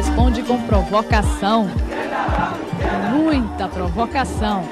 [0.00, 1.70] responde com provocação.
[3.12, 4.64] Muita provocação.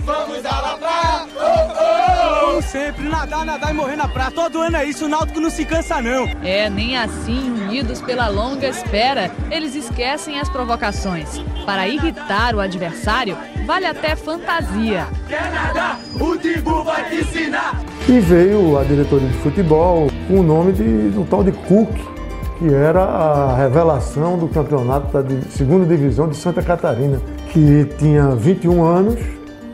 [0.00, 1.26] Vamos à praia!
[1.36, 2.46] Oh, oh!
[2.46, 4.32] Como sempre, nadar, nadar e morrer na praia.
[4.32, 6.28] Todo ano é isso, o Náutico não se cansa não.
[6.42, 11.40] É, nem assim, unidos pela longa espera, eles esquecem as provocações.
[11.64, 15.06] Para irritar o adversário, vale até fantasia.
[15.28, 16.00] Quer nadar?
[16.18, 17.80] O Timbu vai te ensinar!
[18.08, 22.17] E veio a diretoria de futebol com o nome de, do tal de Cook,
[22.58, 27.20] que era a revelação do campeonato da segunda divisão de Santa Catarina,
[27.52, 29.20] que tinha 21 anos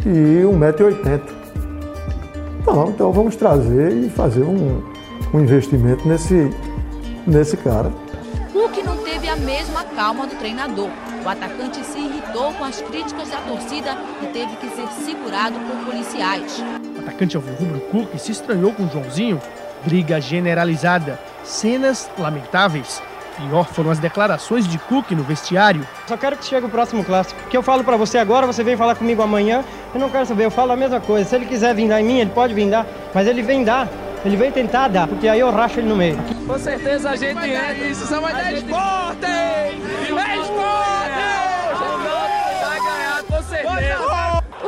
[0.05, 1.23] e 1,80m.
[2.61, 4.83] Então, então vamos trazer e fazer um,
[5.33, 6.51] um investimento nesse,
[7.27, 7.91] nesse cara.
[8.53, 10.91] Cook não teve a mesma calma do treinador.
[11.25, 15.91] O atacante se irritou com as críticas da torcida e teve que ser segurado por
[15.91, 16.63] policiais.
[16.97, 19.41] O atacante alvirrubro Cook se estranhou com o Joãozinho.
[19.87, 23.03] Briga generalizada, cenas lamentáveis.
[23.37, 25.87] Pior foram as declarações de Cook no vestiário.
[26.07, 27.41] Só quero que chegue o próximo clássico.
[27.47, 29.65] O que eu falo para você agora, você vem falar comigo amanhã.
[29.93, 31.29] Eu não quero saber, eu falo a mesma coisa.
[31.29, 33.89] Se ele quiser vir dar em mim, ele pode vir dar, mas ele vem dar.
[34.25, 36.17] Ele vem tentar dar, porque aí eu racho ele no meio.
[36.47, 39.27] Com certeza a gente é isso, só vai dar esporte!
[39.27, 39.75] É
[40.41, 41.04] esporte!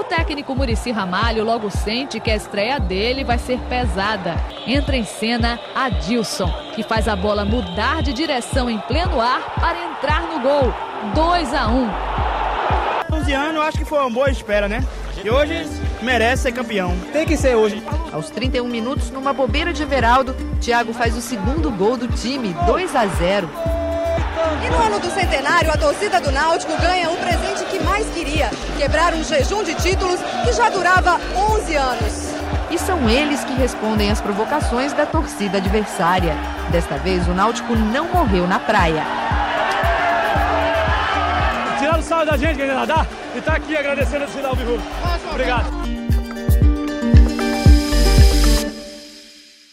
[0.09, 4.37] Técnico Murici Ramalho logo sente que a estreia dele vai ser pesada.
[4.67, 9.79] Entra em cena Adilson, que faz a bola mudar de direção em pleno ar para
[9.85, 10.73] entrar no gol.
[11.15, 11.91] 2 a 1.
[13.13, 14.85] 11 anos, acho que foi uma boa espera, né?
[15.25, 15.67] E hoje
[16.03, 16.95] merece ser campeão.
[17.13, 17.83] Tem que ser hoje.
[18.13, 22.95] Aos 31 minutos, numa bobeira de Everaldo, Thiago faz o segundo gol do time, 2
[22.95, 23.51] a 0.
[24.65, 28.51] E no ano do centenário, a torcida do Náutico ganha o presente que mais queria:
[28.77, 32.35] quebrar um jejum de títulos que já durava 11 anos.
[32.71, 36.35] E são eles que respondem às provocações da torcida adversária.
[36.71, 39.05] Desta vez, o Náutico não morreu na praia.
[41.79, 44.83] Tiraram o sal da gente, querendo nadar, e tá aqui agradecendo a torcida Alvirrubro.
[45.31, 45.96] Obrigado.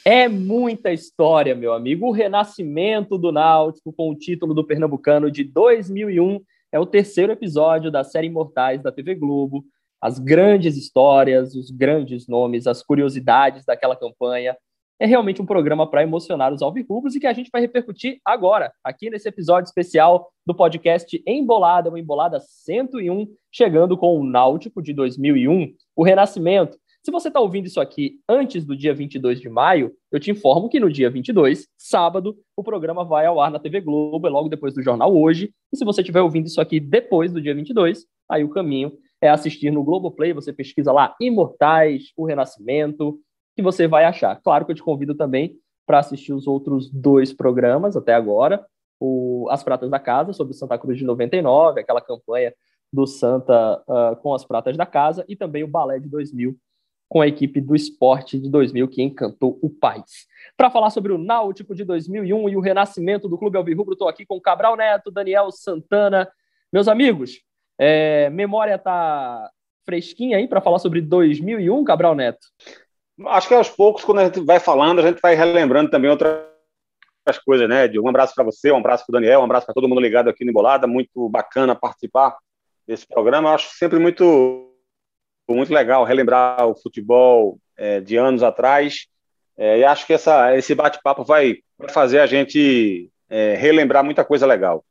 [0.05, 2.07] É muita história, meu amigo.
[2.07, 6.41] O renascimento do Náutico com o título do Pernambucano de 2001
[6.73, 9.63] é o terceiro episódio da série Imortais da TV Globo.
[10.01, 14.57] As grandes histórias, os grandes nomes, as curiosidades daquela campanha.
[14.99, 18.73] É realmente um programa para emocionar os alvirrubros e que a gente vai repercutir agora,
[18.83, 24.93] aqui nesse episódio especial do podcast Embolada, uma Embolada 101, chegando com o Náutico de
[24.93, 29.93] 2001, o renascimento se você está ouvindo isso aqui antes do dia 22 de maio,
[30.09, 33.81] eu te informo que no dia 22, sábado, o programa vai ao ar na TV
[33.81, 35.53] Globo, é logo depois do jornal hoje.
[35.71, 39.29] E se você estiver ouvindo isso aqui depois do dia 22, aí o caminho é
[39.29, 43.19] assistir no Globoplay, você pesquisa lá Imortais, O Renascimento,
[43.53, 44.39] que você vai achar.
[44.41, 48.65] Claro que eu te convido também para assistir os outros dois programas até agora,
[48.97, 52.53] o As Pratas da Casa, sobre Santa Cruz de 99, aquela campanha
[52.91, 56.55] do Santa uh, com as Pratas da Casa, e também o Balé de 2000,
[57.13, 60.25] com a equipe do esporte de 2000 que encantou o país.
[60.57, 64.25] Para falar sobre o Náutico de 2001 e o renascimento do Clube Alvirrubro, estou aqui
[64.25, 66.27] com Cabral Neto, Daniel Santana.
[66.71, 67.39] Meus amigos,
[67.77, 69.47] é, memória tá
[69.85, 72.47] fresquinha aí para falar sobre 2001, Cabral Neto?
[73.27, 76.41] Acho que aos poucos, quando a gente vai falando, a gente vai relembrando também outras
[77.45, 77.87] coisas, né?
[77.87, 80.01] De um abraço para você, um abraço para o Daniel, um abraço para todo mundo
[80.01, 80.87] ligado aqui no Embolada.
[80.87, 82.35] Muito bacana participar
[82.87, 83.53] desse programa.
[83.53, 84.72] Acho sempre muito
[85.49, 89.07] muito legal relembrar o futebol é, de anos atrás.
[89.57, 91.57] É, e acho que essa, esse bate-papo vai
[91.89, 94.83] fazer a gente é, relembrar muita coisa legal.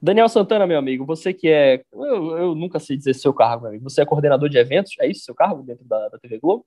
[0.00, 1.82] Daniel Santana, meu amigo, você que é.
[1.90, 3.84] Eu, eu nunca sei dizer seu cargo, meu amigo.
[3.84, 4.92] Você é coordenador de eventos?
[5.00, 6.66] É isso seu cargo dentro da, da TV Globo?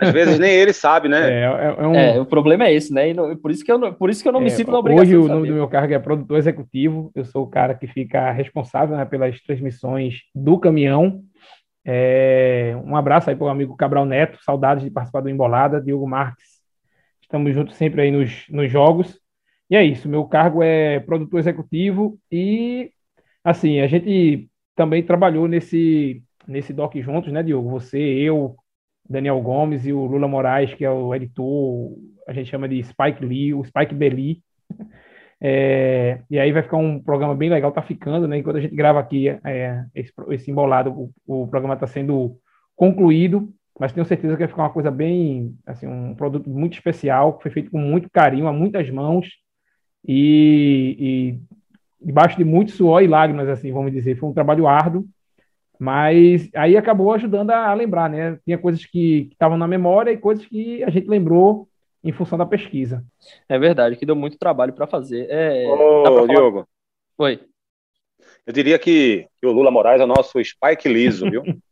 [0.00, 1.16] Às vezes nem ele sabe, né?
[1.26, 1.94] É, é, é um...
[1.94, 3.10] é, o problema é esse, né?
[3.10, 5.06] E por, isso que eu, por isso que eu não me é, sinto na obrigação.
[5.06, 7.10] Hoje o nome do meu cargo é produtor executivo.
[7.14, 11.22] Eu sou o cara que fica responsável né, pelas transmissões do caminhão.
[11.84, 16.06] É, um abraço aí para o amigo Cabral Neto, saudades de participar do Embolada, Diogo
[16.06, 16.60] Marques.
[17.22, 19.20] Estamos juntos sempre aí nos, nos jogos.
[19.70, 22.90] E é isso, meu cargo é produtor executivo e,
[23.42, 27.68] assim, a gente também trabalhou nesse, nesse doc juntos, né, Diogo?
[27.70, 28.54] Você, eu,
[29.08, 31.92] Daniel Gomes e o Lula Moraes, que é o editor,
[32.26, 34.42] a gente chama de Spike Lee, o Spike Belli.
[35.38, 38.38] É, e aí vai ficar um programa bem legal, tá ficando, né?
[38.38, 40.90] Enquanto a gente grava aqui é, esse, esse embolado,
[41.26, 42.38] o, o programa está sendo
[42.74, 47.34] concluído, mas tenho certeza que vai ficar uma coisa bem, assim, um produto muito especial,
[47.34, 49.28] que foi feito com muito carinho, a muitas mãos
[50.06, 54.16] e, e debaixo de muito suor e lágrimas, assim, vamos dizer.
[54.16, 55.06] Foi um trabalho árduo,
[55.78, 58.38] mas aí acabou ajudando a lembrar, né?
[58.44, 61.68] Tinha coisas que estavam na memória e coisas que a gente lembrou
[62.02, 63.04] em função da pesquisa.
[63.48, 65.26] É verdade, que deu muito trabalho para fazer.
[65.28, 66.66] É, Ô, Diogo.
[67.18, 67.40] Oi.
[68.46, 71.42] Eu diria que, que, o Lula Moraes é o nosso Spike Liso, viu?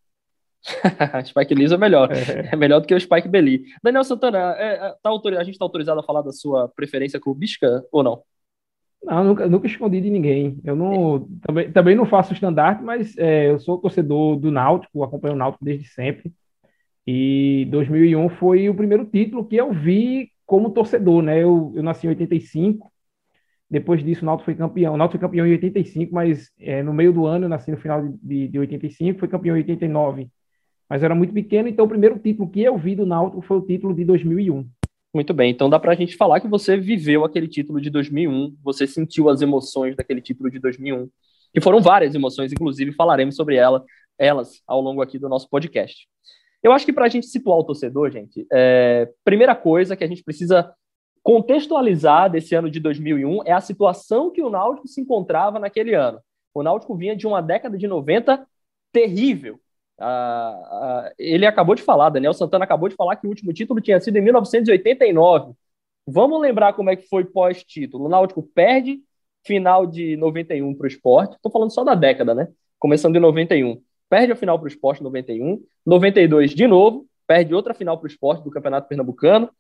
[1.25, 2.11] Spike Liso é melhor.
[2.13, 2.51] É.
[2.53, 2.57] é.
[2.57, 3.65] melhor do que o Spike Belli.
[3.83, 7.85] Daniel Santana, é, é tá a gente está autorizado a falar da sua preferência clubística
[7.93, 8.23] ou não?
[9.05, 10.59] Não, nunca, nunca escondi de ninguém.
[10.65, 15.35] Eu não, também, também não faço estandarte, mas é, eu sou torcedor do Náutico, acompanho
[15.35, 16.33] o Náutico desde sempre.
[17.07, 21.43] E 2001 foi o primeiro título que eu vi como torcedor, né?
[21.43, 22.91] Eu, eu nasci em 85,
[23.71, 24.95] depois disso o Náutico foi campeão.
[24.95, 27.77] O Náutico foi campeão em 85, mas é, no meio do ano, eu nasci no
[27.77, 30.31] final de, de 85, foi campeão em 89.
[30.89, 33.59] Mas eu era muito pequeno, então o primeiro título que eu vi do Náutico foi
[33.59, 34.67] o título de 2001.
[35.15, 38.57] Muito bem, então dá para a gente falar que você viveu aquele título de 2001,
[38.61, 41.09] você sentiu as emoções daquele título de 2001,
[41.53, 43.85] que foram várias emoções, inclusive falaremos sobre ela,
[44.19, 46.09] elas ao longo aqui do nosso podcast.
[46.61, 50.07] Eu acho que para a gente situar o torcedor, gente, é, primeira coisa que a
[50.09, 50.75] gente precisa
[51.23, 56.19] contextualizar desse ano de 2001 é a situação que o Náutico se encontrava naquele ano.
[56.53, 58.45] O Náutico vinha de uma década de 90
[58.91, 59.61] terrível.
[61.19, 64.17] Ele acabou de falar, Daniel Santana acabou de falar que o último título tinha sido
[64.17, 65.53] em 1989.
[66.07, 68.05] Vamos lembrar como é que foi pós-título.
[68.05, 69.01] O Náutico perde
[69.47, 71.37] final de 91 para o esporte.
[71.37, 72.49] Estou falando só da década, né?
[72.79, 73.81] Começando em 91
[74.15, 78.05] perde a final para o esporte em 91, 92 de novo, perde outra final para
[78.05, 79.51] o esporte do Campeonato Pernambucano.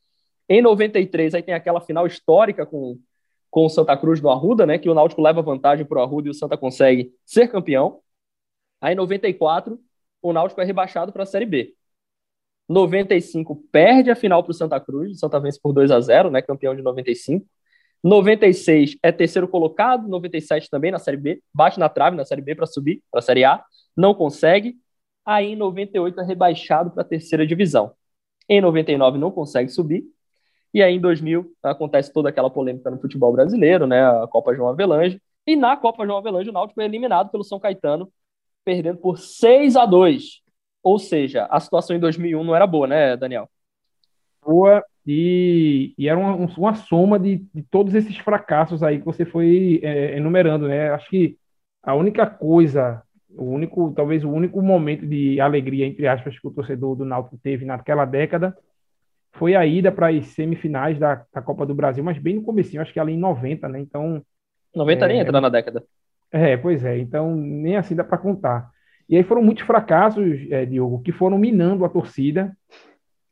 [0.48, 2.96] Em 93, aí tem aquela final histórica com,
[3.50, 4.78] com o Santa Cruz no Arruda, né?
[4.78, 8.00] Que o Náutico leva vantagem para o Arruda e o Santa consegue ser campeão.
[8.80, 9.76] Aí em 94,
[10.24, 11.74] o Náutico é rebaixado para a Série B.
[12.68, 16.30] 95 perde a final para o Santa Cruz, o Santa vence por 2 a 0,
[16.30, 16.40] né?
[16.40, 17.46] Campeão de 95.
[18.02, 22.54] 96 é terceiro colocado, 97 também na Série B, bate na trave na Série B
[22.54, 23.62] para subir para a Série A
[23.96, 24.76] não consegue.
[25.24, 27.92] Aí em 98 é rebaixado para a terceira divisão.
[28.48, 30.04] Em 99 não consegue subir.
[30.72, 34.04] E aí em 2000 acontece toda aquela polêmica no futebol brasileiro, né?
[34.04, 35.20] A Copa João Avelange.
[35.46, 38.10] E na Copa João Avelange o Náutico é eliminado pelo São Caetano,
[38.64, 40.42] perdendo por 6 a 2.
[40.82, 43.48] Ou seja, a situação em 2001 não era boa, né, Daniel?
[44.44, 49.24] Boa, e, e era uma, uma soma de, de, todos esses fracassos aí que você
[49.24, 50.90] foi é, enumerando, né?
[50.90, 51.38] Acho que
[51.82, 53.02] a única coisa
[53.36, 57.36] o único, talvez o único momento de alegria, entre aspas, que o torcedor do Náutico
[57.38, 58.56] teve naquela década
[59.32, 62.78] foi a ida para as semifinais da, da, Copa do Brasil, mas bem no começo,
[62.80, 63.80] acho que ali em 90, né?
[63.80, 64.22] Então.
[64.74, 65.84] 90 é, nem entra na década.
[66.34, 68.68] É, pois é, então nem assim dá para contar.
[69.08, 72.56] E aí foram muitos fracassos, é, Diogo, que foram minando a torcida.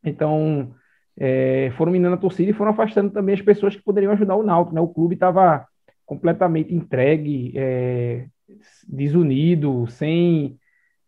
[0.05, 0.73] Então,
[1.19, 4.45] é, foram minando a torcida e foram afastando também as pessoas que poderiam ajudar o
[4.45, 4.81] Náutico, né?
[4.81, 5.67] O clube estava
[6.07, 8.27] completamente entregue, é,
[8.87, 10.57] desunido, sem,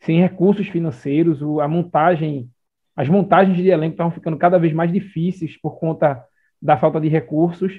[0.00, 2.50] sem recursos financeiros, o, a montagem,
[2.96, 6.24] as montagens de elenco estavam ficando cada vez mais difíceis por conta
[6.60, 7.72] da falta de recursos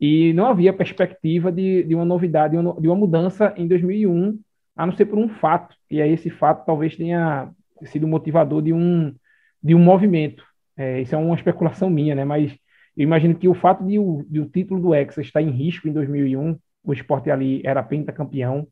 [0.00, 4.40] e não havia perspectiva de, de uma novidade, de uma mudança em 2001,
[4.74, 7.50] a não ser por um fato, e aí esse fato talvez tenha
[7.84, 9.14] sido motivador de um,
[9.62, 10.42] de um movimento.
[10.76, 12.24] É, isso é uma especulação minha, né?
[12.24, 12.52] mas
[12.96, 15.86] eu imagino que o fato de o, de o título do Hexa estar em risco
[15.86, 18.66] em 2001, o esporte ali era pentacampeão,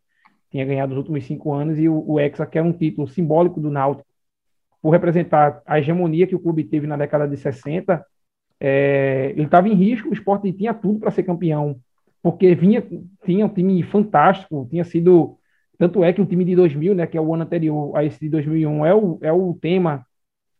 [0.50, 3.60] tinha ganhado os últimos cinco anos, e o, o Hexa, que era um título simbólico
[3.60, 4.08] do Náutico,
[4.80, 8.02] por representar a hegemonia que o clube teve na década de 60,
[8.60, 11.80] é, ele estava em risco, o esporte tinha tudo para ser campeão,
[12.22, 12.84] porque vinha,
[13.24, 15.36] tinha um time fantástico, tinha sido.
[15.78, 18.18] Tanto é que o time de 2000, né, que é o ano anterior a esse
[18.18, 20.04] de 2001, é o, é o tema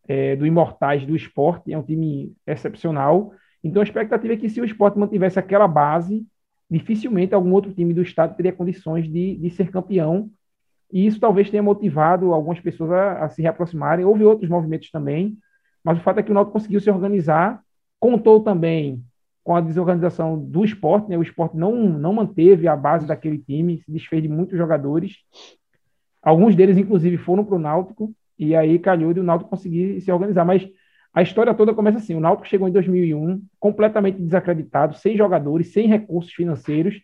[0.07, 3.33] é, do Imortais do esporte, é um time excepcional.
[3.63, 6.25] Então a expectativa é que se o esporte mantivesse aquela base,
[6.71, 10.31] dificilmente algum outro time do estado teria condições de, de ser campeão.
[10.93, 14.05] E isso talvez tenha motivado algumas pessoas a, a, se reaproximarem.
[14.05, 15.37] Houve outros movimentos também,
[15.85, 17.63] mas o fato é que o Náutico conseguiu se organizar,
[18.01, 19.03] contou também
[19.43, 21.17] com a desorganização do esporte, né?
[21.17, 25.17] o esporte não, não manteve a base daquele time, se desfez de muitos jogadores.
[26.23, 30.13] Alguns deles, inclusive, foram para o Náutico, e aí calhou de o Náutico conseguir se
[30.13, 30.45] organizar.
[30.45, 30.69] Mas
[31.15, 35.87] a história toda começa assim: o Náutico chegou em 2001 completamente desacreditado, sem jogadores, sem
[35.87, 37.01] recursos financeiros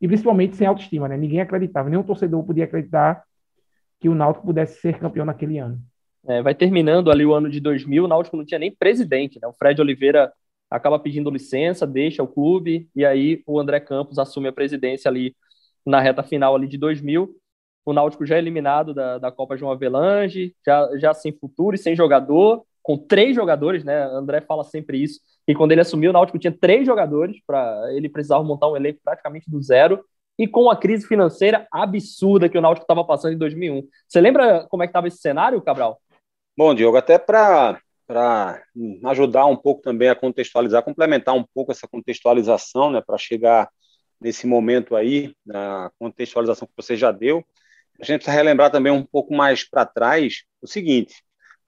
[0.00, 1.08] e principalmente sem autoestima.
[1.08, 1.16] Né?
[1.16, 3.24] Ninguém acreditava, nenhum torcedor podia acreditar
[4.00, 5.80] que o Náutico pudesse ser campeão naquele ano.
[6.26, 9.38] É, vai terminando ali o ano de 2000, o Náutico não tinha nem presidente.
[9.40, 9.46] Né?
[9.48, 10.32] O Fred Oliveira
[10.70, 15.34] acaba pedindo licença, deixa o clube e aí o André Campos assume a presidência ali
[15.86, 17.34] na reta final ali de 2000.
[17.84, 21.96] O Náutico já eliminado da, da Copa João Avelange, já, já sem futuro e sem
[21.96, 24.02] jogador com três jogadores, né?
[24.04, 25.20] André fala sempre isso.
[25.46, 29.00] E quando ele assumiu, o Náutico tinha três jogadores para ele precisava montar um elenco
[29.04, 30.02] praticamente do zero
[30.38, 33.82] e com a crise financeira absurda que o Náutico estava passando em 2001.
[34.06, 36.00] Você lembra como é que estava esse cenário, Cabral?
[36.58, 37.80] Bom, Diogo, até para
[39.04, 43.70] ajudar um pouco também a contextualizar, complementar um pouco essa contextualização, né, para chegar
[44.20, 47.46] nesse momento aí, na contextualização que você já deu.
[48.00, 51.22] A gente precisa relembrar também um pouco mais para trás o seguinte: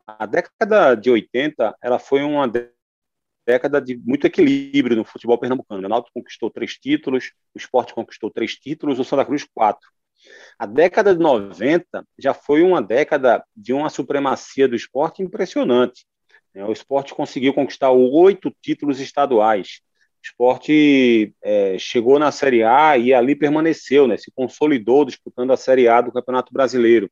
[0.08, 2.50] a década de 80 ela foi uma
[3.46, 5.86] década de muito equilíbrio no futebol pernambucano.
[5.86, 9.88] O Náutico conquistou três títulos, o Esporte conquistou três títulos, o Santa Cruz quatro.
[10.58, 16.04] A década de 90 já foi uma década de uma supremacia do esporte impressionante.
[16.54, 19.80] É, o esporte conseguiu conquistar oito títulos estaduais.
[20.22, 25.56] O esporte é, chegou na Série A e ali permaneceu, né, se consolidou disputando a
[25.56, 27.10] Série A do Campeonato Brasileiro.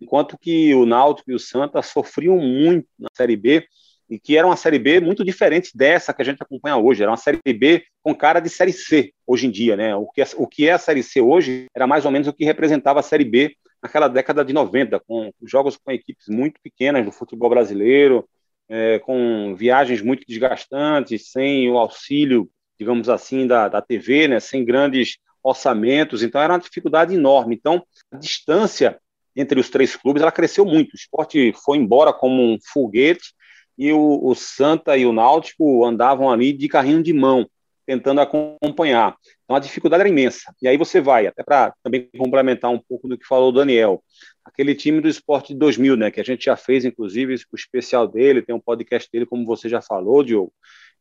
[0.00, 3.66] Enquanto que o Náutico e o Santa sofriam muito na Série B,
[4.10, 7.00] e que era uma Série B muito diferente dessa que a gente acompanha hoje.
[7.00, 9.76] Era uma Série B com cara de Série C hoje em dia.
[9.76, 9.94] Né?
[9.94, 12.32] O, que é, o que é a Série C hoje era mais ou menos o
[12.32, 17.04] que representava a Série B naquela década de 90, com jogos com equipes muito pequenas
[17.04, 18.28] do futebol brasileiro,
[18.68, 24.40] é, com viagens muito desgastantes, sem o auxílio, digamos assim, da, da TV, né?
[24.40, 26.24] sem grandes orçamentos.
[26.24, 27.54] Então era uma dificuldade enorme.
[27.54, 28.98] Então a distância
[29.36, 30.92] entre os três clubes ela cresceu muito.
[30.92, 33.32] O esporte foi embora como um foguete
[33.80, 37.48] e o, o Santa e o Náutico andavam ali de carrinho de mão,
[37.86, 39.16] tentando acompanhar.
[39.42, 40.54] Então a dificuldade era imensa.
[40.60, 44.04] E aí você vai, até para também complementar um pouco do que falou o Daniel,
[44.44, 48.06] aquele time do Esporte de 2000, né, que a gente já fez, inclusive, o especial
[48.06, 50.52] dele, tem um podcast dele, como você já falou, Diogo,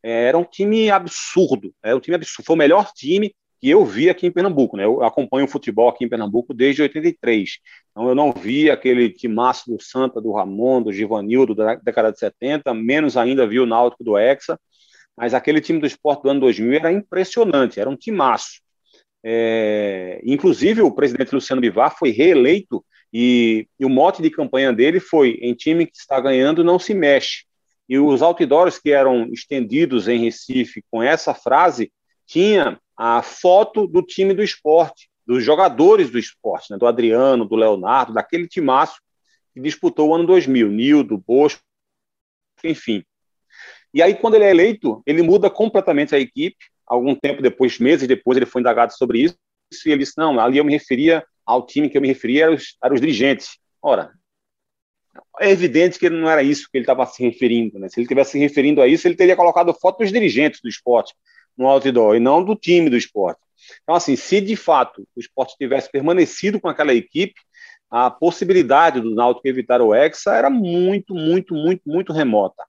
[0.02, 3.86] é, era um time absurdo, era um time absurdo, foi o melhor time que eu
[3.86, 4.86] vi aqui em Pernambuco, né?
[4.86, 7.60] Eu acompanho o futebol aqui em Pernambuco desde 83.
[7.92, 12.20] Então eu não vi aquele timaço do Santa, do Ramon, do Givanildo da década de
[12.20, 14.58] 70, menos ainda vi o Náutico do Hexa,
[15.18, 18.62] mas aquele time do esporte do ano 2000 era impressionante, era um timaço.
[19.22, 25.02] É, inclusive o presidente Luciano Bivar foi reeleito e, e, o mote de campanha dele
[25.02, 27.44] foi em time que está ganhando não se mexe.
[27.90, 31.92] E os outdoors que eram estendidos em Recife com essa frase
[32.26, 37.56] tinha a foto do time do esporte, dos jogadores do esporte, né, do Adriano, do
[37.56, 39.00] Leonardo, daquele timaço
[39.54, 41.62] que disputou o ano 2000, Nildo, Bosco,
[42.62, 43.02] enfim.
[43.94, 46.58] E aí, quando ele é eleito, ele muda completamente a equipe.
[46.86, 49.38] Algum tempo depois, meses depois, ele foi indagado sobre isso.
[49.86, 52.56] E ele disse: Não, ali eu me referia ao time que eu me referia, eram
[52.56, 53.58] os, eram os dirigentes.
[53.82, 54.12] Ora,
[55.40, 57.80] é evidente que não era isso que ele estava se referindo.
[57.80, 57.88] Né?
[57.88, 61.16] Se ele estivesse se referindo a isso, ele teria colocado foto dos dirigentes do esporte
[61.58, 63.40] no outdoor e não do time do esporte.
[63.84, 67.40] Então, assim, se de fato o esporte tivesse permanecido com aquela equipe,
[67.90, 72.64] a possibilidade do Náutico evitar o Hexa era muito, muito, muito, muito remota.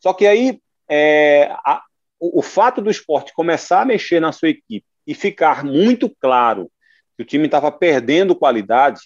[0.00, 1.82] Só que aí, é, a,
[2.18, 6.70] o, o fato do esporte começar a mexer na sua equipe e ficar muito claro
[7.16, 9.02] que o time estava perdendo qualidade,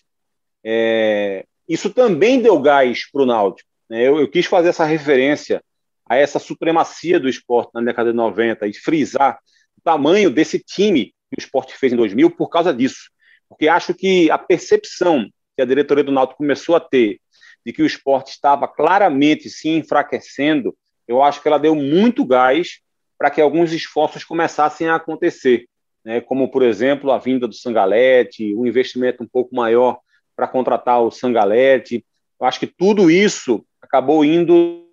[0.65, 3.69] é, isso também deu gás para o Náutico.
[3.89, 4.07] Né?
[4.07, 5.63] Eu, eu, quis fazer essa referência
[6.09, 9.39] a essa supremacia do esporte na década de 90 e frisar
[9.77, 13.11] o tamanho desse time que o esporte fez em 2000 por causa disso.
[13.49, 17.21] Porque acho que a percepção que a diretoria do Náutico começou a ter
[17.65, 20.75] de que o esporte estava claramente se enfraquecendo,
[21.07, 22.81] eu acho que ela deu muito gás
[23.19, 25.67] para que alguns esforços começassem a acontecer,
[26.05, 26.21] né?
[26.21, 29.99] como, por exemplo, a vinda do Sangalete, um investimento um pouco maior
[30.37, 32.05] para contratar o Sangalete.
[32.41, 34.88] Eu acho que tudo isso acabou indo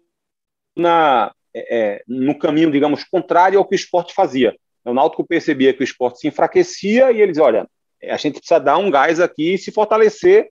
[0.75, 4.55] na, é, é, no caminho, digamos, contrário ao que o esporte fazia.
[4.83, 7.67] O Náutico percebia que o esporte se enfraquecia e eles, olha,
[8.03, 10.49] a gente precisa dar um gás aqui e se fortalecer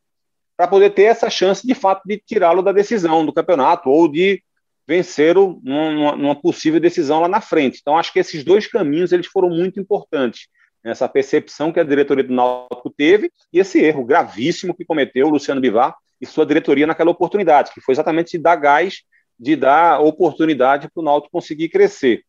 [0.56, 4.42] para poder ter essa chance, de fato, de tirá-lo da decisão do campeonato ou de
[4.86, 7.78] vencer numa, numa, possível decisão lá na frente.
[7.80, 10.48] Então, acho que esses dois caminhos eles foram muito importantes.
[10.84, 15.30] Essa percepção que a diretoria do Náutico teve e esse erro gravíssimo que cometeu o
[15.30, 19.02] Luciano Bivar e sua diretoria naquela oportunidade, que foi exatamente dar gás
[19.38, 22.24] de dar oportunidade para o Náutico conseguir crescer.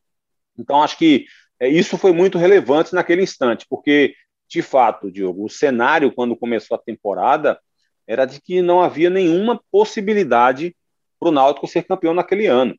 [0.58, 1.26] Então, acho que
[1.60, 4.16] é, isso foi muito relevante naquele instante, porque,
[4.48, 7.60] de fato, Diogo, o cenário, quando começou a temporada,
[8.08, 10.76] era de que não havia nenhuma possibilidade
[11.20, 12.76] para o Náutico ser campeão naquele ano.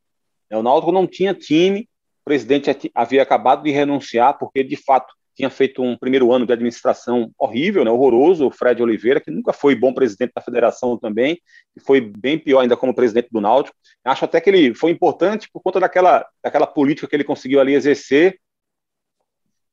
[0.51, 1.89] O Náutico não tinha time,
[2.21, 6.53] o presidente havia acabado de renunciar, porque, de fato, tinha feito um primeiro ano de
[6.53, 11.39] administração horrível, né, horroroso, o Fred Oliveira, que nunca foi bom presidente da federação também,
[11.77, 13.77] e foi bem pior ainda como presidente do Náutico.
[14.03, 17.75] Acho até que ele foi importante por conta daquela, daquela política que ele conseguiu ali
[17.75, 18.41] exercer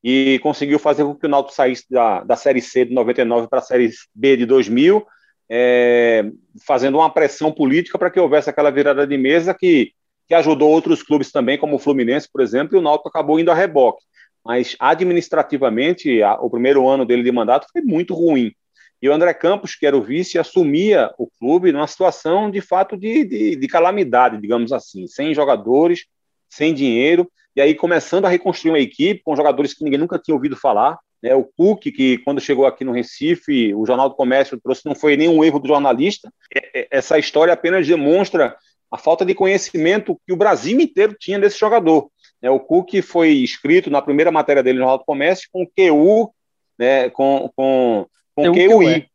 [0.02, 3.60] e conseguiu fazer com que o Náutico saísse da, da Série C de 99 para
[3.60, 5.02] a Série B de 2000,
[5.48, 6.30] é,
[6.66, 9.92] fazendo uma pressão política para que houvesse aquela virada de mesa que,
[10.28, 13.50] que ajudou outros clubes também, como o Fluminense, por exemplo, e o Náutico acabou indo
[13.50, 14.04] a reboque
[14.44, 18.52] mas administrativamente a, o primeiro ano dele de mandato foi muito ruim.
[19.00, 22.96] E o André Campos, que era o vice, assumia o clube numa situação de fato
[22.96, 26.06] de, de, de calamidade, digamos assim, sem jogadores,
[26.48, 30.34] sem dinheiro, e aí começando a reconstruir uma equipe com jogadores que ninguém nunca tinha
[30.34, 30.98] ouvido falar.
[31.22, 31.34] Né?
[31.34, 35.16] O Cook, que quando chegou aqui no Recife, o Jornal do Comércio trouxe, não foi
[35.16, 36.32] nenhum erro do jornalista.
[36.54, 38.56] É, é, essa história apenas demonstra
[38.90, 42.10] a falta de conhecimento que o Brasil inteiro tinha desse jogador.
[42.44, 42.50] Né?
[42.50, 46.30] O Cook foi escrito na primeira matéria dele no Jornal do Comércio com QU,
[46.78, 47.08] né?
[47.08, 49.06] com, com, com QUI.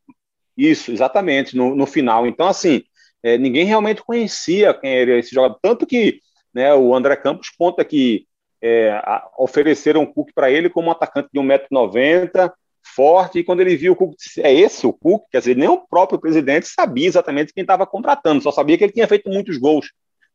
[0.56, 2.26] Isso, exatamente, no, no final.
[2.26, 2.82] Então, assim,
[3.22, 5.56] é, ninguém realmente conhecia quem era esse jogador.
[5.62, 6.20] Tanto que
[6.52, 8.26] né, o André Campos conta que
[8.60, 13.60] é, a, ofereceram o Cook para ele como um atacante de 1,90m, forte, e quando
[13.60, 15.22] ele viu o Cook, disse, é esse o Cook?
[15.30, 18.92] Quer dizer, nem o próprio presidente sabia exatamente quem estava contratando, só sabia que ele
[18.92, 19.92] tinha feito muitos gols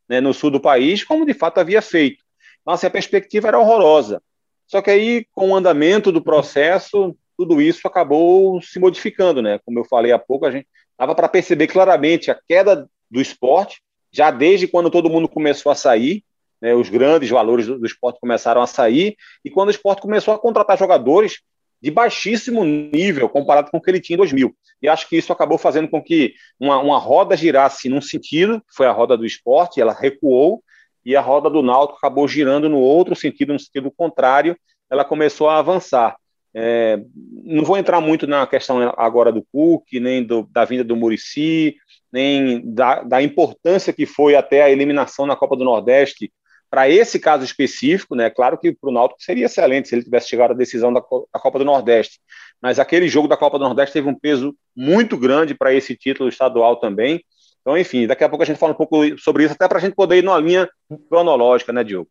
[0.08, 2.25] né, no sul do país, como de fato havia feito.
[2.66, 4.22] Assim, a perspectiva era horrorosa.
[4.68, 9.60] Só que aí, com o andamento do processo, tudo isso acabou se modificando, né?
[9.64, 10.68] Como eu falei há pouco, a gente
[10.98, 13.82] dava para perceber claramente a queda do esporte,
[14.12, 16.24] já desde quando todo mundo começou a sair,
[16.62, 20.40] né, os grandes valores do, esporte começaram a sair, e quando o esporte começou a
[20.40, 21.42] contratar jogadores
[21.82, 24.56] de baixíssimo nível comparado com o que ele tinha em 2000.
[24.82, 28.88] E acho que isso acabou fazendo com que uma, uma roda girasse num sentido, foi
[28.88, 30.64] a roda do esporte, ela recuou,
[31.06, 34.58] e a roda do Náutico acabou girando no outro sentido, no sentido contrário,
[34.90, 36.16] ela começou a avançar.
[36.54, 37.00] É,
[37.44, 41.76] não vou entrar muito na questão agora do Cook, nem do, da vinda do Murici,
[42.12, 46.32] nem da, da, importância que foi até a eliminação na Copa do Nordeste
[46.70, 48.30] para esse caso específico, né?
[48.30, 51.40] Claro que para o Náutico seria excelente se ele tivesse chegado à decisão da, da,
[51.40, 52.20] Copa do Nordeste,
[52.62, 56.30] mas aquele jogo da Copa do Nordeste teve um peso muito grande para esse título
[56.30, 57.24] estadual também.
[57.66, 59.82] Então, enfim, daqui a pouco a gente fala um pouco sobre isso, até para a
[59.82, 60.70] gente poder ir numa linha
[61.10, 62.08] cronológica, né, Diogo?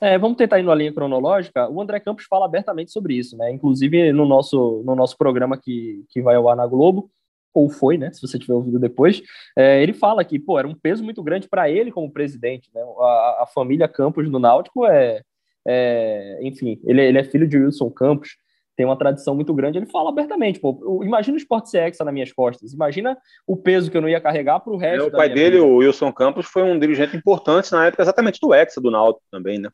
[0.00, 1.68] É, vamos tentar ir numa linha cronológica.
[1.68, 3.50] O André Campos fala abertamente sobre isso, né?
[3.50, 7.10] Inclusive no nosso, no nosso programa que, que vai ao ar na Globo,
[7.52, 8.12] ou foi, né?
[8.12, 9.20] Se você tiver ouvido depois,
[9.58, 12.80] é, ele fala que, pô, era um peso muito grande para ele como presidente, né?
[13.00, 15.22] A, a, família Campos do Náutico é,
[15.66, 18.36] é enfim, ele, ele é filho de Wilson Campos,
[18.76, 19.78] tem uma tradição muito grande.
[19.78, 23.96] Ele fala abertamente, pô, imagina o Sport Hexa nas minhas costas, imagina o peso que
[23.96, 25.04] eu não ia carregar para o resto.
[25.04, 25.64] É, o pai dele, vida.
[25.64, 29.58] o Wilson Campos, foi um dirigente importante na época, exatamente do Hexa do Náutico também,
[29.58, 29.70] né?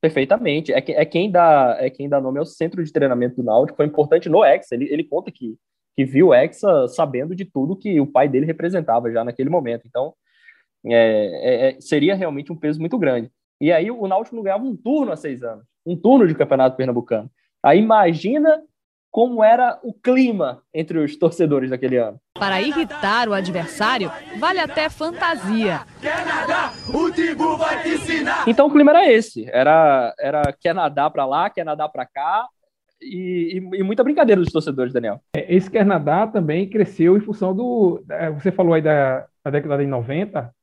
[0.00, 0.72] Perfeitamente.
[0.72, 3.76] É, que, é, quem dá, é quem dá nome ao centro de treinamento do Náutico.
[3.76, 4.74] Foi importante no Hexa.
[4.74, 5.56] Ele, ele conta que
[5.96, 9.86] que viu o Hexa sabendo de tudo que o pai dele representava já naquele momento.
[9.86, 10.12] Então,
[10.84, 13.30] é, é, é, seria realmente um peso muito grande.
[13.58, 16.76] E aí o Náutico não ganhava um turno há seis anos, um turno de campeonato
[16.76, 17.30] pernambucano.
[17.66, 18.62] Aí imagina
[19.10, 22.16] como era o clima entre os torcedores daquele ano.
[22.38, 25.80] Para irritar o adversário, vale até fantasia.
[26.00, 26.72] Quer nadar?
[26.94, 28.44] O Timbu vai te ensinar.
[28.46, 32.46] Então o clima era esse, era era quer nadar para lá, quer nadar para cá,
[33.02, 35.20] e, e, e, muita brincadeira dos torcedores, Daniel.
[35.34, 38.04] É, esse Canadá também cresceu em função do.
[38.34, 40.54] Você falou aí da, da década de 90.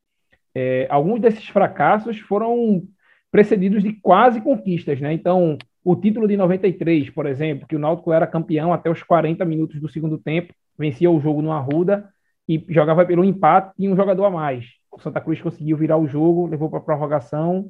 [0.55, 2.81] É, alguns desses fracassos foram
[3.29, 5.11] precedidos de quase conquistas, né?
[5.11, 9.43] Então, o título de 93, por exemplo, que o Náutico era campeão até os 40
[9.43, 12.09] minutos do segundo tempo, vencia o jogo no Arruda
[12.47, 14.65] e jogava pelo empate, tinha um jogador a mais.
[14.91, 17.69] O Santa Cruz conseguiu virar o jogo, levou para a prorrogação,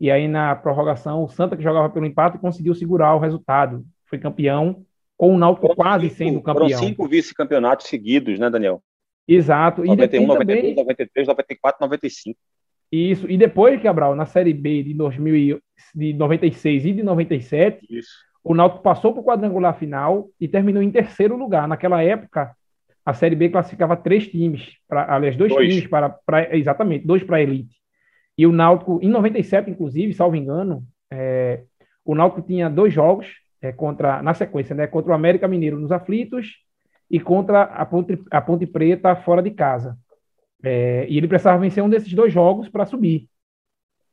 [0.00, 4.18] e aí na prorrogação o Santa que jogava pelo empate conseguiu segurar o resultado foi
[4.18, 4.84] campeão,
[5.16, 6.68] com o Náutico foram quase cinco, sendo campeão.
[6.68, 8.82] Foram cinco vice-campeonatos seguidos, né, Daniel?
[9.26, 9.84] Exato.
[9.84, 12.38] 91, 92, 93, 94, 95.
[12.90, 13.30] Isso.
[13.30, 15.60] E depois, Cabral, na Série B de, 2000,
[15.94, 18.10] de 96 e de 97, Isso.
[18.42, 21.66] o Náutico passou para o quadrangular final e terminou em terceiro lugar.
[21.68, 22.54] Naquela época,
[23.04, 25.68] a Série B classificava três times, pra, aliás, dois, dois.
[25.68, 27.76] times para, para exatamente, dois para a elite.
[28.36, 31.62] E o Náutico, em 97, inclusive, salvo engano, é,
[32.04, 33.26] o Náutico tinha dois jogos
[33.60, 36.58] é, contra, na sequência, né, contra o América Mineiro nos aflitos
[37.10, 39.96] e contra a Ponte, a Ponte Preta fora de casa.
[40.62, 43.28] É, e ele precisava vencer um desses dois jogos para subir.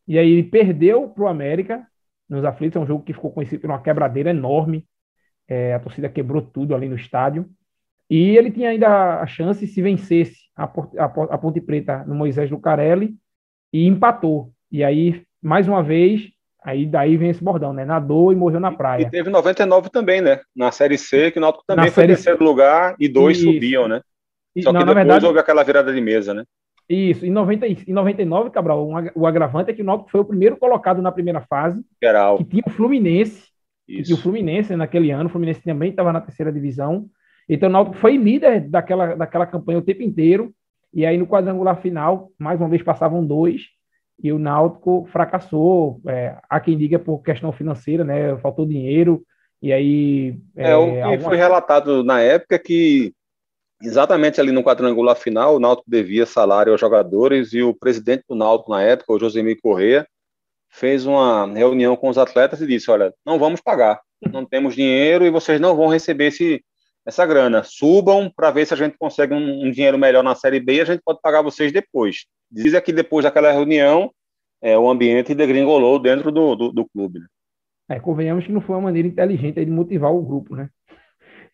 [0.10, 1.86] E aí ele perdeu para o América
[2.28, 4.88] nos aflitos, é um jogo que ficou conhecido por uma quebradeira enorme.
[5.48, 7.48] É, a torcida quebrou tudo ali no estádio.
[8.10, 12.50] E ele tinha ainda a chance, se vencesse a, a, a Ponte Preta no Moisés
[12.50, 13.16] Lucarelli,
[13.72, 14.52] e empatou.
[14.72, 17.86] E aí, mais uma vez, Aí daí vem esse bordão, né?
[17.86, 19.04] Nadou e morreu na praia.
[19.04, 20.42] E teve 99 também, né?
[20.54, 23.50] Na Série C, que o Náutico também na foi terceiro lugar e dois Isso.
[23.50, 24.02] subiam, né?
[24.62, 25.26] Só não, que depois verdade...
[25.26, 26.44] houve aquela virada de mesa, né?
[26.90, 30.26] Isso, em, 90, em 99, Cabral, um, o agravante é que o Náutico foi o
[30.26, 32.38] primeiro colocado na primeira fase, Geral.
[32.38, 33.48] que tinha o Fluminense,
[33.88, 34.12] Isso.
[34.12, 37.06] e o Fluminense naquele ano, o Fluminense também estava na terceira divisão,
[37.48, 40.52] então o Náutico foi líder daquela, daquela campanha o tempo inteiro,
[40.92, 43.68] e aí no quadrangular final, mais uma vez passavam dois,
[44.22, 46.02] e o Náutico fracassou.
[46.08, 48.38] É, há quem diga por questão financeira, né?
[48.38, 49.24] Faltou dinheiro
[49.62, 50.38] E aí.
[50.56, 51.30] É, é o que alguma...
[51.30, 53.14] foi relatado na época que
[53.82, 58.36] exatamente ali no quadrangular final, o Náutico devia salário aos jogadores e o presidente do
[58.36, 60.08] Náutico na época, o Josemir Corrêa,
[60.70, 64.00] fez uma reunião com os atletas e disse: Olha, não vamos pagar,
[64.32, 66.64] não temos dinheiro e vocês não vão receber esse,
[67.06, 67.64] essa grana.
[67.64, 70.82] Subam para ver se a gente consegue um, um, dinheiro melhor na Série B e
[70.82, 72.26] a gente pode pagar vocês depois.
[72.52, 74.12] Diz que depois daquela reunião,
[74.62, 77.20] é, o ambiente degringolou dentro do, do, do clube.
[77.20, 77.28] Né?
[77.90, 80.70] É, convenhamos que não foi uma maneira inteligente de motivar o grupo, né?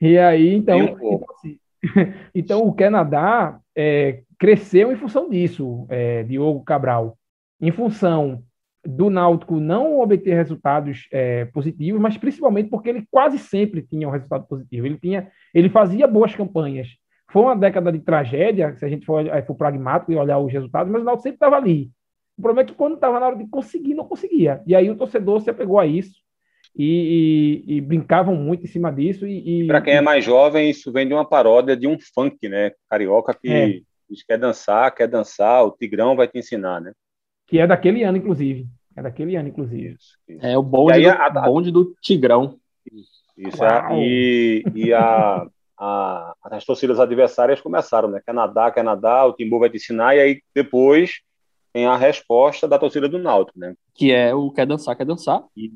[0.02, 1.58] E aí, então, um então, assim,
[2.34, 7.17] então, o Canadá é, cresceu em função disso, é, Diogo Cabral,
[7.60, 8.43] em função
[8.86, 14.12] do Náutico não obter resultados é, positivos, mas principalmente porque ele quase sempre tinha um
[14.12, 14.86] resultado positivo.
[14.86, 16.89] Ele tinha, ele fazia boas campanhas.
[17.32, 20.91] Foi uma década de tragédia, se a gente for, for pragmático e olhar os resultados,
[20.91, 21.89] mas o Náutico sempre estava ali.
[22.38, 24.62] O problema é que quando estava na hora de conseguir, não conseguia.
[24.67, 26.25] E aí o torcedor se apegou a isso
[26.76, 29.26] e, e, e brincavam muito em cima disso.
[29.26, 32.50] E, e para quem é mais jovem, isso vem de uma paródia de um funk,
[32.50, 32.72] né?
[32.90, 33.68] Carioca que é.
[34.10, 36.92] diz, quer dançar, quer dançar, o Tigrão vai te ensinar, né?
[37.48, 38.68] Que é daquele ano, inclusive.
[38.96, 39.96] É daquele ano, inclusive.
[39.98, 40.46] Isso, isso.
[40.46, 42.58] É o bonde, aí, do, a, a, bonde do Tigrão.
[43.38, 45.46] Isso, é, e, e a,
[45.78, 48.22] a, as torcidas adversárias começaram, né?
[48.26, 51.22] Quer nadar, quer nadar, o Timbu vai te ensinar, e aí depois
[51.74, 53.76] tem a resposta da torcida do Náutico, né?
[53.94, 55.44] Que é o quer dançar, quer dançar.
[55.58, 55.74] E,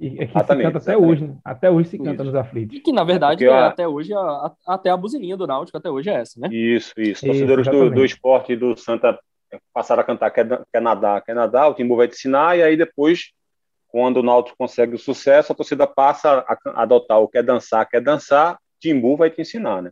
[0.00, 1.36] e é que se canta até hoje, né?
[1.44, 2.24] Até hoje se canta isso.
[2.24, 2.76] nos aflitos.
[2.76, 6.08] E que, na verdade, é, até hoje, a, até a buzininha do Náutico até hoje
[6.10, 6.48] é essa, né?
[6.52, 7.26] Isso, isso.
[7.26, 9.18] Torcedores do, do esporte do Santa
[9.72, 12.76] passaram a cantar quer, quer nadar, quer nadar, o Timbu vai te ensinar, e aí
[12.76, 13.32] depois,
[13.88, 18.00] quando o Náutico consegue o sucesso, a torcida passa a adotar o quer dançar, quer
[18.00, 19.90] dançar, Timbu vai te ensinar, né?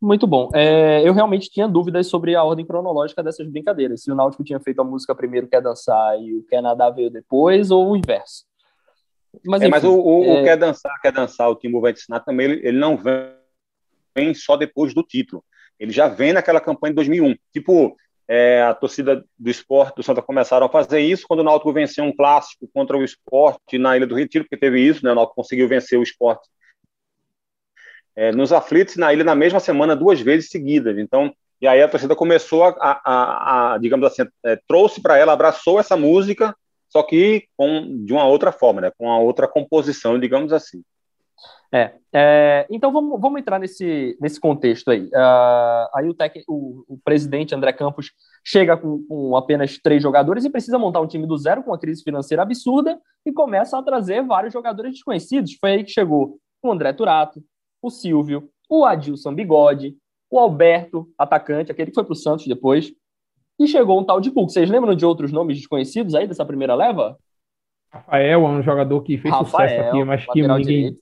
[0.00, 0.48] Muito bom.
[0.54, 4.02] É, eu realmente tinha dúvidas sobre a ordem cronológica dessas brincadeiras.
[4.02, 7.10] Se o Náutico tinha feito a música primeiro, quer dançar, e o quer nadar veio
[7.10, 8.44] depois, ou o inverso.
[9.44, 10.40] Mas, é, mas o, o, é...
[10.40, 13.30] o, quer dançar, quer dançar, o Timbu vai te ensinar também, ele, ele não vem,
[14.16, 15.44] vem, só depois do título.
[15.78, 17.36] Ele já vem naquela campanha de 2001.
[17.52, 17.94] Tipo,
[18.26, 22.04] é, a torcida do esporte do Santa começaram a fazer isso quando o Náutico venceu
[22.04, 25.12] um clássico contra o esporte na Ilha do Retiro, porque teve isso, né?
[25.12, 26.48] O Náutico conseguiu vencer o esporte
[28.16, 30.98] é, nos aflitos na ilha na mesma semana duas vezes seguidas.
[30.98, 35.32] Então, e aí a torcida começou a, a, a digamos assim, é, trouxe para ela,
[35.32, 36.54] abraçou essa música,
[36.88, 40.82] só que com, de uma outra forma, né, com uma outra composição, digamos assim.
[41.72, 45.04] É, é, então vamos, vamos entrar nesse, nesse contexto aí.
[45.04, 48.10] Uh, aí o, tec, o, o, presidente André Campos
[48.44, 51.78] chega com, com, apenas três jogadores e precisa montar um time do zero com uma
[51.78, 55.54] crise financeira absurda e começa a trazer vários jogadores desconhecidos.
[55.60, 57.40] Foi aí que chegou o André Turato,
[57.82, 59.96] o Silvio, o Adilson Bigode,
[60.30, 62.92] o Alberto, atacante, aquele que foi para o Santos depois,
[63.58, 64.50] e chegou um tal de Cook.
[64.50, 67.18] Vocês lembram de outros nomes desconhecidos aí dessa primeira leva?
[67.92, 70.96] Rafael é um jogador que fez Rafael, sucesso aqui, mas que ninguém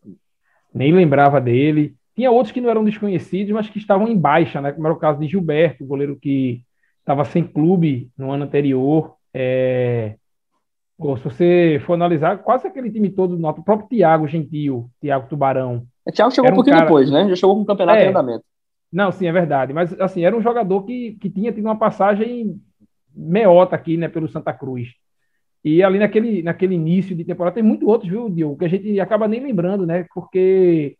[0.73, 1.95] nem lembrava dele.
[2.17, 4.73] Tinha outros que não eram desconhecidos, mas que estavam em baixa, né?
[4.73, 6.63] Como era o caso de Gilberto, goleiro que
[6.99, 9.15] estava sem clube no ano anterior.
[9.33, 10.17] É...
[10.99, 16.13] se você for analisar, quase aquele time todo, o próprio Thiago Gentil, Thiago Tubarão, o
[16.13, 16.87] Thiago chegou um, um pouquinho cara...
[16.87, 17.29] depois, né?
[17.29, 18.07] Já chegou com o campeonato é.
[18.07, 18.45] em andamento.
[18.93, 19.73] Não, sim, é verdade.
[19.73, 22.61] Mas, assim, era um jogador que, que tinha tido uma passagem
[23.15, 24.89] meota aqui, né, pelo Santa Cruz.
[25.65, 28.99] E ali naquele, naquele início de temporada tem muito outros, viu, Diogo, que a gente
[29.01, 30.07] acaba nem lembrando, né?
[30.15, 30.97] Porque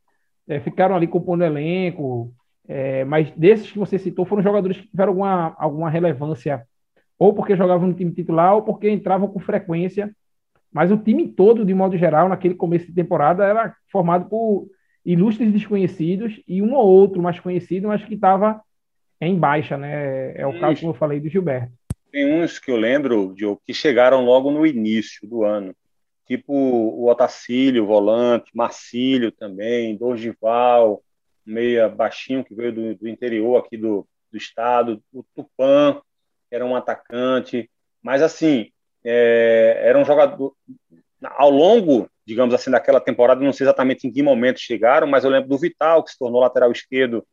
[0.49, 2.33] é, ficaram ali compondo elenco.
[2.67, 6.67] É, mas desses que você citou foram jogadores que tiveram alguma, alguma relevância,
[7.19, 10.15] ou porque jogavam no time titular, ou porque entravam com frequência.
[10.71, 14.69] Mas o time todo, de modo geral, naquele começo de temporada, era formado por
[15.09, 18.61] ilustres desconhecidos e um ou outro mais conhecido, mas que estava
[19.19, 20.39] em baixa, né?
[20.39, 21.73] É o caso, como eu falei, do Gilberto.
[22.13, 25.75] Tem uns que eu lembro, Diogo, que chegaram logo no início do ano,
[26.27, 31.03] tipo o Otacílio, volante, Marcílio também, Dorgival,
[31.45, 36.03] meia baixinho que veio do, do interior aqui do, do estado, o Tupã,
[36.51, 37.71] que era um atacante,
[38.03, 38.71] mas assim,
[39.03, 40.55] é, era um jogador,
[41.23, 45.31] ao longo digamos assim, daquela temporada, não sei exatamente em que momento chegaram, mas eu
[45.31, 47.27] lembro do Vital, que se tornou lateral esquerdo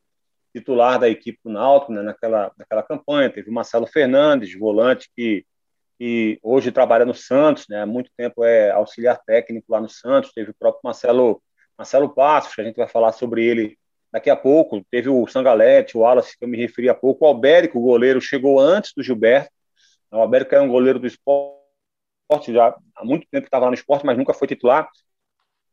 [0.53, 3.29] titular da equipe do Náutico, né, naquela, naquela campanha.
[3.29, 5.45] Teve o Marcelo Fernandes, volante, que,
[5.99, 10.31] que hoje trabalha no Santos, né, há muito tempo é auxiliar técnico lá no Santos.
[10.31, 11.41] Teve o próprio Marcelo,
[11.77, 13.77] Marcelo Passos, que a gente vai falar sobre ele
[14.13, 14.81] daqui a pouco.
[14.89, 17.25] Teve o Sangalete, o Wallace, que eu me referi há pouco.
[17.25, 19.51] O Albérico, o goleiro, chegou antes do Gilberto.
[20.09, 21.64] O Albérico era um goleiro do esporte
[22.29, 24.89] esporte, já há muito tempo estava no esporte, mas nunca foi titular.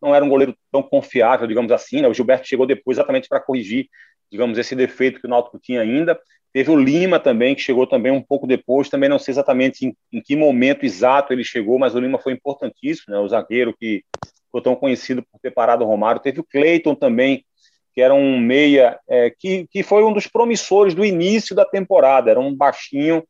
[0.00, 2.02] Não era um goleiro tão confiável, digamos assim.
[2.02, 2.08] Né?
[2.08, 3.88] O Gilberto chegou depois exatamente para corrigir
[4.32, 6.18] digamos, esse defeito que o Náutico tinha ainda.
[6.54, 9.96] Teve o Lima também, que chegou também um pouco depois, também não sei exatamente em,
[10.10, 13.18] em que momento exato ele chegou, mas o Lima foi importantíssimo, né?
[13.20, 14.02] o zagueiro que
[14.46, 16.20] ficou tão conhecido por ter parado o Romário.
[16.20, 17.44] Teve o Cleiton também,
[17.94, 22.30] que era um meia, é, que, que foi um dos promissores do início da temporada,
[22.30, 23.22] era um baixinho,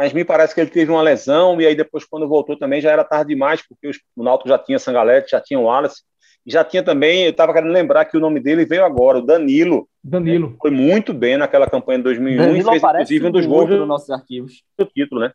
[0.00, 2.90] mas me parece que ele teve uma lesão, e aí depois, quando voltou também, já
[2.90, 6.00] era tarde demais, porque o Náutico já tinha Sangalete, já tinha o Wallace,
[6.46, 9.20] e já tinha também, eu estava querendo lembrar que o nome dele veio agora, o
[9.20, 9.86] Danilo.
[10.02, 10.52] Danilo.
[10.52, 13.68] Né, foi muito bem naquela campanha de 2001 Danilo e fez, inclusive, um dos gols
[13.68, 14.62] dos nossos arquivos.
[14.78, 15.32] Do título, né?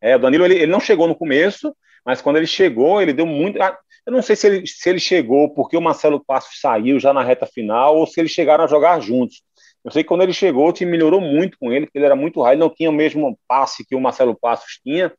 [0.00, 1.72] É, o Danilo, ele, ele não chegou no começo,
[2.04, 3.62] mas quando ele chegou, ele deu muito...
[3.62, 7.12] Ah, eu não sei se ele, se ele chegou porque o Marcelo Passos saiu já
[7.12, 9.44] na reta final ou se eles chegaram a jogar juntos.
[9.84, 12.16] Eu sei que quando ele chegou, o time melhorou muito com ele, porque ele era
[12.16, 15.12] muito ele não tinha o mesmo passe que o Marcelo Passos tinha,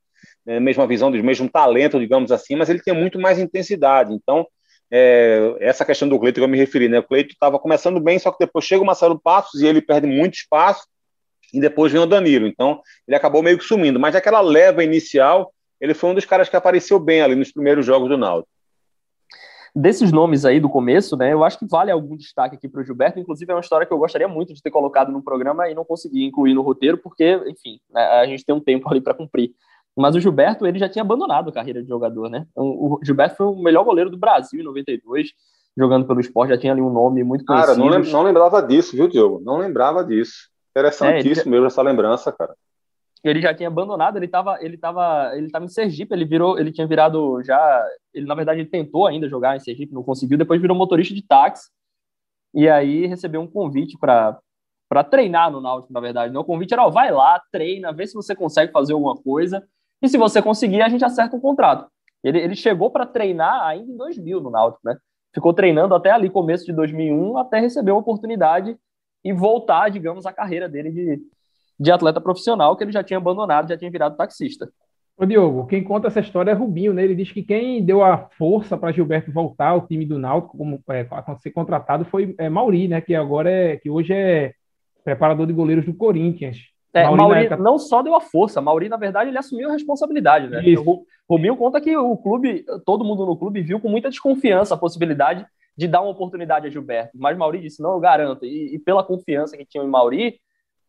[0.45, 4.13] né, mesma visão, do mesmo talento, digamos assim, mas ele tinha muito mais intensidade.
[4.13, 4.47] Então,
[4.91, 6.99] é, essa questão do Cleito que eu me referi, né?
[6.99, 10.07] O Cleito estava começando bem, só que depois chega o Marcelo Passos e ele perde
[10.07, 10.85] muito espaço,
[11.53, 12.47] e depois vem o Danilo.
[12.47, 13.99] Então, ele acabou meio que sumindo.
[13.99, 17.85] Mas aquela leva inicial, ele foi um dos caras que apareceu bem ali nos primeiros
[17.85, 18.47] jogos do Naldo.
[19.75, 22.83] Desses nomes aí do começo, né, eu acho que vale algum destaque aqui para o
[22.83, 23.19] Gilberto.
[23.19, 25.83] Inclusive, é uma história que eu gostaria muito de ter colocado no programa e não
[25.83, 29.51] consegui incluir no roteiro, porque, enfim, né, a gente tem um tempo ali para cumprir.
[29.95, 32.45] Mas o Gilberto, ele já tinha abandonado a carreira de jogador, né?
[32.51, 35.29] Então, o Gilberto foi o melhor goleiro do Brasil em 92,
[35.75, 37.75] jogando pelo esporte, já tinha ali um nome muito conhecido.
[37.75, 39.41] Cara, não, não lembrava disso, viu, Diogo?
[39.43, 40.49] Não lembrava disso.
[40.71, 42.55] Interessantíssimo é, mesmo essa lembrança, cara.
[43.23, 46.71] Ele já tinha abandonado, ele estava ele tava, ele tava em Sergipe, ele virou, ele
[46.71, 50.61] tinha virado já, ele na verdade ele tentou ainda jogar em Sergipe, não conseguiu, depois
[50.61, 51.69] virou motorista de táxi.
[52.53, 54.37] E aí recebeu um convite para
[54.89, 56.31] para treinar no Náutico, na verdade.
[56.31, 56.37] Né?
[56.37, 59.67] O convite era, ó, vai lá, treina, vê se você consegue fazer alguma coisa.
[59.99, 61.89] E se você conseguir, a gente acerta um contrato.
[62.23, 64.95] Ele, ele chegou para treinar ainda em 2000 no Náutico, né?
[65.33, 68.77] Ficou treinando até ali, começo de 2001, até receber uma oportunidade
[69.23, 71.21] e voltar, digamos, a carreira dele de,
[71.79, 74.69] de atleta profissional, que ele já tinha abandonado, já tinha virado taxista.
[75.15, 77.03] Ô Diogo, quem conta essa história é Rubinho, né?
[77.03, 80.81] Ele diz que quem deu a força para Gilberto voltar ao time do Náutico, como
[80.89, 81.07] é,
[81.37, 82.99] ser contratado, foi é, Mauri, né?
[82.99, 84.53] Que agora é, que hoje é
[85.03, 86.57] preparador de goleiros do Corinthians.
[86.93, 87.57] É, Mauri, Mauri época...
[87.57, 90.63] não só deu a força, Mauri, na verdade, ele assumiu a responsabilidade, né?
[90.63, 90.83] Isso.
[90.83, 94.77] O Rubinho conta que o clube, todo mundo no clube viu com muita desconfiança a
[94.77, 97.11] possibilidade de dar uma oportunidade a Gilberto.
[97.15, 98.45] Mas Mauri disse, não, eu garanto.
[98.45, 100.39] E, e pela confiança que tinham em Mauri,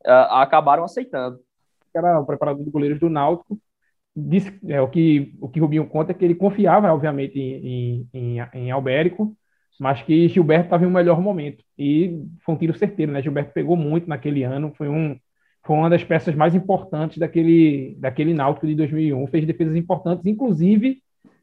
[0.06, 1.38] uh, acabaram aceitando.
[1.94, 3.58] Era o preparador de goleiros do Náutico.
[4.16, 8.38] Disse, é, o, que, o que Rubinho conta é que ele confiava, obviamente, em, em,
[8.54, 9.36] em Albérico,
[9.78, 11.64] mas que Gilberto estava em um melhor momento.
[11.76, 13.22] E foi um tiro certeiro, né?
[13.22, 15.18] Gilberto pegou muito naquele ano, foi um
[15.64, 19.26] foi uma das peças mais importantes daquele, daquele Náutico de 2001.
[19.28, 21.02] Fez defesas importantes, inclusive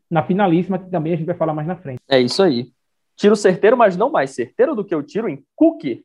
[0.09, 1.99] na finalíssima, que também a gente vai falar mais na frente.
[2.07, 2.71] É isso aí.
[3.15, 6.03] Tiro certeiro, mas não mais certeiro do que o tiro em Cook.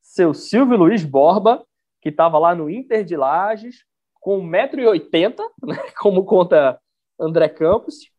[0.00, 1.62] Seu Silvio Luiz Borba,
[2.00, 3.84] que estava lá no Inter de Lages,
[4.20, 6.78] com 1,80m, né, como conta
[7.18, 8.10] André Campos,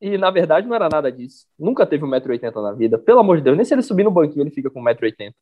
[0.00, 1.46] e na verdade não era nada disso.
[1.58, 2.98] Nunca teve 1,80m na vida.
[2.98, 5.34] Pelo amor de Deus, nem se ele subir no banquinho ele fica com 1,80m.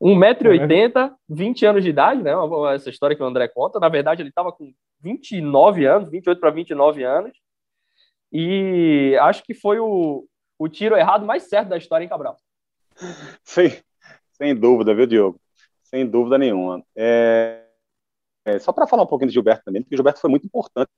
[0.00, 2.32] 1,80m, 20 anos de idade, né?
[2.74, 3.80] Essa história que o André conta.
[3.80, 7.32] Na verdade, ele estava com 29 anos, 28 para 29 anos.
[8.30, 10.26] E acho que foi o,
[10.58, 12.36] o tiro errado mais certo da história em Cabral.
[13.42, 13.72] Sem,
[14.32, 15.40] sem dúvida, viu, Diogo?
[15.94, 16.82] Sem dúvida nenhuma.
[16.96, 17.62] É,
[18.44, 20.90] é, só para falar um pouquinho de Gilberto também, porque o Gilberto foi muito importante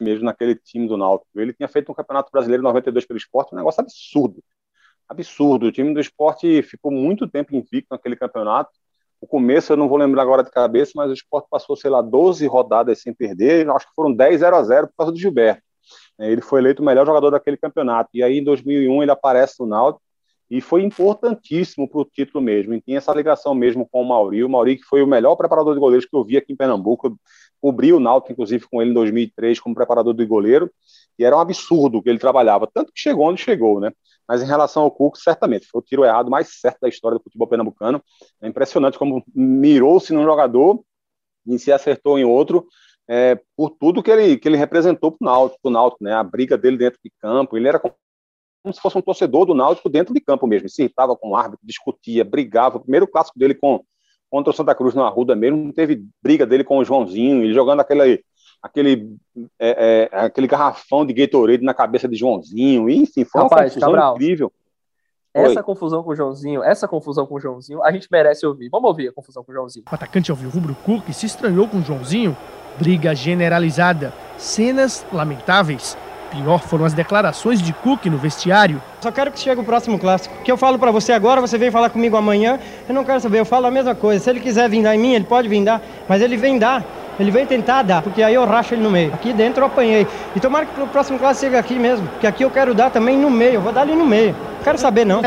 [0.00, 1.40] mesmo naquele time do Náutico.
[1.40, 4.42] Ele tinha feito um campeonato brasileiro em 92 pelo esporte, um negócio absurdo
[5.08, 5.66] absurdo.
[5.66, 8.70] O time do esporte ficou muito tempo invicto naquele campeonato.
[9.20, 12.02] O começo eu não vou lembrar agora de cabeça, mas o esporte passou, sei lá,
[12.02, 13.68] 12 rodadas sem perder.
[13.70, 15.62] Acho que foram 10 0 a 0 por causa do Gilberto.
[16.18, 18.10] É, ele foi eleito o melhor jogador daquele campeonato.
[18.14, 20.02] E aí, em 2001, ele aparece no Náutico
[20.52, 22.74] e foi importantíssimo para o título mesmo.
[22.74, 24.44] E tinha essa ligação mesmo com o Mauri.
[24.44, 27.06] O Mauri, que foi o melhor preparador de goleiros que eu vi aqui em Pernambuco.
[27.06, 27.16] Eu
[27.58, 30.70] cobri o Náutico, inclusive, com ele em 2003 como preparador de goleiro.
[31.18, 32.68] E era um absurdo que ele trabalhava.
[32.70, 33.92] Tanto que chegou onde chegou, né?
[34.28, 37.24] Mas em relação ao Cuco, certamente, foi o tiro errado mais certo da história do
[37.24, 38.04] futebol pernambucano.
[38.42, 40.84] É impressionante como mirou-se num jogador
[41.46, 42.66] e se acertou em outro,
[43.08, 46.12] é, por tudo que ele, que ele representou para o Náutico, Náutico, né?
[46.12, 47.80] A briga dele dentro de campo, ele era
[48.62, 51.36] como se fosse um torcedor do Náutico dentro de campo mesmo, se irritava com o
[51.36, 52.76] árbitro, discutia, brigava.
[52.76, 53.84] O primeiro clássico dele com,
[54.30, 57.80] contra o Santa Cruz no Arruda mesmo, teve briga dele com o Joãozinho, ele jogando
[57.80, 58.22] aquele
[58.62, 59.16] aquele,
[59.58, 63.90] é, é, aquele garrafão de Gatorade na cabeça de Joãozinho, enfim, foi Rapaz, uma confusão
[63.90, 64.52] Cabral, incrível.
[65.34, 65.62] Essa Oi.
[65.62, 68.68] confusão com o Joãozinho, essa confusão com o Joãozinho, a gente merece ouvir.
[68.68, 69.84] Vamos ouvir a confusão com o Joãozinho.
[69.90, 72.36] O atacante ouviu Rubro Cook se estranhou com o Joãozinho.
[72.78, 75.96] Briga generalizada, cenas lamentáveis.
[76.32, 78.82] Pior foram as declarações de Cook no vestiário.
[79.02, 80.34] Só quero que chegue o próximo clássico.
[80.42, 82.58] Que eu falo para você agora, você vem falar comigo amanhã.
[82.88, 84.24] Eu não quero saber, eu falo a mesma coisa.
[84.24, 86.82] Se ele quiser vir dar em mim, ele pode vir dar, mas ele vem dar.
[87.20, 89.12] Ele vem tentar dar, porque aí eu racho ele no meio.
[89.12, 90.06] Aqui dentro eu apanhei.
[90.34, 93.18] E tomara que o próximo clássico chegue aqui mesmo, porque aqui eu quero dar também
[93.18, 93.54] no meio.
[93.54, 94.32] Eu vou dar ali no meio.
[94.32, 95.20] Não quero saber, não.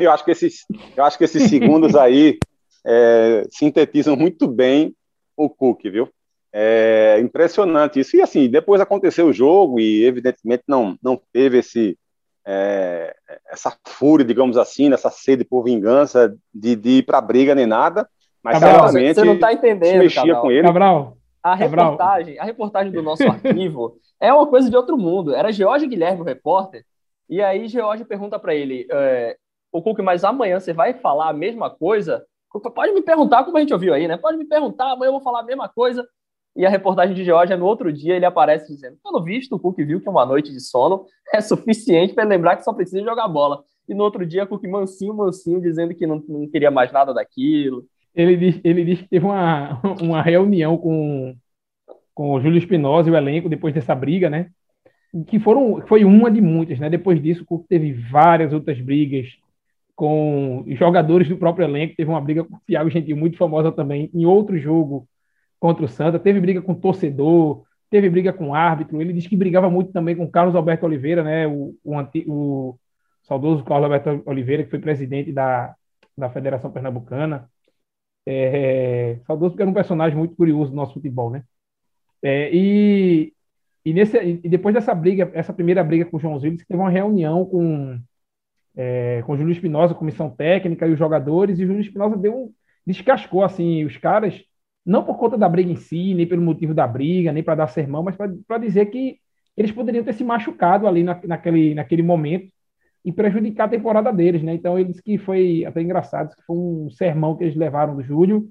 [0.00, 0.64] Eu acho que esses,
[0.96, 2.38] eu acho que esses segundos aí
[2.86, 4.94] é, sintetizam muito bem
[5.36, 6.08] o Cook, viu?
[6.56, 8.16] É impressionante isso.
[8.16, 11.98] E assim, depois aconteceu o jogo e evidentemente não, não teve esse,
[12.46, 13.12] é,
[13.50, 18.08] essa fúria, digamos assim, essa sede por vingança de, de ir para briga nem nada,
[18.40, 20.42] mas Cabral, certamente você não tá entendendo, mexia Cabral.
[20.42, 20.66] com ele.
[20.66, 21.90] Cabral, A Cabral.
[21.90, 25.34] reportagem, a reportagem do nosso arquivo é uma coisa de outro mundo.
[25.34, 26.84] Era George Guilherme, o repórter,
[27.28, 29.36] e aí George pergunta para ele: é,
[29.72, 32.24] o Cook, mas amanhã você vai falar a mesma coisa?
[32.74, 34.16] Pode me perguntar, como a gente ouviu aí, né?
[34.16, 36.06] Pode me perguntar, amanhã eu vou falar a mesma coisa.
[36.56, 39.76] E a reportagem de George, no outro dia, ele aparece dizendo: pelo visto, o Cook
[39.78, 43.64] viu que uma noite de sono é suficiente para lembrar que só precisa jogar bola.
[43.88, 47.12] E no outro dia, o Cook mansinho, mansinho, dizendo que não, não queria mais nada
[47.12, 47.84] daquilo.
[48.14, 51.34] Ele diz, ele que teve uma, uma reunião com,
[52.14, 54.50] com o Júlio Espinosa e o elenco depois dessa briga, né?
[55.26, 56.88] Que foram, foi uma de muitas, né?
[56.88, 59.28] Depois disso, o Cook teve várias outras brigas
[59.96, 61.96] com jogadores do próprio elenco.
[61.96, 65.08] Teve uma briga com o Thiago Gentil, muito famosa também, em outro jogo
[65.64, 66.18] contra o Santa.
[66.18, 69.00] Teve briga com torcedor, teve briga com árbitro.
[69.00, 71.46] Ele disse que brigava muito também com Carlos Alberto Oliveira, né?
[71.46, 71.96] O, o,
[72.26, 72.78] o
[73.22, 75.74] saudoso Carlos Alberto Oliveira, que foi presidente da,
[76.14, 77.48] da Federação Pernambucana.
[78.26, 81.42] É, saudoso porque era um personagem muito curioso do nosso futebol, né?
[82.22, 83.32] É, e,
[83.86, 86.90] e, nesse, e depois dessa briga, essa primeira briga com o João Zilles, teve uma
[86.90, 87.98] reunião com,
[88.76, 92.36] é, com o Júlio Espinosa, comissão técnica e os jogadores, e o Júlio Espinosa deu
[92.36, 92.52] um,
[92.86, 94.44] descascou assim os caras,
[94.84, 97.68] não por conta da briga em si, nem pelo motivo da briga, nem para dar
[97.68, 99.18] sermão, mas para dizer que
[99.56, 102.52] eles poderiam ter se machucado ali na, naquele, naquele momento
[103.04, 104.54] e prejudicar a temporada deles, né?
[104.54, 108.02] Então ele disse que foi até engraçado, que foi um sermão que eles levaram do
[108.02, 108.48] Júlio.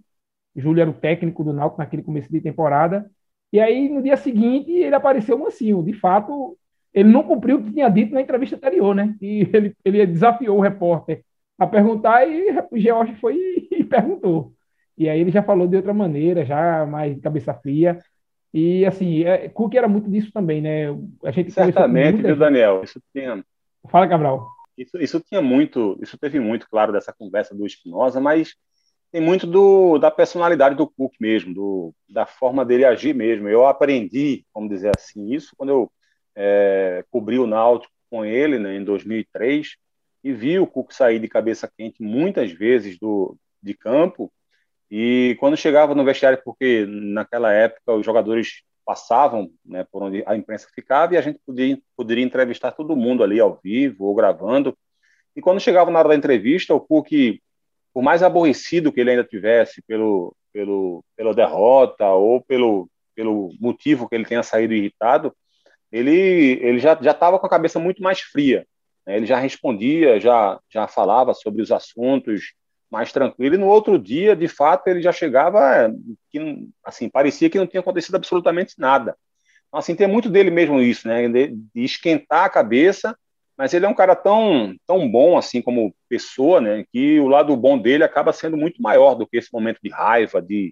[0.56, 3.10] O Júlio era o técnico do Náutico naquele começo de temporada.
[3.52, 5.84] E aí no dia seguinte ele apareceu mansinho.
[5.84, 6.58] De fato,
[6.94, 9.16] ele não cumpriu o que tinha dito na entrevista anterior, né?
[9.22, 11.24] E ele, ele desafiou o repórter
[11.58, 13.36] a perguntar e o George foi
[13.72, 14.54] e perguntou.
[14.98, 18.00] E aí ele já falou de outra maneira, já mais de cabeça fria.
[18.54, 20.88] E assim, é, Cook era muito disso também, né?
[21.24, 22.36] A gente Certamente, viu.
[22.36, 22.84] Daniel?
[22.84, 23.44] Isso tinha,
[23.90, 24.48] Fala, Cabral.
[24.78, 28.56] isso, isso tinha muito, isso teve muito, claro, dessa conversa do Espinosa, mas
[29.12, 33.48] tem muito do, da personalidade do Cook mesmo, do, da forma dele agir mesmo.
[33.48, 35.92] Eu aprendi, vamos dizer assim, isso quando eu
[36.36, 39.76] é, cobri o Náutico com ele né, em 2003
[40.24, 44.32] e vi o Cook sair de cabeça quente muitas vezes do, de campo
[44.90, 50.36] e quando chegava no vestiário, porque naquela época os jogadores passavam né, por onde a
[50.36, 54.78] imprensa ficava e a gente podia, poderia entrevistar todo mundo ali ao vivo ou gravando.
[55.36, 57.10] E quando chegava na hora da entrevista, o Cook,
[57.94, 64.08] por mais aborrecido que ele ainda tivesse pelo, pelo, pela derrota ou pelo, pelo motivo
[64.08, 65.34] que ele tenha saído irritado,
[65.92, 68.66] ele, ele já estava com a cabeça muito mais fria.
[69.06, 69.16] né?
[69.18, 72.54] Ele já respondia, já, já falava sobre os assuntos
[72.94, 73.56] mais tranquilo.
[73.56, 75.92] E no outro dia, de fato, ele já chegava
[76.30, 79.18] que, assim, parecia que não tinha acontecido absolutamente nada.
[79.68, 81.28] Então, assim, tem muito dele mesmo isso, né?
[81.28, 83.18] De, de esquentar a cabeça,
[83.58, 86.86] mas ele é um cara tão, tão bom, assim, como pessoa, né?
[86.94, 90.40] Que o lado bom dele acaba sendo muito maior do que esse momento de raiva,
[90.40, 90.72] de,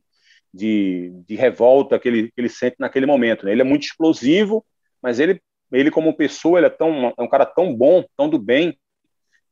[0.53, 3.51] de, de revolta que ele, que ele sente naquele momento, né?
[3.51, 4.63] Ele é muito explosivo,
[5.01, 8.37] mas ele, ele como pessoa, ele é, tão, é um cara tão bom, tão do
[8.37, 8.77] bem,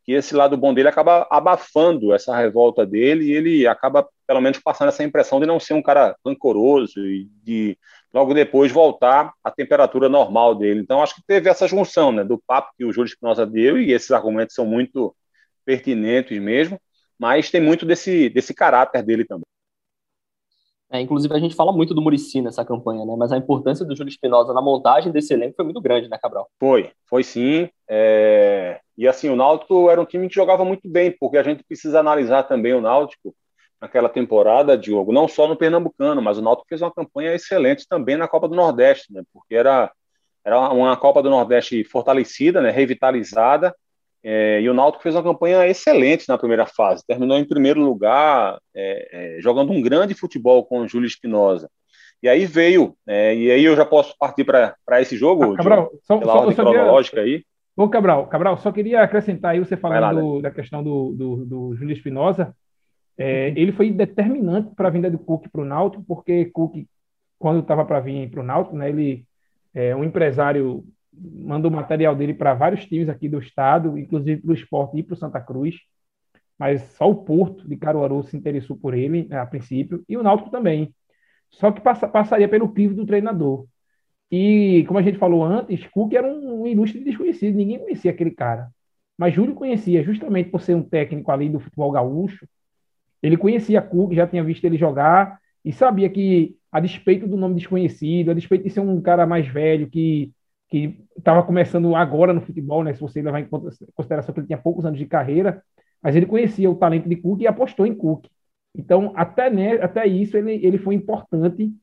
[0.10, 4.58] que esse lado bom dele acaba abafando essa revolta dele e ele acaba, pelo menos,
[4.58, 7.78] passando essa impressão de não ser um cara rancoroso e de
[8.12, 10.80] logo depois voltar à temperatura normal dele.
[10.80, 13.93] Então, acho que teve essa junção né, do papo que o Júlio Espinosa deu, e
[13.93, 15.15] esses argumentos são muito
[15.63, 16.82] pertinentes mesmo,
[17.15, 19.45] mas tem muito desse, desse caráter dele também.
[20.91, 23.15] É, inclusive, a gente fala muito do Murici nessa campanha, né?
[23.15, 26.49] Mas a importância do Júlio Espinosa na montagem desse elenco foi muito grande, né, Cabral?
[26.60, 27.69] Foi, foi sim.
[27.88, 28.80] É...
[28.97, 31.99] E assim, o Náutico era um time que jogava muito bem, porque a gente precisa
[31.99, 33.36] analisar também o Náutico
[33.80, 38.17] naquela temporada, Diogo, não só no Pernambucano, mas o Náutico fez uma campanha excelente também
[38.17, 39.21] na Copa do Nordeste, né?
[39.32, 39.91] Porque era,
[40.43, 42.71] era uma Copa do Nordeste fortalecida, né?
[42.71, 43.75] revitalizada,
[44.24, 48.60] é, e o Náutico fez uma campanha excelente na primeira fase, terminou em primeiro lugar,
[48.76, 51.70] é, é, jogando um grande futebol com o Júlio Espinosa.
[52.22, 55.82] E aí veio, é, e aí eu já posso partir para esse jogo, Ah, Cabral,
[55.84, 57.44] Diogo, só, pela só, ordem só queria- cronológica aí.
[57.78, 61.76] Ô, Cabral, Cabral, só queria acrescentar aí, você falando do- da questão do, do, do
[61.78, 62.54] Júlio Espinosa,
[63.17, 66.76] é, ele foi determinante para a vinda do Cook para o Náutico, porque Cook,
[67.38, 69.24] quando estava para vir para o Náutico, né, ele
[69.74, 70.84] é um empresário
[71.14, 75.04] manda o material dele para vários times aqui do estado, inclusive para o esporte e
[75.04, 75.76] para o Santa Cruz.
[76.58, 80.24] Mas só o Porto de Caruaru se interessou por ele, né, a princípio, e o
[80.24, 80.94] Náutico também.
[81.52, 83.66] Só que passa, passaria pelo crivo do treinador.
[84.32, 88.32] E, como a gente falou antes, Cook era um, um ilustre desconhecido, ninguém conhecia aquele
[88.32, 88.70] cara.
[89.18, 92.48] Mas Júlio conhecia, justamente por ser um técnico ali do futebol gaúcho.
[93.22, 97.56] Ele conhecia Cook, já tinha visto ele jogar e sabia que, a despeito do nome
[97.56, 100.32] desconhecido, a despeito de ser um cara mais velho que
[100.70, 102.94] que estava começando agora no futebol, né?
[102.94, 103.50] Se você levar em
[103.96, 105.63] consideração que ele tinha poucos anos de carreira,
[106.02, 108.28] mas ele conhecia o talento de Cook e apostou em Cook.
[108.76, 111.74] Então, até, né, até isso, ele, ele foi importante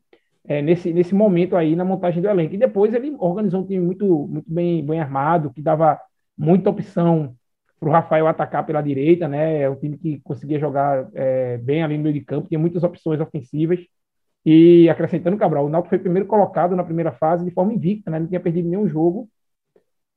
[0.46, 2.54] é, nesse, nesse momento aí na montagem do elenco.
[2.54, 6.00] E depois ele organizou um time muito, muito bem, bem armado, que dava
[6.38, 7.34] muita opção
[7.78, 9.62] para o Rafael atacar pela direita, né?
[9.62, 12.82] É um time que conseguia jogar é, bem ali no meio de campo, tinha muitas
[12.82, 13.80] opções ofensivas.
[14.48, 18.20] E acrescentando Cabral, o Náutico foi primeiro colocado na primeira fase de forma invicta, né?
[18.20, 19.28] não tinha perdido nenhum jogo.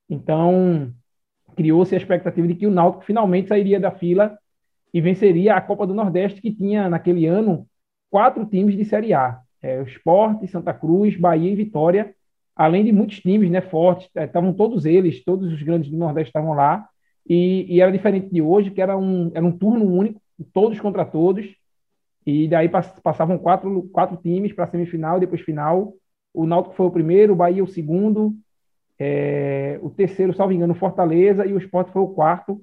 [0.07, 0.93] Então,
[1.55, 4.37] criou-se a expectativa de que o Náutico finalmente sairia da fila
[4.93, 7.65] e venceria a Copa do Nordeste, que tinha naquele ano
[8.11, 12.13] quatro times de Série A: é, o Sport, Santa Cruz, Bahia e Vitória,
[12.55, 16.29] além de muitos times né, fortes, é, estavam todos eles, todos os grandes do Nordeste
[16.29, 16.87] estavam lá,
[17.27, 20.21] e, e, era diferente de hoje, que era um, era um turno único,
[20.53, 21.47] todos contra todos,
[22.25, 25.93] e daí passavam quatro, quatro times para semifinal e depois final.
[26.33, 28.33] O Náutico foi o primeiro, o Bahia o segundo,
[28.99, 32.61] é, o terceiro, salvo engano, Fortaleza, e o Sport foi o quarto.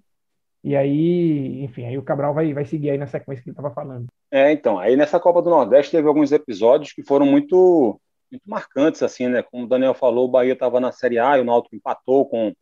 [0.62, 3.72] E aí, enfim, aí o Cabral vai, vai seguir aí na sequência que ele estava
[3.72, 4.06] falando.
[4.30, 8.00] É, então, aí nessa Copa do Nordeste teve alguns episódios que foram muito,
[8.30, 9.42] muito marcantes, assim, né?
[9.42, 12.52] Como o Daniel falou, o Bahia estava na Série A e o Náutico empatou com,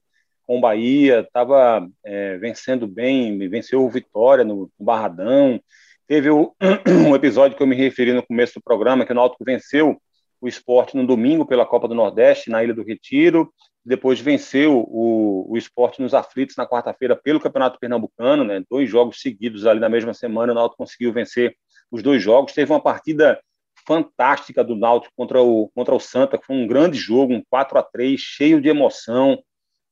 [0.46, 5.58] com o Bahia, estava é, vencendo bem, venceu o Vitória no, no Barradão.
[6.06, 6.54] Teve o,
[7.08, 10.00] um episódio que eu me referi no começo do programa, que o Náutico venceu
[10.40, 13.50] o esporte no domingo pela Copa do Nordeste, na Ilha do Retiro,
[13.84, 18.62] depois venceu o, o esporte nos aflitos na quarta-feira pelo Campeonato Pernambucano, né?
[18.70, 21.56] dois jogos seguidos ali na mesma semana, o Náutico conseguiu vencer
[21.90, 23.40] os dois jogos, teve uma partida
[23.86, 27.78] fantástica do Náutico contra o, contra o Santa, que foi um grande jogo, um 4
[27.78, 29.42] a 3 cheio de emoção,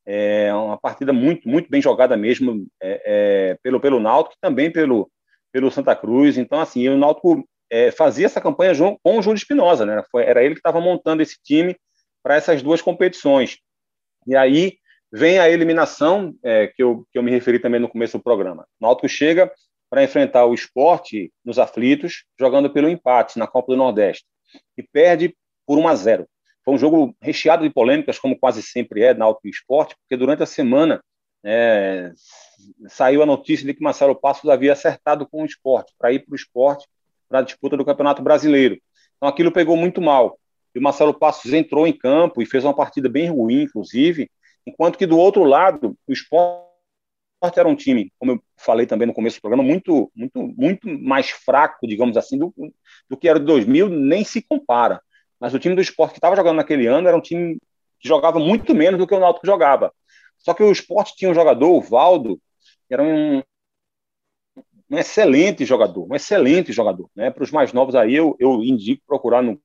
[0.05, 4.71] é uma partida muito, muito bem jogada mesmo é, é, pelo, pelo Náutico e também
[4.71, 5.09] pelo,
[5.53, 6.39] pelo Santa Cruz.
[6.39, 8.73] Então, assim, o Náutico é, fazia essa campanha
[9.03, 10.03] com o Júlio Espinosa, né?
[10.11, 11.77] Foi, era ele que estava montando esse time
[12.23, 13.59] para essas duas competições.
[14.27, 14.79] E aí
[15.13, 18.67] vem a eliminação, é, que, eu, que eu me referi também no começo do programa.
[18.81, 19.53] O Náutico chega
[19.91, 24.25] para enfrentar o esporte nos aflitos, jogando pelo empate na Copa do Nordeste,
[24.77, 25.37] e perde
[25.67, 26.29] por 1 a 0.
[26.65, 30.43] Foi um jogo recheado de polêmicas, como quase sempre é Náutico e Esporte, porque durante
[30.43, 31.03] a semana
[31.45, 32.13] é,
[32.89, 36.33] saiu a notícia de que Marcelo Passos havia acertado com o esporte, para ir para
[36.33, 36.87] o esporte,
[37.29, 38.79] para a disputa do Campeonato Brasileiro.
[39.17, 40.39] Então aquilo pegou muito mal.
[40.75, 44.31] E o Marcelo Passos entrou em campo e fez uma partida bem ruim, inclusive,
[44.67, 46.63] enquanto que do outro lado, o esporte
[47.57, 51.31] era um time, como eu falei também no começo do programa, muito, muito, muito mais
[51.31, 52.55] fraco, digamos assim, do,
[53.09, 55.01] do que era de 2000, nem se compara.
[55.41, 57.59] Mas o time do esporte que estava jogando naquele ano era um time
[57.99, 59.93] que jogava muito menos do que o Náutico jogava.
[60.43, 62.41] Só que o esporte tinha um jogador, o Valdo,
[62.89, 63.43] que era um,
[64.91, 67.09] um excelente jogador, um excelente jogador.
[67.15, 67.31] Né?
[67.31, 69.61] Para os mais novos aí, eu, eu indico procurar no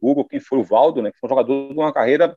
[0.00, 1.12] Google quem foi o Valdo, né?
[1.12, 2.36] que foi um jogador de uma carreira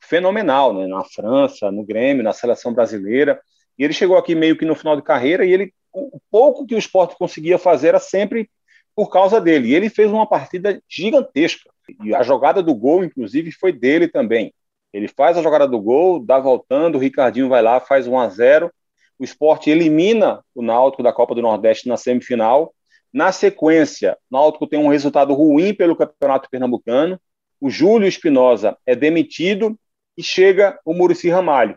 [0.00, 0.86] fenomenal, né?
[0.86, 3.40] na França, no Grêmio, na seleção brasileira.
[3.76, 6.74] E ele chegou aqui meio que no final de carreira e ele, o pouco que
[6.74, 8.48] o esporte conseguia fazer era sempre
[8.94, 9.68] por causa dele.
[9.68, 11.68] E ele fez uma partida gigantesca.
[12.02, 14.54] E a jogada do gol, inclusive, foi dele também.
[14.94, 18.28] Ele faz a jogada do gol, dá voltando, o Ricardinho vai lá, faz 1 a
[18.28, 18.70] 0
[19.18, 22.72] O esporte elimina o Náutico da Copa do Nordeste na semifinal.
[23.12, 27.20] Na sequência, o Náutico tem um resultado ruim pelo Campeonato Pernambucano.
[27.60, 29.76] O Júlio Espinosa é demitido
[30.16, 31.76] e chega o Murici Ramalho.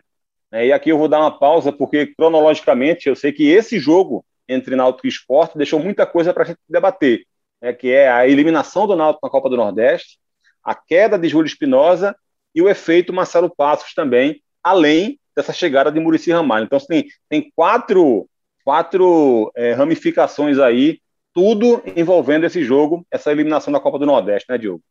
[0.52, 4.24] É, e aqui eu vou dar uma pausa, porque cronologicamente eu sei que esse jogo
[4.48, 7.26] entre Náutico e Esporte deixou muita coisa para a gente debater,
[7.60, 10.20] né, que é a eliminação do Náutico na Copa do Nordeste,
[10.62, 12.14] a queda de Júlio Espinosa
[12.58, 16.64] e o efeito Marcelo Passos também, além dessa chegada de Murici Ramalho.
[16.64, 18.28] Então, tem, tem quatro,
[18.64, 20.98] quatro é, ramificações aí,
[21.32, 24.82] tudo envolvendo esse jogo, essa eliminação da Copa do Nordeste, né, Diogo?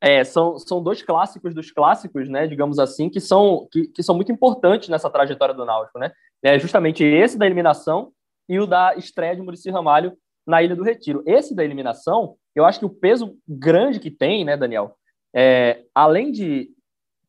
[0.00, 4.14] É, são, são dois clássicos dos clássicos, né, digamos assim, que são, que, que são
[4.14, 6.10] muito importantes nessa trajetória do Náutico, né?
[6.42, 8.12] É justamente esse da eliminação
[8.48, 10.16] e o da estreia de Murici Ramalho
[10.46, 11.22] na Ilha do Retiro.
[11.26, 14.96] Esse da eliminação, eu acho que o peso grande que tem, né, Daniel,
[15.34, 16.70] é, além de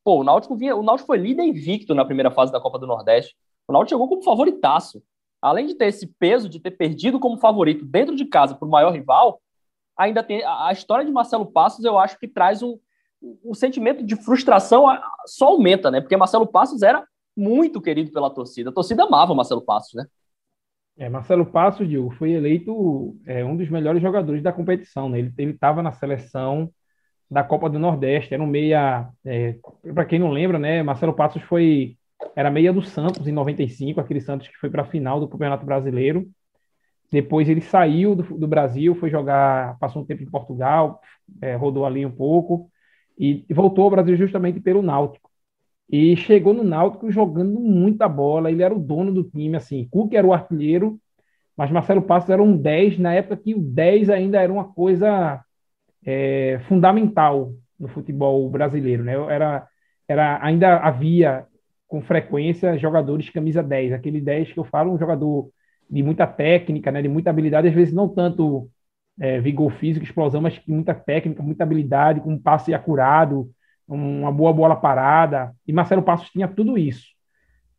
[0.04, 2.86] Pô, o Náutico vinha, o Náutico foi líder invicto na primeira fase da Copa do
[2.86, 3.36] Nordeste.
[3.68, 5.02] O Náutico chegou como favoritaço.
[5.40, 8.70] Além de ter esse peso de ter perdido como favorito dentro de casa para o
[8.70, 9.40] maior rival,
[9.96, 12.78] ainda tem a, história de Marcelo Passos, eu acho que traz um,
[13.44, 14.86] o sentimento de frustração
[15.26, 16.00] só aumenta, né?
[16.00, 18.70] Porque Marcelo Passos era muito querido pela torcida.
[18.70, 20.06] A torcida amava Marcelo Passos, né?
[20.96, 25.08] É, Marcelo Passos, Diogo, foi eleito é, um dos melhores jogadores da competição.
[25.08, 25.20] Né?
[25.38, 26.70] Ele estava na seleção
[27.32, 29.08] da Copa do Nordeste, era um meia.
[29.24, 29.56] É,
[29.94, 30.82] Para quem não lembra, né?
[30.82, 31.96] Marcelo Passos foi
[32.36, 35.64] era meia do Santos em 95, aquele Santos que foi para a final do Campeonato
[35.64, 36.28] Brasileiro.
[37.10, 41.00] Depois ele saiu do, do, Brasil, foi jogar, passou um tempo em Portugal,
[41.40, 42.70] é, rodou ali um pouco
[43.18, 45.30] e voltou ao Brasil justamente pelo Náutico.
[45.90, 50.14] E chegou no Náutico jogando muita bola, ele era o dono do time, assim, Cook
[50.14, 50.98] era o artilheiro,
[51.56, 55.42] mas Marcelo Passos era um 10, na época que o 10 ainda era uma coisa
[56.04, 59.14] é, fundamental no futebol brasileiro, né?
[59.14, 59.66] Era,
[60.08, 61.46] era, ainda havia
[61.88, 65.50] com frequência jogadores camisa 10, aquele 10 que eu falo, um jogador
[65.90, 68.70] de muita técnica, né, de muita habilidade, às vezes não tanto
[69.20, 73.50] é, vigor físico, explosão, mas muita técnica, muita habilidade, com um passe acurado,
[73.86, 75.54] uma boa bola parada.
[75.66, 77.06] E Marcelo Passos tinha tudo isso.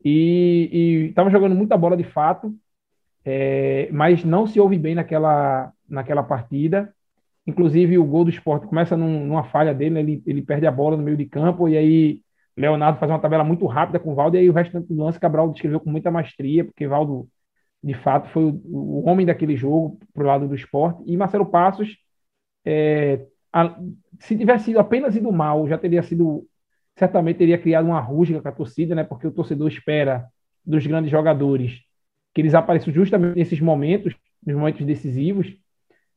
[0.04, 2.54] E estava jogando muita bola de fato,
[3.26, 6.94] é, mas não se ouve bem naquela, naquela partida.
[7.46, 10.00] Inclusive, o gol do esporte começa num, numa falha dele, né?
[10.00, 12.22] ele, ele perde a bola no meio de campo, e aí
[12.56, 15.20] Leonardo faz uma tabela muito rápida com o Valdo, e aí o resto do lance
[15.20, 17.28] Cabral descreveu com muita maestria, porque Valdo,
[17.84, 21.04] de fato, foi o, o homem daquele jogo pro lado do esporte.
[21.06, 21.98] E Marcelo Passos,
[22.66, 23.78] é, a,
[24.20, 26.48] se tivesse sido apenas ido mal, já teria sido,
[26.98, 29.04] certamente teria criado uma rusga com a torcida, né?
[29.04, 30.28] Porque o torcedor espera
[30.66, 31.82] dos grandes jogadores
[32.34, 34.16] que eles apareçam justamente nesses momentos,
[34.46, 35.56] nos momentos decisivos.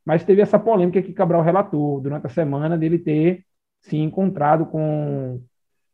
[0.07, 3.43] Mas teve essa polêmica que Cabral relatou durante a semana dele ter
[3.81, 5.41] se encontrado com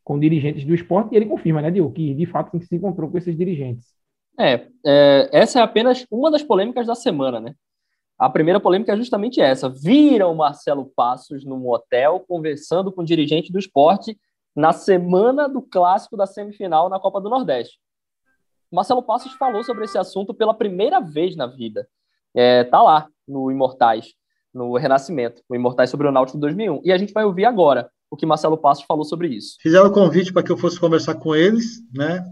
[0.03, 3.18] com dirigentes do esporte, e ele confirma, né, Diogo, que de fato se encontrou com
[3.18, 3.88] esses dirigentes.
[4.38, 7.55] É, é, essa é apenas uma das polêmicas da semana, né?
[8.20, 9.70] A primeira polêmica é justamente essa.
[9.70, 14.20] Viram Marcelo Passos num hotel conversando com o dirigente do esporte
[14.53, 17.80] na semana do clássico da semifinal na Copa do Nordeste.
[18.70, 21.88] Marcelo Passos falou sobre esse assunto pela primeira vez na vida.
[22.36, 24.13] É, tá lá no Imortais,
[24.53, 26.82] no Renascimento, no Imortais sobre o Náutico 2001.
[26.84, 29.57] E a gente vai ouvir agora o que Marcelo Passos falou sobre isso.
[29.59, 32.24] Fizeram o convite para que eu fosse conversar com eles, né?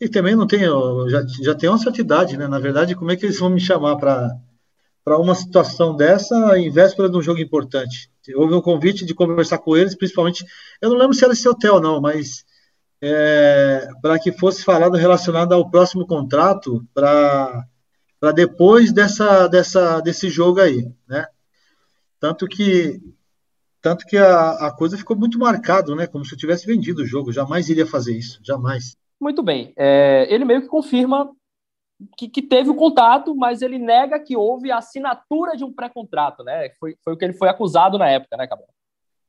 [0.00, 2.46] E também não tenho, já, já tenho uma certa idade, né?
[2.46, 7.08] Na verdade, como é que eles vão me chamar para uma situação dessa em véspera
[7.08, 8.10] de um jogo importante?
[8.34, 10.44] Houve um convite de conversar com eles, principalmente,
[10.80, 12.44] eu não lembro se era esse hotel não, mas
[13.00, 17.64] é, para que fosse falado relacionado ao próximo contrato para
[18.26, 21.26] para depois dessa, dessa desse jogo aí, né?
[22.18, 23.00] Tanto que
[23.80, 26.08] tanto que a, a coisa ficou muito marcada, né?
[26.08, 27.30] Como se eu tivesse vendido o jogo.
[27.30, 28.96] Jamais iria fazer isso, jamais.
[29.20, 29.72] Muito bem.
[29.76, 31.30] É, ele meio que confirma
[32.18, 36.42] que, que, teve o contato, mas ele nega que houve a assinatura de um pré-contrato,
[36.42, 36.70] né?
[36.80, 38.68] Foi, foi o que ele foi acusado na época, né, Cabral?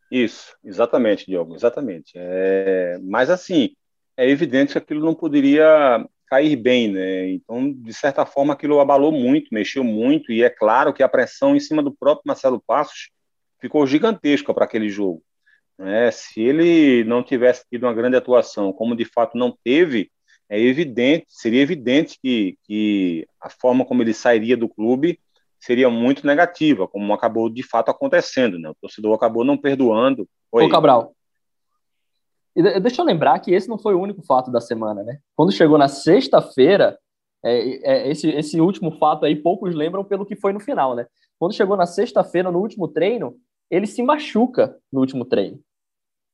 [0.09, 2.13] Isso, exatamente, Diogo, exatamente.
[2.15, 3.75] É, mas assim,
[4.17, 7.29] é evidente que aquilo não poderia cair bem, né?
[7.29, 11.55] Então, de certa forma, aquilo abalou muito, mexeu muito, e é claro que a pressão
[11.55, 13.09] em cima do próprio Marcelo Passos
[13.59, 15.23] ficou gigantesca para aquele jogo.
[15.77, 16.11] Né?
[16.11, 20.11] Se ele não tivesse tido uma grande atuação, como de fato não teve,
[20.49, 25.19] é evidente, seria evidente que, que a forma como ele sairia do clube
[25.59, 28.69] seria muito negativa, como acabou de fato acontecendo, né?
[28.69, 30.27] O torcedor acabou não perdoando.
[30.51, 30.65] Oi.
[30.65, 31.13] Ô, Cabral.
[32.81, 35.19] Deixa eu lembrar que esse não foi o único fato da semana, né?
[35.35, 36.97] Quando chegou na sexta-feira,
[37.43, 41.05] é, é, esse, esse último fato aí, poucos lembram pelo que foi no final, né?
[41.39, 43.35] Quando chegou na sexta-feira, no último treino,
[43.69, 45.59] ele se machuca no último treino.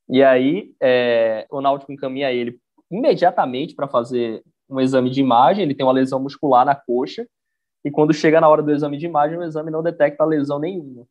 [0.09, 2.57] E aí é, o Náutico encaminha ele
[2.89, 5.63] imediatamente para fazer um exame de imagem.
[5.63, 7.27] Ele tem uma lesão muscular na coxa.
[7.83, 11.05] E quando chega na hora do exame de imagem, o exame não detecta lesão nenhuma.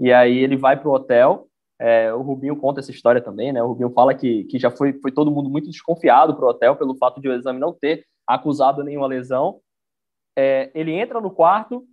[0.00, 1.46] E aí ele vai para o hotel.
[1.80, 3.62] É, o Rubinho conta essa história também, né?
[3.62, 6.76] O Rubinho fala que, que já foi, foi todo mundo muito desconfiado para o hotel
[6.76, 9.60] pelo fato de o exame não ter acusado nenhuma lesão.
[10.36, 11.84] É, ele entra no quarto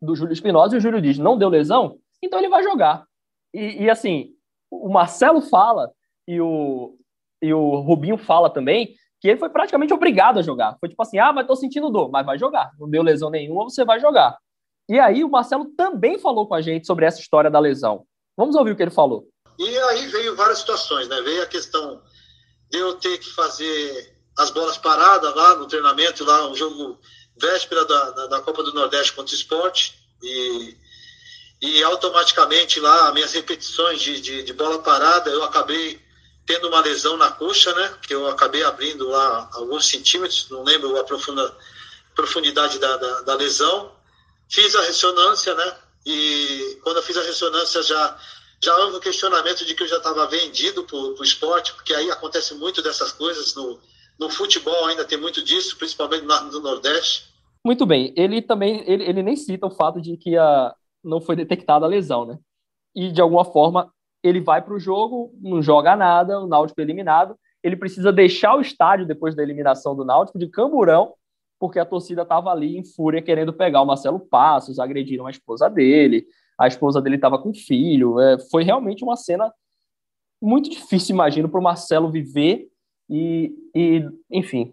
[0.00, 1.98] do Júlio Espinosa e o Júlio diz: não deu lesão?
[2.22, 3.06] então ele vai jogar.
[3.52, 4.34] E, e, assim,
[4.70, 5.90] o Marcelo fala
[6.28, 6.96] e o,
[7.42, 10.76] e o Rubinho fala também que ele foi praticamente obrigado a jogar.
[10.78, 12.70] Foi tipo assim, ah, mas tô sentindo dor, mas vai jogar.
[12.78, 14.36] Não deu lesão nenhuma, você vai jogar.
[14.88, 18.06] E aí o Marcelo também falou com a gente sobre essa história da lesão.
[18.40, 19.28] Vamos ouvir o que ele falou.
[19.58, 21.20] E aí veio várias situações, né?
[21.20, 22.02] Veio a questão
[22.70, 26.98] de eu ter que fazer as bolas paradas lá no treinamento, lá um jogo
[27.36, 29.94] véspera da, da, da Copa do Nordeste contra o esporte.
[30.22, 30.74] E
[31.60, 36.00] e automaticamente lá, minhas repetições de, de, de, bola parada, eu acabei
[36.46, 37.98] tendo uma lesão na coxa, né?
[38.00, 41.54] Que eu acabei abrindo lá alguns centímetros, não lembro a profunda,
[42.14, 43.94] profundidade da, da, da lesão.
[44.48, 45.76] Fiz a ressonância, né?
[46.06, 48.16] E quando eu fiz a ressonância já
[48.62, 52.10] Já houve o questionamento de que eu já estava vendido para o esporte, porque aí
[52.10, 53.54] acontece muito dessas coisas.
[53.54, 53.78] No,
[54.18, 57.32] no futebol ainda tem muito disso, principalmente no, no Nordeste.
[57.64, 58.12] Muito bem.
[58.14, 61.88] Ele também ele, ele nem cita o fato de que a, não foi detectada a
[61.88, 62.38] lesão, né?
[62.94, 63.90] E de alguma forma
[64.22, 67.34] ele vai para o jogo, não joga nada, o Náutico é eliminado.
[67.62, 71.14] Ele precisa deixar o estádio depois da eliminação do Náutico de Camburão,
[71.60, 75.68] porque a torcida estava ali em fúria querendo pegar o Marcelo Passos, agrediram a esposa
[75.68, 76.26] dele,
[76.58, 78.18] a esposa dele estava com filho.
[78.18, 79.52] É, foi realmente uma cena
[80.40, 82.68] muito difícil, imagino, para o Marcelo viver
[83.10, 84.72] e, e enfim,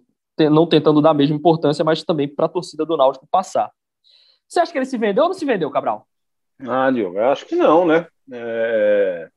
[0.49, 3.69] não tentando dar a mesma importância, mas também para a torcida do Náutico passar.
[4.47, 6.07] Você acha que ele se vendeu ou não se vendeu, Cabral?
[6.59, 8.07] Ah, Diogo, eu acho que não, né?
[8.31, 9.29] É...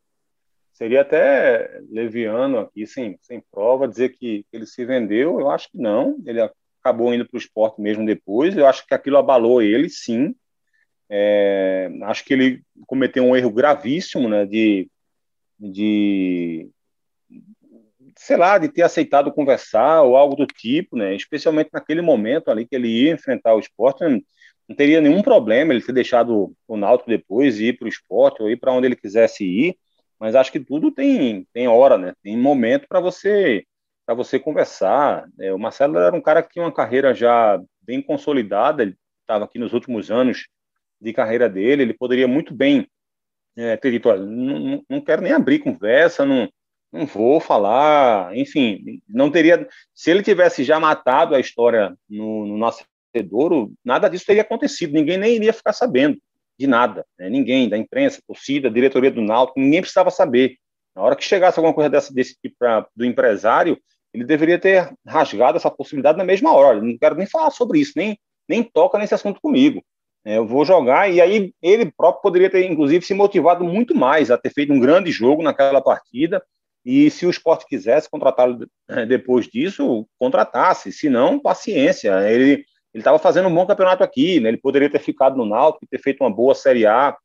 [0.72, 5.40] Seria até leviano aqui, sem, sem prova, dizer que ele se vendeu.
[5.40, 6.16] Eu acho que não.
[6.24, 6.40] Ele
[6.80, 8.56] acabou indo para o esporte mesmo depois.
[8.56, 10.34] Eu acho que aquilo abalou ele, sim.
[11.08, 14.88] É, acho que ele cometeu um erro gravíssimo, né, de,
[15.58, 16.70] de,
[18.16, 22.64] sei lá, de ter aceitado conversar ou algo do tipo, né, especialmente naquele momento ali
[22.64, 24.20] que ele ia enfrentar o esporte, não,
[24.68, 28.48] não teria nenhum problema ele ter deixado o Náutico depois ir para o esporte ou
[28.48, 29.76] ir para onde ele quisesse ir,
[30.16, 33.64] mas acho que tudo tem, tem hora, né, tem momento para você
[34.06, 35.28] para você conversar.
[35.38, 39.44] É, o Marcelo era um cara que tinha uma carreira já bem consolidada, ele estava
[39.44, 40.48] aqui nos últimos anos
[41.00, 42.86] de carreira dele, ele poderia muito bem
[43.56, 46.48] é, ter dito, olha, não, não quero nem abrir conversa, não,
[46.92, 52.58] não vou falar, enfim, não teria, se ele tivesse já matado a história no, no
[52.58, 56.18] nascedouro, nada disso teria acontecido, ninguém nem iria ficar sabendo
[56.58, 57.30] de nada, né?
[57.30, 60.58] ninguém, da imprensa, torcida, diretoria do Náutico, ninguém precisava saber.
[60.94, 63.78] Na hora que chegasse alguma coisa dessa, desse tipo pra, do empresário,
[64.12, 66.80] ele deveria ter rasgado essa possibilidade na mesma hora.
[66.80, 68.18] Não quero nem falar sobre isso, nem,
[68.48, 69.82] nem toca nesse assunto comigo.
[70.24, 74.30] É, eu vou jogar, e aí ele próprio poderia ter, inclusive, se motivado muito mais
[74.30, 76.42] a ter feito um grande jogo naquela partida,
[76.84, 82.64] e se o esporte quisesse contratá-lo é, depois disso, contratasse, se não, paciência, ele
[82.94, 84.48] estava fazendo um bom campeonato aqui, né?
[84.48, 87.16] ele poderia ter ficado no Náutico, ter feito uma boa Série A,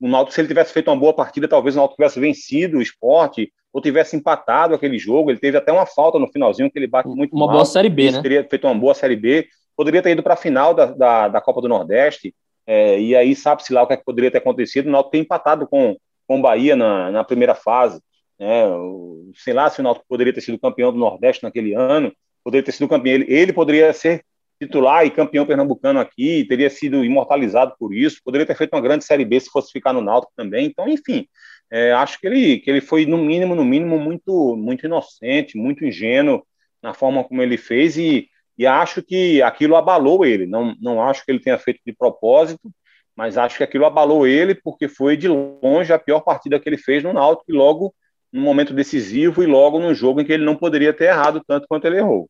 [0.00, 2.82] o Náutico, se ele tivesse feito uma boa partida, talvez o Náutico tivesse vencido o
[2.82, 6.86] esporte, ou tivesse empatado aquele jogo, ele teve até uma falta no finalzinho, que ele
[6.86, 8.22] bate muito Uma mal, boa Série B, né?
[8.22, 11.40] teria feito uma boa Série B, poderia ter ido para a final da, da, da,
[11.40, 12.32] Copa do Nordeste,
[12.64, 14.86] é, e aí sabe-se lá o que, é que, poderia ter acontecido.
[14.86, 18.00] O Náutico tem empatado com, com o Bahia na, na primeira fase.
[18.38, 18.66] Né?
[18.68, 22.12] O, sei lá se o Náutico poderia ter sido campeão do Nordeste naquele ano,
[22.44, 23.14] poderia ter sido campeão.
[23.14, 24.24] Ele, ele poderia ser
[24.60, 29.04] titular e campeão pernambucano aqui, teria sido imortalizado por isso, poderia ter feito uma grande
[29.04, 30.66] Série B se fosse ficar no Náutico também.
[30.66, 31.26] Então, enfim,
[31.70, 35.84] é, acho que ele, que ele foi, no mínimo, no mínimo, muito, muito inocente, muito
[35.84, 36.46] ingênuo
[36.82, 40.46] na forma como ele fez e e acho que aquilo abalou ele.
[40.46, 42.70] Não, não acho que ele tenha feito de propósito,
[43.16, 46.78] mas acho que aquilo abalou ele porque foi de longe a pior partida que ele
[46.78, 47.94] fez no Náutico e logo
[48.32, 51.66] no momento decisivo e logo num jogo em que ele não poderia ter errado tanto
[51.68, 52.28] quanto ele errou.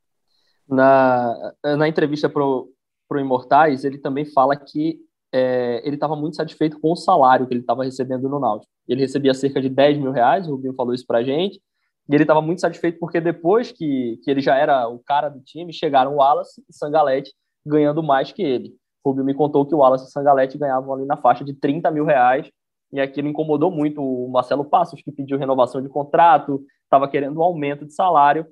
[0.68, 2.68] Na, na entrevista para o
[3.12, 4.98] Imortais, ele também fala que
[5.32, 8.70] é, ele estava muito satisfeito com o salário que ele estava recebendo no Náutico.
[8.86, 11.60] Ele recebia cerca de 10 mil reais, o Rubinho falou isso para a gente,
[12.08, 15.40] e ele estava muito satisfeito porque depois que, que ele já era o cara do
[15.40, 17.32] time, chegaram o Wallace e Sangalete
[17.66, 18.74] ganhando mais que ele.
[19.02, 21.90] O Rubio me contou que o Wallace e Sangalete ganhavam ali na faixa de 30
[21.90, 22.50] mil reais
[22.92, 27.42] e aquilo incomodou muito o Marcelo Passos, que pediu renovação de contrato, estava querendo um
[27.42, 28.46] aumento de salário,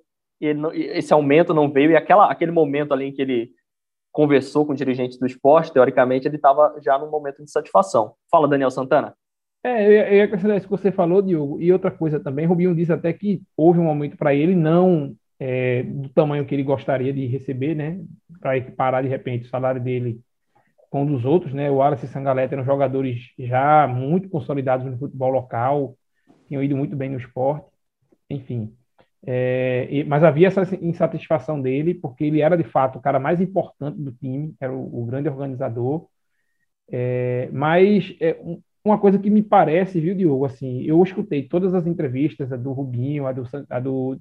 [0.46, 0.60] ele,
[0.96, 3.50] esse aumento não veio, e aquela, aquele momento ali em que ele
[4.10, 8.14] conversou com o dirigente do esporte, teoricamente, ele estava já num momento de satisfação.
[8.30, 9.14] Fala, Daniel Santana.
[9.64, 11.60] É, eu ia acrescentar isso que você falou, Diogo.
[11.60, 15.82] E outra coisa também, Rubinho disse até que houve um momento para ele não é,
[15.84, 18.00] do tamanho que ele gostaria de receber, né?
[18.40, 20.20] Para equiparar de repente o salário dele
[20.90, 21.70] com o dos outros, né?
[21.70, 25.96] O Wallace e Sangaleta eram jogadores já muito consolidados no futebol local,
[26.48, 27.66] tinham ido muito bem no esporte,
[28.28, 28.72] enfim.
[29.26, 33.40] É, e, mas havia essa insatisfação dele, porque ele era de fato o cara mais
[33.40, 36.08] importante do time, era o, o grande organizador.
[36.90, 41.74] É, mas é, um, uma coisa que me parece, viu, Diogo, assim, eu escutei todas
[41.74, 44.20] as entrevistas, a do Rubinho, a do, a do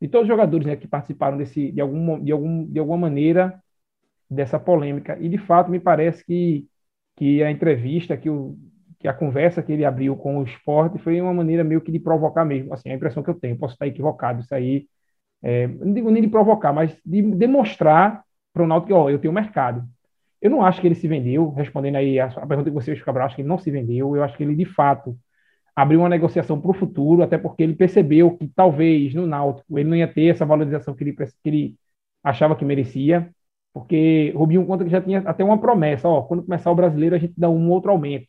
[0.00, 3.62] de todos os jogadores né, que participaram desse, de, algum, de, algum, de alguma maneira
[4.30, 6.66] dessa polêmica, e de fato me parece que,
[7.16, 8.58] que a entrevista, que, o,
[9.00, 11.98] que a conversa que ele abriu com o esporte foi uma maneira meio que de
[11.98, 14.86] provocar mesmo, assim, a impressão que eu tenho, posso estar equivocado, isso aí,
[15.42, 19.18] é, não digo nem de provocar, mas de demonstrar para o Náutico que, ó, eu
[19.18, 19.84] tenho mercado,
[20.40, 23.04] eu não acho que ele se vendeu, respondendo aí a, a pergunta que você fez,
[23.04, 24.16] Cabral, acho que ele não se vendeu.
[24.16, 25.16] Eu acho que ele, de fato,
[25.76, 29.88] abriu uma negociação para o futuro, até porque ele percebeu que talvez no Náutico ele
[29.88, 31.76] não ia ter essa valorização que ele, que ele
[32.24, 33.30] achava que merecia,
[33.72, 37.18] porque Rubinho conta que já tinha até uma promessa, ó, quando começar o brasileiro a
[37.18, 38.26] gente dá um outro aumento.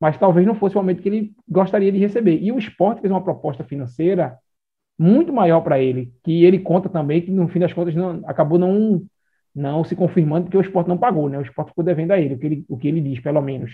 [0.00, 2.38] Mas talvez não fosse o momento que ele gostaria de receber.
[2.40, 4.38] E o esporte fez uma proposta financeira
[4.98, 8.58] muito maior para ele, que ele conta também que no fim das contas não, acabou
[8.58, 9.02] não
[9.54, 11.38] não se confirmando porque o esporte não pagou, né?
[11.38, 13.72] O esporte ficou devendo a ele, o que ele, o que ele diz, pelo menos.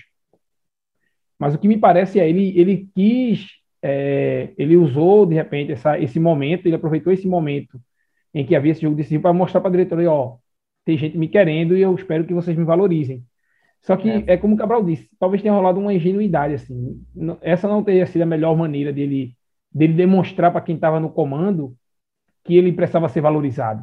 [1.38, 3.48] Mas o que me parece é ele ele quis
[3.82, 7.78] é, ele usou de repente essa, esse momento, ele aproveitou esse momento
[8.32, 10.38] em que havia esse jogo decisivo para mostrar para a diretoria, ó,
[10.84, 13.24] tem gente me querendo e eu espero que vocês me valorizem.
[13.84, 17.00] Só que é, é como o Cabral disse, talvez tenha rolado uma ingenuidade assim.
[17.40, 19.36] Essa não teria sido a melhor maneira dele
[19.74, 21.76] dele demonstrar para quem estava no comando
[22.44, 23.82] que ele precisava ser valorizado.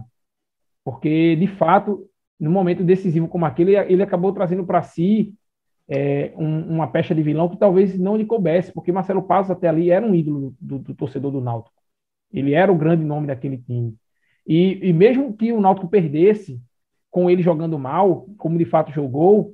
[0.84, 2.08] Porque, de fato,
[2.40, 5.34] no momento decisivo como aquele, ele acabou trazendo para si
[5.90, 9.68] é, um, uma pecha de vilão que talvez não lhe coubesse, porque Marcelo Passos até
[9.68, 11.76] ali era um ídolo do, do torcedor do Náutico.
[12.32, 13.94] Ele era o grande nome daquele time.
[14.48, 16.60] E, e, mesmo que o Náutico perdesse
[17.10, 19.54] com ele jogando mal, como de fato jogou,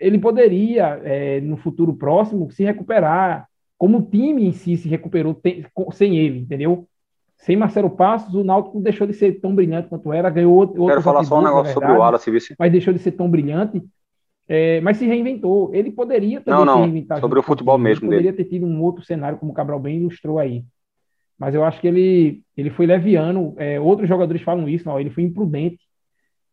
[0.00, 3.46] ele poderia, é, no futuro próximo, se recuperar
[3.78, 6.86] como o time em si se recuperou tem, sem ele, entendeu?
[7.36, 10.86] Sem Marcelo Passos, o Náutico deixou de ser tão brilhante quanto era, ganhou outro.
[10.86, 12.54] Quero falar só um negócio verdade, sobre o Wallace, vice.
[12.56, 13.82] Mas deixou de ser tão brilhante,
[14.48, 15.74] é, mas se reinventou.
[15.74, 17.18] Ele poderia também não, não, se reinventar.
[17.18, 18.44] Sobre o futebol mesmo poderia dele.
[18.44, 20.64] ter tido um outro cenário, como o Cabral bem ilustrou aí.
[21.36, 23.54] Mas eu acho que ele, ele foi leviano.
[23.56, 25.80] É, outros jogadores falam isso, não, ele foi imprudente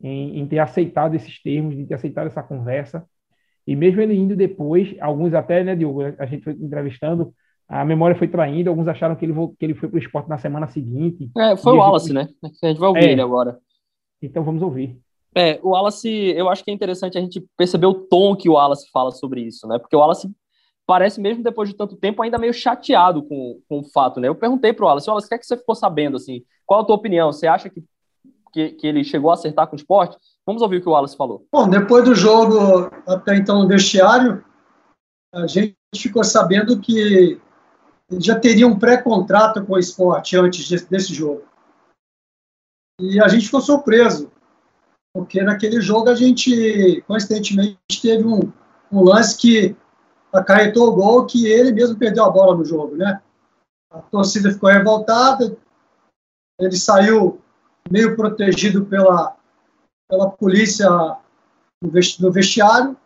[0.02, 3.06] em, em ter aceitado esses termos, em ter aceitado essa conversa.
[3.68, 7.34] E mesmo ele indo depois, alguns até, né, Diogo, a gente foi entrevistando,
[7.68, 10.40] a memória foi traindo, alguns acharam que ele, que ele foi para o esporte na
[10.40, 11.30] semana seguinte.
[11.38, 12.16] É, foi o Wallace, gente...
[12.16, 12.28] né?
[12.64, 13.12] A gente vai ouvir é.
[13.12, 13.60] ele agora.
[14.22, 15.00] Então vamos ouvir.
[15.36, 18.54] É, o Wallace, eu acho que é interessante a gente perceber o tom que o
[18.54, 19.78] Wallace fala sobre isso, né?
[19.78, 20.28] Porque o Wallace
[20.88, 24.28] parece, mesmo depois de tanto tempo, ainda meio chateado com, com o fato, né?
[24.28, 26.44] Eu perguntei para o Wallace, Wallace, o que é que você ficou sabendo, assim?
[26.66, 27.32] Qual a tua opinião?
[27.32, 27.84] Você acha que,
[28.52, 30.18] que, que ele chegou a acertar com o esporte?
[30.46, 31.46] Vamos ouvir o que o Wallace falou.
[31.52, 34.44] Bom, depois do jogo, até então no vestiário,
[35.34, 37.40] a gente ficou sabendo que
[38.10, 41.44] ele já teria um pré-contrato com o esporte antes desse jogo.
[43.00, 44.32] E a gente ficou surpreso,
[45.14, 48.52] porque naquele jogo a gente, coincidentemente, teve um,
[48.92, 49.76] um lance que
[50.34, 53.22] acarretou o gol que ele mesmo perdeu a bola no jogo, né?
[53.92, 55.58] A torcida ficou revoltada,
[56.60, 57.42] ele saiu
[57.90, 59.36] meio protegido pela
[60.10, 60.90] pela polícia
[61.82, 62.98] no vestiário.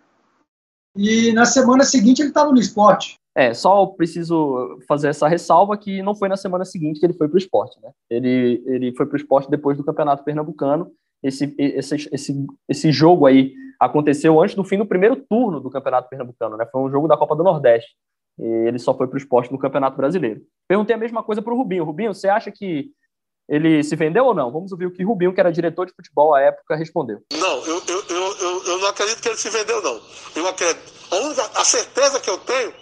[0.96, 3.18] E na semana seguinte ele estava no esporte.
[3.36, 7.28] É, só preciso fazer essa ressalva que não foi na semana seguinte que ele foi
[7.28, 7.92] para o esporte, né?
[8.10, 10.92] Ele, ele foi para o esporte depois do Campeonato Pernambucano.
[11.22, 16.10] Esse, esse, esse, esse jogo aí aconteceu antes do fim do primeiro turno do Campeonato
[16.10, 16.66] Pernambucano, né?
[16.72, 17.96] Foi um jogo da Copa do Nordeste.
[18.40, 20.42] Ele só foi para o esporte no Campeonato Brasileiro.
[20.68, 21.84] Perguntei a mesma coisa para o Rubinho.
[21.84, 22.92] Rubinho, você acha que
[23.48, 24.52] ele se vendeu ou não?
[24.52, 27.22] Vamos ouvir o que Rubinho, que era diretor de futebol à época, respondeu.
[27.34, 30.02] Não, eu, eu, eu, eu, não acredito que ele se vendeu, não.
[30.36, 30.94] Eu acredito.
[31.12, 32.74] A, única, a certeza que eu tenho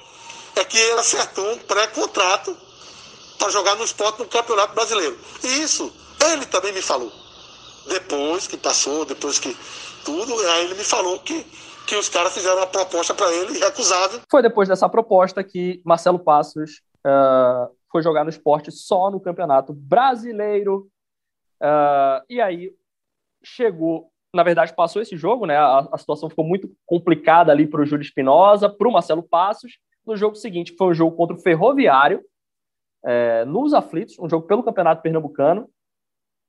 [0.55, 2.55] é que ele acertou um pré-contrato
[3.39, 5.17] para jogar no esporte no Campeonato Brasileiro.
[5.43, 5.91] E isso
[6.31, 7.11] ele também me falou.
[7.87, 9.57] Depois que passou, depois que
[10.05, 11.43] tudo, aí ele me falou que,
[11.87, 14.21] que os caras fizeram uma proposta para ele recusável.
[14.29, 19.73] Foi depois dessa proposta que Marcelo Passos uh, foi jogar no esporte só no Campeonato
[19.73, 20.87] Brasileiro.
[21.61, 22.73] Uh, e aí
[23.43, 25.57] chegou, na verdade, passou esse jogo, né?
[25.57, 29.77] A, a situação ficou muito complicada ali para o Júlio Espinosa, para o Marcelo Passos.
[30.05, 32.23] No jogo seguinte, foi um jogo contra o Ferroviário,
[33.03, 35.69] é, nos aflitos, um jogo pelo Campeonato Pernambucano.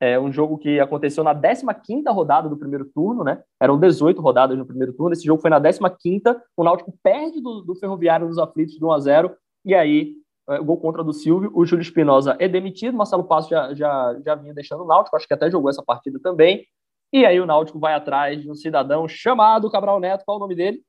[0.00, 3.40] É um jogo que aconteceu na 15 rodada do primeiro turno, né?
[3.60, 5.12] Eram 18 rodadas no primeiro turno.
[5.12, 6.22] Esse jogo foi na 15
[6.56, 10.16] O Náutico perde do, do Ferroviário nos aflitos de 1 a 0 E aí
[10.48, 14.34] é, gol contra do Silvio, o Júlio Espinosa é demitido, Marcelo Passo já, já, já
[14.34, 16.66] vinha deixando o Náutico, acho que até jogou essa partida também,
[17.12, 20.54] e aí o Náutico vai atrás de um cidadão chamado Cabral Neto, qual o nome
[20.54, 20.82] dele?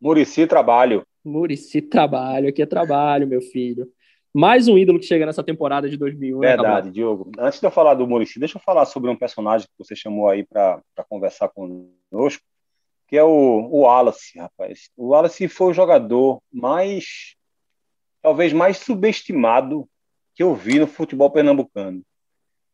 [0.00, 1.06] Murici Trabalho.
[1.24, 3.88] Murici Trabalho, aqui é trabalho, meu filho.
[4.32, 6.38] Mais um ídolo que chega nessa temporada de 2001.
[6.38, 7.32] Né, Verdade, né, Diogo.
[7.36, 10.28] Antes de eu falar do Murici, deixa eu falar sobre um personagem que você chamou
[10.28, 12.42] aí para conversar conosco,
[13.08, 14.88] que é o, o Wallace, rapaz.
[14.96, 17.34] O Wallace foi o jogador mais
[18.22, 19.88] talvez mais subestimado
[20.34, 22.02] que eu vi no futebol pernambucano.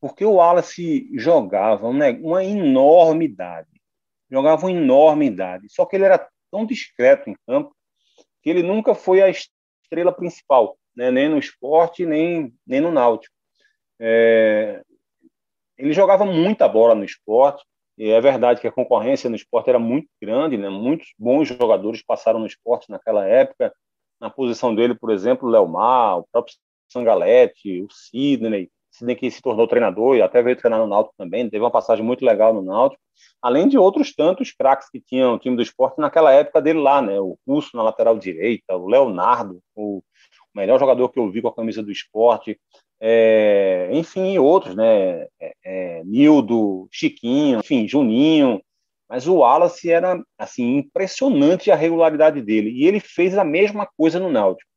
[0.01, 3.69] Porque o Wallace jogava uma enormidade.
[4.31, 5.67] Jogava uma enormidade.
[5.71, 7.75] Só que ele era tão discreto em campo
[8.43, 11.11] que ele nunca foi a estrela principal, né?
[11.11, 13.35] nem no esporte, nem, nem no náutico.
[13.99, 14.83] É...
[15.77, 17.65] Ele jogava muita bola no esporte,
[17.99, 20.69] e é verdade que a concorrência no esporte era muito grande, né?
[20.69, 23.75] muitos bons jogadores passaram no esporte naquela época,
[24.21, 26.55] na posição dele, por exemplo, o Léo Mar, o próprio
[26.89, 31.49] Sangalete, o Sidney, Sidney que se tornou treinador e até veio treinar no Náutico também,
[31.49, 33.01] teve uma passagem muito legal no Náutico,
[33.43, 37.03] além de outros tantos craques que tinham o time do esporte naquela época dele lá,
[37.03, 37.21] né?
[37.21, 40.03] O Russo na lateral direita, o Leonardo, o
[40.55, 42.59] melhor jogador que eu vi com a camisa do esporte,
[43.01, 45.27] é, enfim, outros, né?
[45.41, 48.63] É, é, Nildo, Chiquinho, enfim, Juninho.
[49.09, 54.19] Mas o Wallace era assim impressionante a regularidade dele e ele fez a mesma coisa
[54.19, 54.69] no Náutico.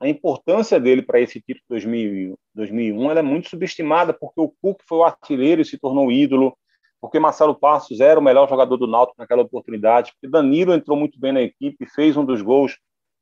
[0.00, 4.98] A importância dele para esse título de 2001 é muito subestimada porque o Cook foi
[4.98, 6.56] o artilheiro e se tornou ídolo,
[7.00, 11.18] porque Marcelo Passos era o melhor jogador do Náutico naquela oportunidade, porque Danilo entrou muito
[11.18, 12.78] bem na equipe, fez um dos gols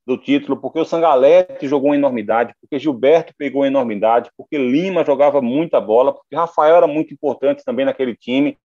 [0.06, 5.04] do título, porque o Sangalete jogou uma enormidade, porque Gilberto pegou uma enormidade, porque Lima
[5.04, 8.56] jogava muita bola, porque Rafael era muito importante também naquele time.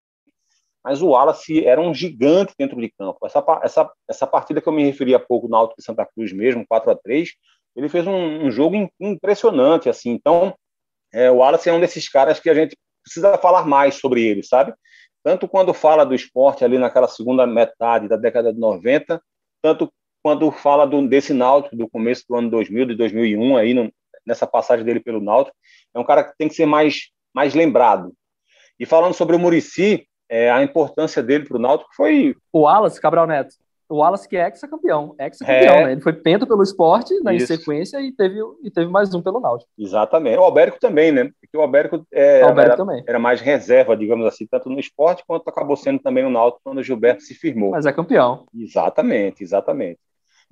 [0.84, 3.24] Mas o Wallace era um gigante dentro de campo.
[3.24, 6.32] Essa, essa, essa partida que eu me referi há pouco, na Alto de Santa Cruz
[6.32, 7.30] mesmo, 4 a 3
[7.74, 9.88] ele fez um, um jogo impressionante.
[9.88, 10.10] assim.
[10.10, 10.54] Então,
[11.12, 14.42] é, o Wallace é um desses caras que a gente precisa falar mais sobre ele,
[14.42, 14.74] sabe?
[15.24, 19.20] Tanto quando fala do esporte ali naquela segunda metade da década de 90,
[19.62, 23.92] tanto quando fala do, desse Náutico do começo do ano 2000, de 2001, aí no,
[24.26, 25.56] nessa passagem dele pelo Náutico,
[25.94, 28.12] é um cara que tem que ser mais, mais lembrado.
[28.78, 32.34] E falando sobre o Murici, é, a importância dele para o Náutico foi...
[32.50, 33.54] O Wallace Cabral Neto,
[33.86, 35.84] o Wallace que é ex-campeão, ex-campeão, é.
[35.84, 35.92] né?
[35.92, 37.48] Ele foi pento pelo esporte na Isso.
[37.48, 39.70] sequência e teve, e teve mais um pelo Náutico.
[39.78, 40.38] Exatamente.
[40.38, 41.30] O Albérico também, né?
[41.38, 43.04] Porque o Albérico, é, Albérico era, também.
[43.06, 46.78] era mais reserva, digamos assim, tanto no esporte quanto acabou sendo também no Náutico quando
[46.78, 47.72] o Gilberto se firmou.
[47.72, 48.46] Mas é campeão.
[48.54, 49.98] Exatamente, exatamente.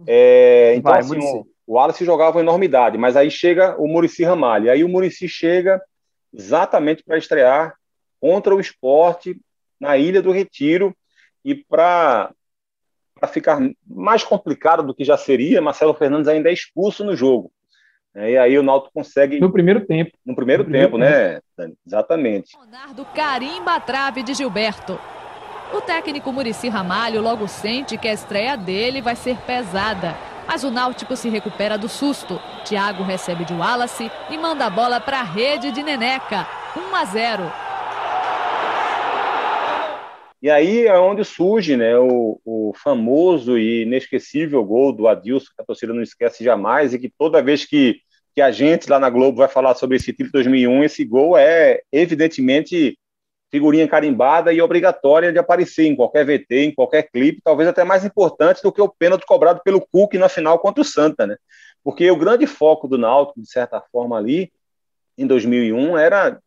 [0.06, 4.24] É, então, Vai, assim, o, o Wallace jogava uma enormidade, mas aí chega o Murici
[4.24, 4.70] Ramalho.
[4.70, 5.80] Aí o Murici chega
[6.34, 7.74] exatamente para estrear
[8.20, 9.40] contra o esporte
[9.80, 10.94] na Ilha do Retiro
[11.44, 12.30] e para
[13.32, 17.50] ficar mais complicado do que já seria, Marcelo Fernandes ainda é expulso no jogo.
[18.14, 19.38] É, e aí o Náutico consegue.
[19.38, 20.10] No primeiro tempo.
[20.26, 21.76] No primeiro, no tempo, primeiro né, tempo.
[21.86, 22.56] Exatamente.
[22.56, 24.98] Leonardo carimba a trave de Gilberto.
[25.72, 30.16] O técnico Murici Ramalho logo sente que a estreia dele vai ser pesada.
[30.44, 32.40] Mas o Náutico se recupera do susto.
[32.64, 36.48] Thiago recebe de Wallace e manda a bola para a rede de Neneca.
[36.76, 37.69] 1 a 0.
[40.43, 45.62] E aí é onde surge né, o, o, famoso e inesquecível gol do Adilson, que
[45.62, 48.01] a torcida não esquece jamais, e que toda vez que,
[48.34, 51.36] que a gente lá na Globo vai falar sobre esse título de 2001, esse gol
[51.36, 52.99] é evidentemente
[53.51, 58.05] figurinha carimbada e obrigatória de aparecer em qualquer VT, em qualquer clipe, talvez até mais
[58.05, 61.36] importante do que o pênalti cobrado pelo Cook na final contra o Santa, né?
[61.82, 64.53] Porque o grande foco do Náutico, de certa forma ali,
[65.18, 66.41] em 2001, era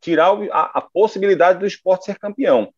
[0.00, 2.72] tirar a, a possibilidade do esporte ser campeão.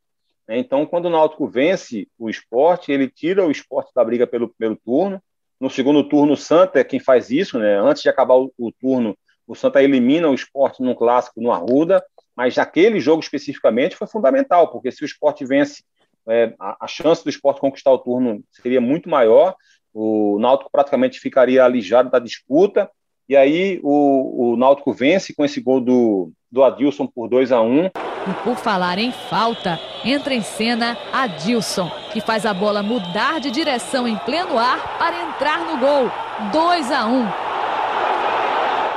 [0.53, 0.59] Né?
[0.59, 4.78] Então, quando o Náutico vence o esporte, ele tira o esporte da briga pelo primeiro
[4.84, 5.20] turno.
[5.59, 7.80] No segundo turno, o Santa é quem faz isso, né?
[7.80, 12.05] Antes de acabar o, o turno, o Santa elimina o esporte num clássico no Arruda
[12.34, 15.84] mas naquele jogo especificamente foi fundamental, porque se o esporte vence,
[16.26, 19.55] é, a, a, chance do esporte conquistar o turno seria muito maior,
[19.92, 22.90] o Náutico praticamente ficaria alijado da disputa,
[23.29, 27.61] e aí o, o Náutico vence com esse gol do, do Adilson por 2 a
[27.62, 27.87] 1 um.
[27.87, 33.51] E por falar em falta, entra em cena Adilson, que faz a bola mudar de
[33.51, 36.11] direção em pleno ar para entrar no gol.
[36.53, 37.25] 2 a 1 um.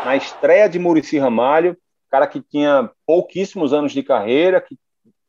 [0.06, 1.78] Na estreia de Murici Ramalho,
[2.10, 4.78] cara que tinha pouquíssimos anos de carreira, que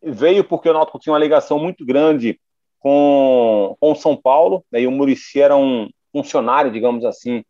[0.02, 2.38] veio porque o Náutico tinha uma ligação muito grande
[2.78, 7.42] com, com o São Paulo, né, e o Murici era um funcionário, digamos assim,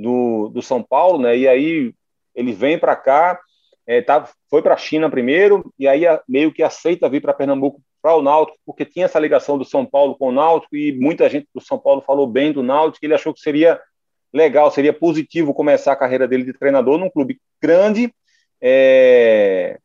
[0.00, 1.92] do, do São Paulo, né, e aí
[2.34, 3.38] ele vem para cá,
[3.86, 7.80] é, tá, foi para a China primeiro, e aí meio que aceita vir para Pernambuco
[8.00, 11.28] para o Náutico, porque tinha essa ligação do São Paulo com o Náutico, e muita
[11.28, 13.80] gente do São Paulo falou bem do Náutico, ele achou que seria
[14.32, 18.12] legal, seria positivo começar a carreira dele de treinador num clube grande,
[18.60, 19.78] é,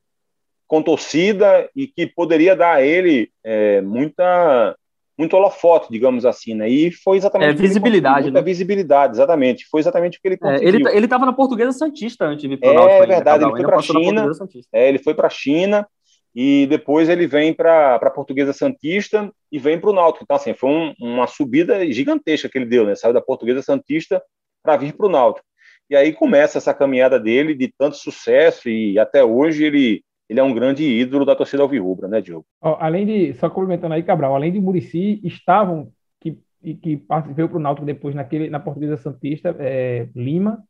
[0.67, 4.75] com torcida e que poderia dar a ele é, muita
[5.17, 6.69] muito holofote, digamos assim, né?
[6.69, 8.41] E foi exatamente é, visibilidade, né?
[8.41, 9.65] visibilidade, exatamente.
[9.69, 10.65] Foi exatamente o que ele conseguiu.
[10.65, 13.51] É, ele ele estava na Portuguesa Santista antes de vir para o É verdade, ele
[13.51, 14.31] foi para a China.
[14.71, 15.87] É, ele foi para a China
[16.35, 20.23] e depois ele vem para a Portuguesa Santista e vem para o Náutico.
[20.23, 22.95] Então assim, foi um, uma subida gigantesca que ele deu, né?
[22.95, 24.21] Saiu da Portuguesa Santista
[24.63, 25.45] para vir para o Náutico.
[25.89, 30.43] E aí começa essa caminhada dele de tanto sucesso e até hoje ele, ele é
[30.43, 32.45] um grande ídolo da torcida alvirrubra, né, Diogo?
[32.61, 37.05] Além de, só complementando aí, Cabral, além de Murici, estavam, que, que
[37.35, 40.63] veio para o Náutico depois naquele, na Portuguesa Santista, é, Lima,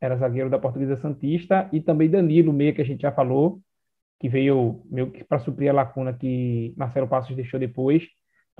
[0.00, 3.60] era zagueiro da Portuguesa Santista, e também Danilo, meia que a gente já falou,
[4.18, 8.04] que veio meio que para suprir a lacuna que Marcelo Passos deixou depois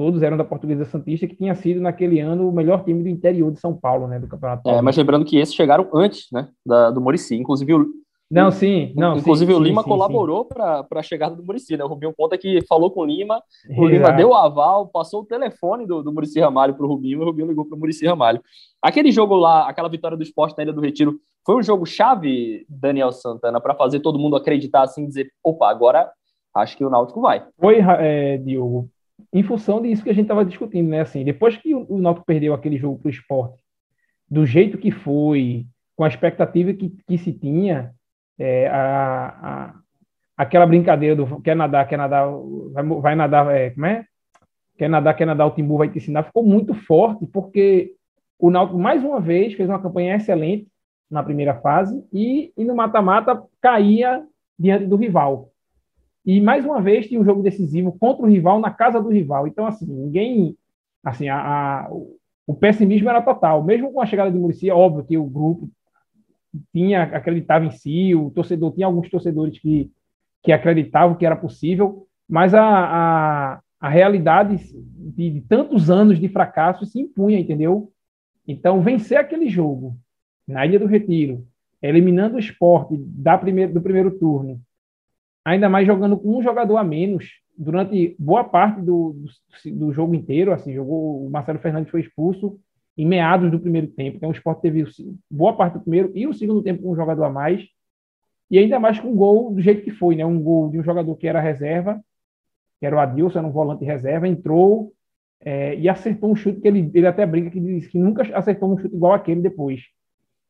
[0.01, 3.53] todos eram da Portuguesa Santista, que tinha sido naquele ano o melhor time do interior
[3.53, 6.91] de São Paulo, né, do Campeonato É, mas lembrando que esses chegaram antes, né, da,
[6.91, 7.37] do Murici.
[7.37, 7.87] Inclusive o,
[8.31, 8.93] Não, sim.
[8.95, 11.83] Não, Inclusive, sim, o Lima sim, colaborou para a chegada do Murici, né?
[11.83, 13.89] O Rubinho conta que falou com o Lima, o Exato.
[13.89, 17.23] Lima deu o aval, passou o telefone do, do Murici Ramalho para o Rubinho e
[17.23, 18.41] o Rubinho ligou para o Murici Ramalho.
[18.81, 22.65] Aquele jogo lá, aquela vitória do esporte na Ilha do Retiro, foi um jogo chave,
[22.69, 26.09] Daniel Santana, para fazer todo mundo acreditar assim, dizer, opa, agora
[26.55, 27.45] acho que o Náutico vai.
[27.59, 28.89] Foi, é, Diogo,
[29.33, 31.01] em função disso que a gente estava discutindo, né?
[31.01, 33.59] Assim, depois que o, o Náutico perdeu aquele jogo para o esporte,
[34.31, 35.67] do jeito que foi,
[35.97, 37.93] com a expectativa que, que se tinha,
[38.41, 39.75] é, a, a,
[40.37, 42.27] aquela brincadeira do quer nadar, quer nadar,
[42.73, 44.07] vai, vai nadar, é, como é?
[44.79, 47.93] Quer nadar, quer nadar, o Timbu vai te ensinar, ficou muito forte, porque
[48.39, 50.67] o Náutico, mais uma vez, fez uma campanha excelente
[51.11, 54.25] na primeira fase e, e no mata-mata caía
[54.59, 55.51] diante do rival.
[56.25, 59.47] E mais uma vez tinha um jogo decisivo contra o rival na casa do rival.
[59.47, 60.57] Então, assim, ninguém.
[61.03, 61.89] Assim, a, a,
[62.47, 63.63] o pessimismo era total.
[63.65, 65.69] Mesmo com a chegada de Murici, é óbvio que o grupo
[66.73, 69.91] tinha acreditava em si, o torcedor tinha alguns torcedores que,
[70.43, 76.29] que acreditavam que era possível, mas a, a, a realidade de, de tantos anos de
[76.29, 77.93] fracasso se impunha, entendeu?
[78.47, 79.97] Então, vencer aquele jogo
[80.47, 81.47] na Ilha do Retiro,
[81.81, 84.61] eliminando o esporte da primeiro, do primeiro turno,
[85.45, 89.15] ainda mais jogando com um jogador a menos durante boa parte do,
[89.65, 90.53] do, do, jogo inteiro.
[90.53, 92.59] Assim, jogou o Marcelo Fernandes foi expulso
[93.01, 94.19] em meados do primeiro tempo.
[94.19, 94.85] Então, o esporte teve
[95.31, 97.67] boa parte do primeiro e o segundo tempo com um jogador a mais.
[98.51, 100.27] E ainda mais com um gol do jeito que foi, né?
[100.27, 101.99] Um gol de um jogador que era reserva,
[102.79, 104.93] que era o Adilson, era um volante reserva, entrou
[105.41, 108.71] é, e acertou um chute que ele, ele até brinca que diz que nunca acertou
[108.71, 109.81] um chute igual aquele depois.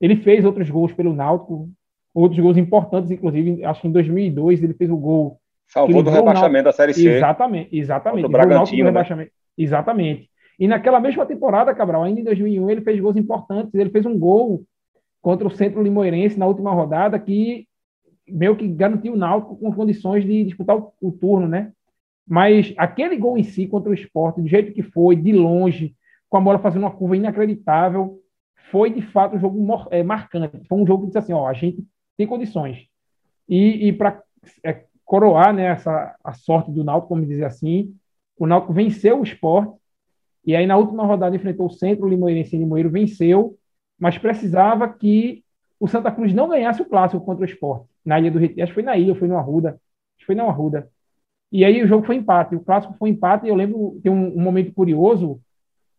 [0.00, 1.70] Ele fez outros gols pelo Náutico,
[2.12, 5.38] outros gols importantes, inclusive, acho que em 2002 ele fez o gol.
[5.68, 7.08] Salvou do rebaixamento da Série C.
[7.08, 8.26] Exatamente, exatamente.
[8.26, 9.28] O Bragantino, né?
[9.56, 10.29] Exatamente.
[10.60, 13.74] E naquela mesma temporada, Cabral, ainda em 2001, ele fez gols importantes.
[13.74, 14.62] Ele fez um gol
[15.22, 17.66] contra o Centro Limoeirense na última rodada que
[18.28, 21.72] meio que garantiu o Náutico com condições de disputar o, o turno, né?
[22.28, 25.96] Mas aquele gol em si contra o esporte, do jeito que foi, de longe,
[26.28, 28.20] com a bola fazendo uma curva inacreditável,
[28.70, 30.60] foi de fato um jogo é, marcante.
[30.68, 31.82] Foi um jogo que disse assim: ó, a gente
[32.18, 32.86] tem condições.
[33.48, 34.22] E, e para
[34.62, 37.94] é, coroar né, essa, a sorte do Náutico, como dizer assim,
[38.38, 39.79] o Náutico venceu o esporte,
[40.44, 43.56] e aí na última rodada enfrentou o Centro, o Limoeirense e Limoeiro venceu,
[43.98, 45.44] mas precisava que
[45.78, 48.62] o Santa Cruz não ganhasse o clássico contra o esporte, na Ilha do Retiro.
[48.62, 49.70] Acho que foi na Ilha, foi no Arruda.
[49.70, 50.90] Acho que foi na Arruda.
[51.52, 54.36] E aí o jogo foi empate, o clássico foi empate, e eu lembro, tem um,
[54.36, 55.40] um momento curioso,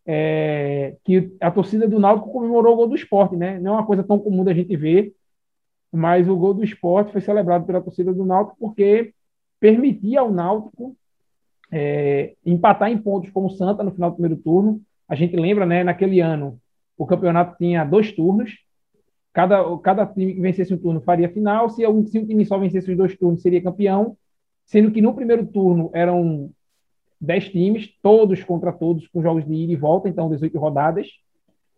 [0.06, 3.60] é, que a torcida do Náutico comemorou o gol do esporte, né?
[3.60, 5.14] Não é uma coisa tão comum da gente ver,
[5.92, 9.14] mas o gol do esporte foi celebrado pela torcida do Náutico porque
[9.60, 10.96] permitia ao Náutico
[11.72, 14.82] é, empatar em pontos como o Santa no final do primeiro turno.
[15.08, 16.60] A gente lembra, né, naquele ano,
[16.98, 18.58] o campeonato tinha dois turnos,
[19.34, 22.58] cada, cada time que vencesse um turno faria final, se, um, se um time só
[22.58, 24.18] vencesse os dois turnos seria campeão,
[24.66, 26.52] sendo que no primeiro turno eram
[27.20, 31.08] 10 times, todos contra todos, com jogos de ida e volta, então 18 rodadas.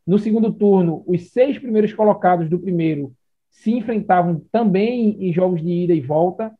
[0.05, 3.13] No segundo turno, os seis primeiros colocados do primeiro
[3.49, 6.51] se enfrentavam também em jogos de ida e volta,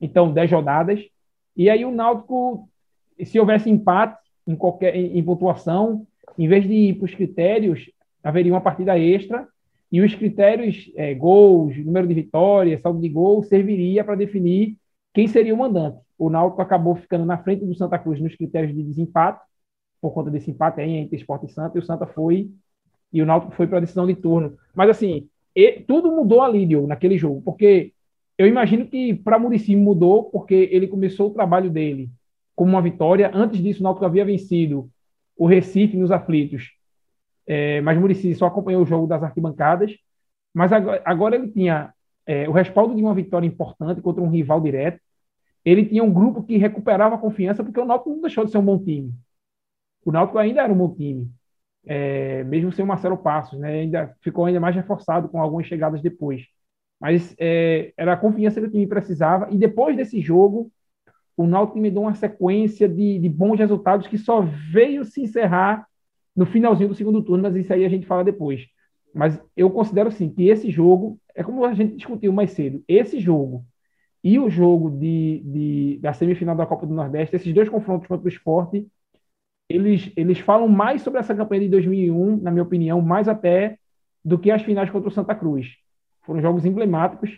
[0.00, 1.00] então 10 rodadas.
[1.56, 2.68] E aí o Náutico,
[3.24, 6.06] se houvesse empate em qualquer em, em pontuação,
[6.38, 7.90] em vez de ir para os critérios,
[8.22, 9.46] haveria uma partida extra
[9.90, 14.76] e os critérios é, gols, número de vitórias, saldo de gol, serviria para definir
[15.12, 15.98] quem seria o mandante.
[16.16, 19.40] O Náutico acabou ficando na frente do Santa Cruz nos critérios de desempate,
[20.00, 22.50] por conta desse empate aí entre Esporte e Santa, e o Santa foi,
[23.12, 24.56] e o Náutico foi para a decisão de turno.
[24.74, 27.92] Mas assim, e, tudo mudou ali, Diogo, naquele jogo, porque
[28.40, 32.08] eu imagino que para Murici mudou, porque ele começou o trabalho dele
[32.56, 33.30] como uma vitória.
[33.34, 34.90] Antes disso, o Náutico havia vencido
[35.36, 36.70] o Recife nos aflitos,
[37.46, 39.94] é, mas Murici só acompanhou o jogo das arquibancadas.
[40.54, 41.92] Mas agora, agora ele tinha
[42.24, 44.98] é, o respaldo de uma vitória importante contra um rival direto.
[45.62, 48.56] Ele tinha um grupo que recuperava a confiança, porque o Náutico não deixou de ser
[48.56, 49.12] um bom time.
[50.02, 51.30] O Náutico ainda era um bom time,
[51.84, 53.80] é, mesmo sem o Marcelo Passos, né?
[53.80, 56.46] Ainda ficou ainda mais reforçado com algumas chegadas depois.
[57.00, 59.48] Mas é, era a confiança que o time precisava.
[59.50, 60.70] E depois desse jogo,
[61.36, 65.86] o Náutico me deu uma sequência de, de bons resultados que só veio se encerrar
[66.36, 68.66] no finalzinho do segundo turno, mas isso aí a gente fala depois.
[69.14, 72.84] Mas eu considero assim que esse jogo é como a gente discutiu mais cedo.
[72.86, 73.64] Esse jogo
[74.22, 78.24] e o jogo de, de, da semifinal da Copa do Nordeste, esses dois confrontos contra
[78.24, 78.86] o esporte,
[79.68, 83.78] eles, eles falam mais sobre essa campanha de 2001, na minha opinião, mais até
[84.24, 85.68] do que as finais contra o Santa Cruz.
[86.22, 87.30] Foram jogos emblemáticos.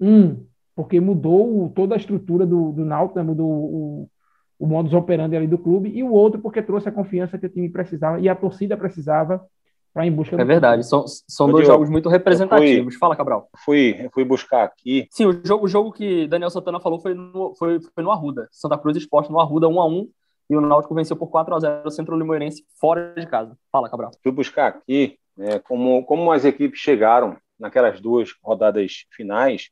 [0.00, 3.24] Um, porque mudou toda a estrutura do, do Náutico, né?
[3.24, 4.10] mudou o,
[4.58, 7.48] o modus operandi ali do clube, e o outro porque trouxe a confiança que o
[7.48, 9.44] time precisava e a torcida precisava
[9.92, 12.94] para em busca É verdade, são, são dois Diogo, jogos muito representativos.
[12.94, 13.48] Fui, Fala, Cabral.
[13.64, 15.06] Fui, fui buscar aqui.
[15.10, 18.48] Sim, o jogo, o jogo que Daniel Santana falou foi no, foi, foi no Arruda.
[18.50, 20.08] Santa Cruz Esporte no Arruda, 1 a 1
[20.50, 23.56] e o Náutico venceu por 4 a 0 o Centro Limoeirense fora de casa.
[23.70, 24.12] Fala, Cabral.
[24.22, 29.70] Fui buscar aqui né, como, como as equipes chegaram naquelas duas rodadas finais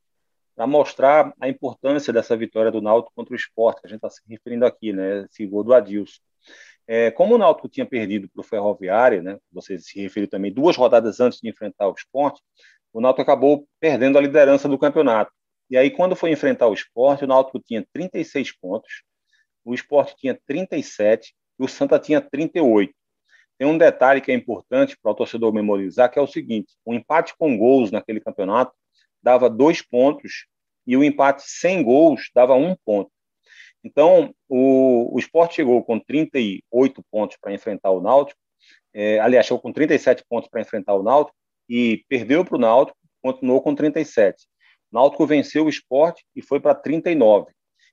[0.54, 4.08] para mostrar a importância dessa vitória do Náutico contra o Esporte, que a gente está
[4.08, 6.20] se referindo aqui, né, esse gol do Adilson.
[6.86, 10.76] É, como o Náutico tinha perdido para o Ferroviário, né, você se referiu também duas
[10.76, 12.40] rodadas antes de enfrentar o Esporte,
[12.92, 15.32] o Náutico acabou perdendo a liderança do campeonato.
[15.68, 19.02] E aí, quando foi enfrentar o Esporte, o Náutico tinha 36 pontos,
[19.64, 22.92] o Esporte tinha 37 e o Santa tinha 38.
[23.60, 26.94] Tem um detalhe que é importante para o torcedor memorizar, que é o seguinte: o
[26.94, 28.72] empate com gols naquele campeonato
[29.22, 30.46] dava dois pontos
[30.86, 33.10] e o empate sem gols dava um ponto.
[33.84, 38.40] Então, o, o Sport chegou com 38 pontos para enfrentar o Náutico,
[38.94, 41.36] é, aliás, chegou com 37 pontos para enfrentar o Náutico
[41.68, 44.42] e perdeu para o Náutico, continuou com 37.
[44.90, 47.52] O Náutico venceu o Sport e foi para 39.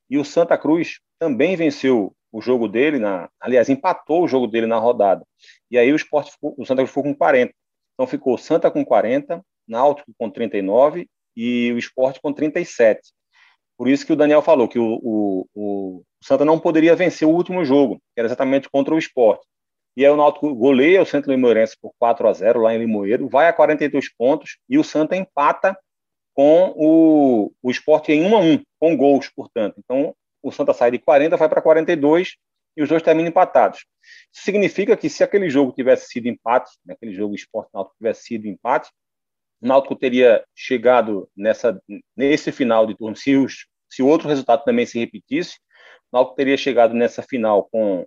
[0.09, 4.67] E o Santa Cruz também venceu o jogo dele, na, aliás, empatou o jogo dele
[4.67, 5.25] na rodada.
[5.71, 7.53] E aí o Sport ficou, o Santa Cruz ficou com 40.
[7.93, 13.01] Então ficou Santa com 40, Náutico com 39 e o Sport com 37.
[13.77, 17.31] Por isso que o Daniel falou que o, o, o Santa não poderia vencer o
[17.31, 19.41] último jogo, que era exatamente contra o Sport.
[19.95, 23.27] E aí o Náutico goleia o Santo Limoeirense por 4 a 0 lá em Limoeiro,
[23.27, 25.77] vai a 42 pontos e o Santa empata
[26.35, 29.75] com o, o Sport em 1 a 1, com gols, portanto.
[29.79, 30.15] Então,
[30.47, 32.35] o Santa sai de 40, vai para 42
[32.75, 33.85] e os dois terminam empatados.
[34.33, 38.23] Isso significa que se aquele jogo tivesse sido empate, né, aquele jogo Sport Náutico tivesse
[38.23, 38.89] sido empate,
[39.61, 41.81] o Náutico teria chegado nessa,
[42.15, 45.57] nesse final de turno, se, os, se outro resultado também se repetisse,
[46.11, 48.05] o Náutico teria chegado nessa final com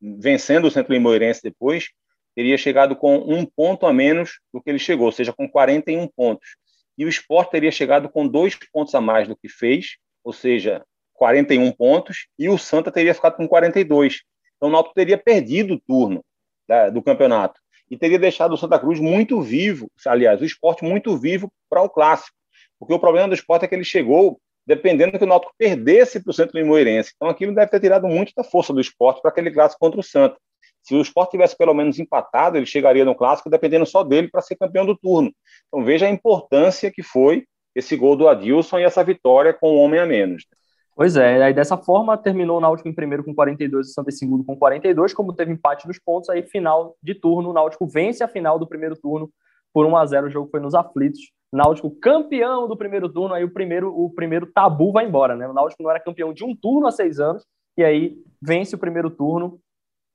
[0.00, 1.88] vencendo o Centro Limoeirense depois,
[2.34, 6.06] teria chegado com um ponto a menos do que ele chegou, ou seja, com 41
[6.08, 6.56] pontos.
[6.96, 10.84] E o Sport teria chegado com dois pontos a mais do que fez, ou seja,
[11.20, 14.22] 41 pontos, e o Santa teria ficado com 42.
[14.56, 16.24] Então o Náutico teria perdido o turno
[16.66, 17.60] da, do campeonato
[17.90, 21.90] e teria deixado o Santa Cruz muito vivo, aliás, o esporte muito vivo para o
[21.90, 22.34] clássico.
[22.78, 26.30] Porque o problema do esporte é que ele chegou dependendo que o Náutico perdesse para
[26.30, 27.12] o Centro Limoeirense.
[27.14, 30.02] Então aquilo deve ter tirado muito da força do esporte para aquele clássico contra o
[30.02, 30.38] Santa.
[30.82, 34.40] Se o esporte tivesse pelo menos empatado, ele chegaria no clássico dependendo só dele para
[34.40, 35.30] ser campeão do turno.
[35.68, 37.44] Então veja a importância que foi
[37.74, 40.46] esse gol do Adilson e essa vitória com um homem a menos.
[40.94, 44.10] Pois é, aí dessa forma terminou o Náutico em primeiro com 42 e o Santa
[44.10, 47.86] em segundo com 42, como teve empate nos pontos, aí final de turno, o Náutico
[47.86, 49.30] vence a final do primeiro turno
[49.72, 51.20] por 1 a 0 o jogo foi nos aflitos.
[51.52, 55.48] Náutico campeão do primeiro turno, aí o primeiro, o primeiro tabu vai embora, né?
[55.48, 57.44] O Náutico não era campeão de um turno há seis anos,
[57.76, 59.58] e aí vence o primeiro turno,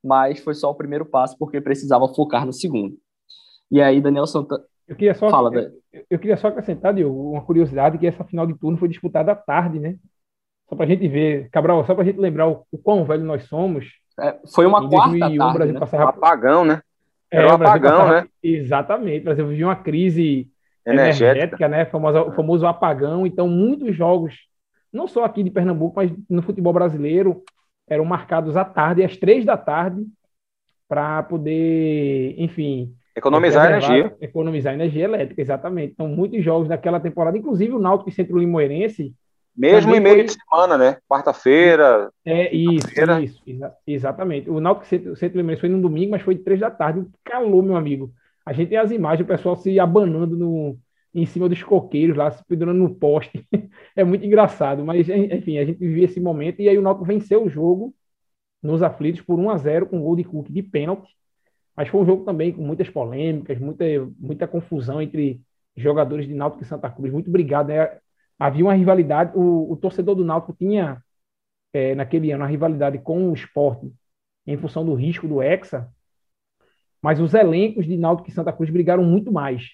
[0.04, 2.98] mas foi só o primeiro passo, porque precisava focar no segundo.
[3.72, 4.64] E aí, Daniel Santana.
[4.88, 5.72] Eu queria só, Fala, eu,
[6.12, 9.36] eu, queria só acrescentar, Diogo, uma curiosidade, que essa final de turno foi disputada à
[9.36, 9.98] tarde, né?
[10.68, 13.24] Só para a gente ver, Cabral, só para a gente lembrar o, o, quão velho
[13.24, 13.86] nós somos.
[14.20, 15.80] É, foi uma quarta 2001, tarde, Brasil né?
[15.80, 16.06] passava...
[16.06, 16.82] Um apagão, né?
[17.32, 18.22] É, Era um apagão, passava...
[18.22, 18.28] né?
[18.42, 19.22] Exatamente.
[19.22, 20.50] O Brasil vivia uma crise
[20.86, 21.86] energética, energética né?
[21.86, 23.28] Famosa, o famoso apagão.
[23.28, 24.36] Então, muitos jogos,
[24.92, 27.44] não só aqui de Pernambuco, mas no futebol brasileiro,
[27.88, 30.04] eram marcados à tarde, às três da tarde,
[30.88, 34.14] para poder, enfim, Economizar energia.
[34.20, 35.94] Economizar energia elétrica, exatamente.
[35.94, 39.16] Então, muitos jogos daquela temporada, inclusive o Náutico e Centro Limoeirense,
[39.56, 40.24] mesmo em meio foi...
[40.26, 40.98] de semana, né?
[41.08, 42.12] Quarta-feira.
[42.26, 42.88] É, isso,
[43.24, 44.50] isso, exa exatamente.
[44.50, 47.00] O Náutico Centro, Centro foi no domingo, mas foi de três da tarde.
[47.00, 48.14] Um calor, meu amigo.
[48.46, 50.78] A gente tem as imagens, o pessoal se abanando no,
[51.14, 53.48] em cima dos coqueiros lá, se pendurando no poste.
[53.96, 57.44] é muito engraçado, mas enfim, a gente vivia esse momento e aí o Náutico venceu
[57.44, 57.96] o jogo
[58.62, 61.16] nos aflitos por 1 a 0 com gol de Cook de pênalti.
[61.76, 63.86] Mas foi um jogo também com muitas polêmicas, muita,
[64.18, 65.42] muita confusão entre
[65.76, 67.12] jogadores de Náutico e Santa Cruz.
[67.12, 68.00] Muito obrigado, né?
[68.40, 71.02] Havia uma rivalidade, o, o torcedor do Náutico tinha,
[71.74, 73.92] é, naquele ano, uma rivalidade com o esporte
[74.46, 75.90] em função do risco do Hexa,
[77.02, 79.70] mas os elencos de Náutico e Santa Cruz brigaram muito mais.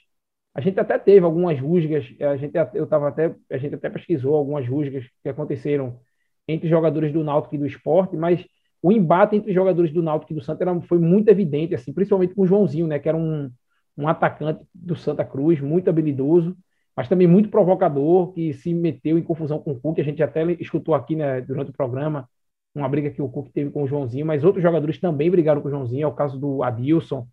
[0.54, 4.36] A gente até teve algumas rusgas, a gente, eu tava até, a gente até pesquisou
[4.36, 6.00] algumas rusgas que aconteceram
[6.48, 8.46] entre jogadores do Náutico e do esporte, mas
[8.82, 12.34] o embate entre jogadores do Náutico e do Santa era, foi muito evidente, assim, principalmente
[12.34, 13.50] com o Joãozinho, né, que era um,
[13.98, 16.58] um atacante do Santa Cruz, muito habilidoso,
[16.96, 20.00] mas também muito provocador, que se meteu em confusão com o Cook.
[20.00, 22.28] A gente até escutou aqui né, durante o programa
[22.74, 25.68] uma briga que o Cook teve com o Joãozinho, mas outros jogadores também brigaram com
[25.68, 26.04] o Joãozinho.
[26.04, 27.28] É o caso do Adilson,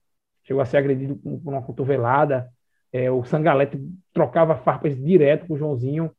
[0.44, 2.48] chegou a ser agredido com uma cotovelada.
[2.92, 3.78] É, o Sangalete
[4.12, 6.10] trocava farpas direto com o Joãozinho.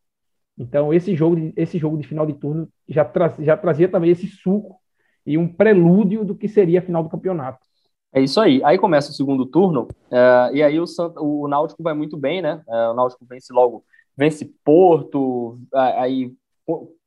[0.58, 4.28] Então, esse jogo, esse jogo de final de turno já, tra já trazia também esse
[4.28, 4.78] suco
[5.26, 7.69] e um prelúdio do que seria a final do campeonato.
[8.12, 8.62] É isso aí.
[8.64, 10.86] Aí começa o segundo turno, uh, e aí o,
[11.20, 12.62] o Náutico vai muito bem, né?
[12.68, 13.84] Uh, o Náutico vence logo,
[14.18, 16.34] vence Porto, uh, aí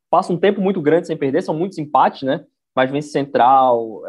[0.09, 2.45] passa um tempo muito grande sem perder, são muitos empates, né?
[2.75, 4.01] Mas vence Central,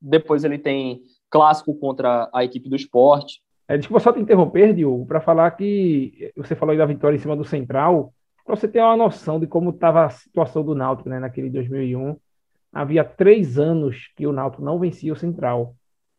[0.00, 1.00] depois ele tem
[1.30, 3.40] clássico contra a equipe do esporte.
[3.66, 7.18] É, desculpa só te interromper, Diogo, para falar que você falou aí da vitória em
[7.18, 8.12] cima do Central,
[8.44, 12.16] para você ter uma noção de como estava a situação do Náutico né, naquele 2001.
[12.70, 15.74] Havia três anos que o Náutico não vencia o Central.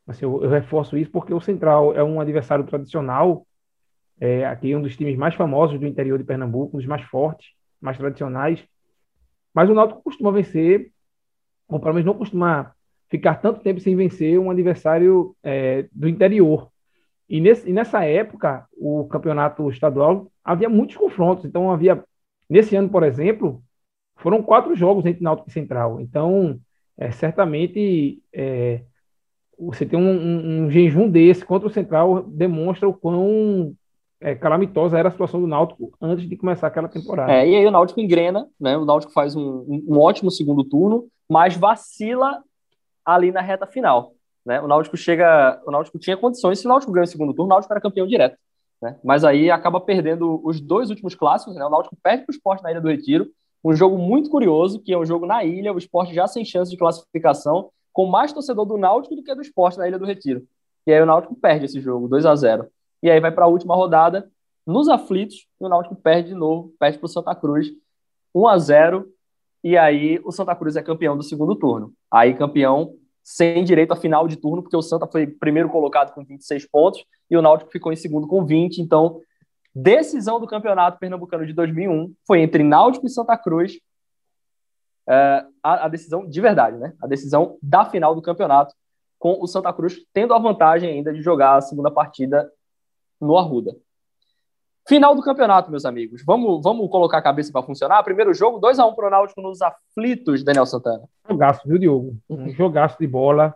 [0.07, 3.45] Assim, eu, eu, reforço isso porque o Central é um adversário tradicional,
[4.19, 7.49] é, aqui um dos times mais famosos do interior de Pernambuco, um dos mais fortes,
[7.81, 8.63] mais tradicionais.
[9.53, 10.91] Mas o Náutico costuma vencer,
[11.67, 12.73] ou pelo menos não costuma
[13.09, 16.69] ficar tanto tempo sem vencer um adversário é, do interior.
[17.27, 21.45] E, nesse, e, nessa época, o campeonato estadual havia muitos confrontos.
[21.45, 22.03] Então, havia,
[22.49, 23.63] nesse ano, por exemplo,
[24.17, 25.99] foram quatro jogos entre Náutico e Central.
[25.99, 26.59] Então,
[26.97, 28.83] é, certamente, é,
[29.59, 33.75] você tem um, um, um, jejum desse contra o Central demonstra o quão
[34.19, 37.31] é, calamitosa era a situação do Náutico antes de começar aquela temporada.
[37.31, 38.77] É, e aí o Náutico engrena, né?
[38.77, 42.41] O Náutico faz um, um ótimo segundo turno, mas vacila
[43.05, 44.13] ali na reta final.
[44.45, 44.61] Né?
[44.61, 47.53] O Náutico chega, o Náutico tinha condições, se o Náutico ganha o segundo turno, o
[47.53, 48.37] Náutico era campeão direto.
[48.81, 48.97] Né?
[49.03, 51.65] Mas aí acaba perdendo os dois últimos clássicos, né?
[51.65, 53.27] O Náutico perde para o esporte na Ilha do Retiro,
[53.63, 56.69] um jogo muito curioso, que é um jogo na ilha, o esporte já sem chance
[56.69, 60.45] de classificação, com mais torcedor do Náutico do que do esporte na Ilha do Retiro.
[60.85, 62.67] E aí o Náutico perde esse jogo, 2 a 0
[63.01, 64.29] E aí vai para a última rodada,
[64.67, 67.71] nos aflitos, e o Náutico perde de novo, perde para o Santa Cruz,
[68.35, 69.07] 1 a 0
[69.63, 71.93] e aí o Santa Cruz é campeão do segundo turno.
[72.11, 76.23] Aí campeão sem direito a final de turno, porque o Santa foi primeiro colocado com
[76.23, 77.01] 26 pontos
[77.31, 78.79] e o Náutico ficou em segundo com 20.
[78.79, 79.21] Então,
[79.73, 83.79] decisão do Campeonato Pernambucano de 2001 foi entre Náutico e Santa Cruz.
[85.07, 86.93] É, a, a, decisão de verdade, né?
[87.01, 88.73] A decisão da final do campeonato,
[89.19, 92.49] com o Santa Cruz tendo a vantagem ainda de jogar a segunda partida
[93.21, 93.75] no Arruda.
[94.87, 96.23] Final do campeonato, meus amigos.
[96.23, 98.03] Vamos, vamos colocar a cabeça para funcionar.
[98.03, 101.03] Primeiro jogo, 2 a 1 um para o Náutico nos aflitos, Daniel Santana.
[101.27, 102.15] Jogaço, viu, Diogo?
[102.29, 103.55] Um jogaço de bola,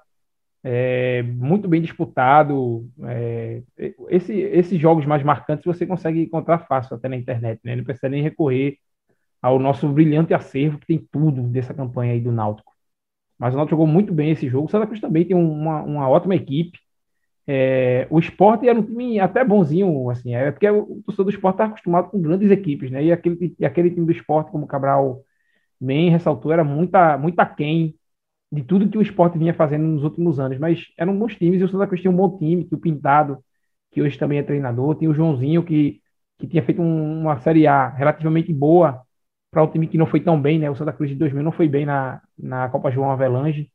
[0.64, 2.90] é, muito bem disputado.
[3.04, 3.62] É,
[4.10, 7.76] esse, esses jogos mais marcantes você consegue encontrar fácil até na internet, né?
[7.76, 8.78] Não precisa nem recorrer
[9.42, 12.74] ao nosso brilhante acervo, que tem tudo dessa campanha aí do Náutico.
[13.38, 14.68] Mas o Náutico jogou muito bem esse jogo.
[14.68, 16.78] O Santa Cruz também tem uma, uma ótima equipe.
[17.48, 21.56] É, o esporte era um time até bonzinho, assim, é porque o torcedor do esporte
[21.56, 23.04] está acostumado com grandes equipes, né?
[23.04, 25.24] E aquele, e aquele time do esporte, como o Cabral
[25.82, 27.96] bem ressaltou, era muita, muito aquém
[28.52, 30.60] de tudo que o esporte vinha fazendo nos últimos anos.
[30.60, 33.44] Mas eram bons times e o Santa Cruz tinha um bom time, que o Pintado,
[33.92, 36.02] que hoje também é treinador, tinha o Joãozinho, que,
[36.38, 39.02] que tinha feito um, uma Série A relativamente boa
[39.52, 40.70] para um time que não foi tão bem, né?
[40.70, 43.72] O Santa Cruz de 2000 não foi bem na, na Copa João Avelange.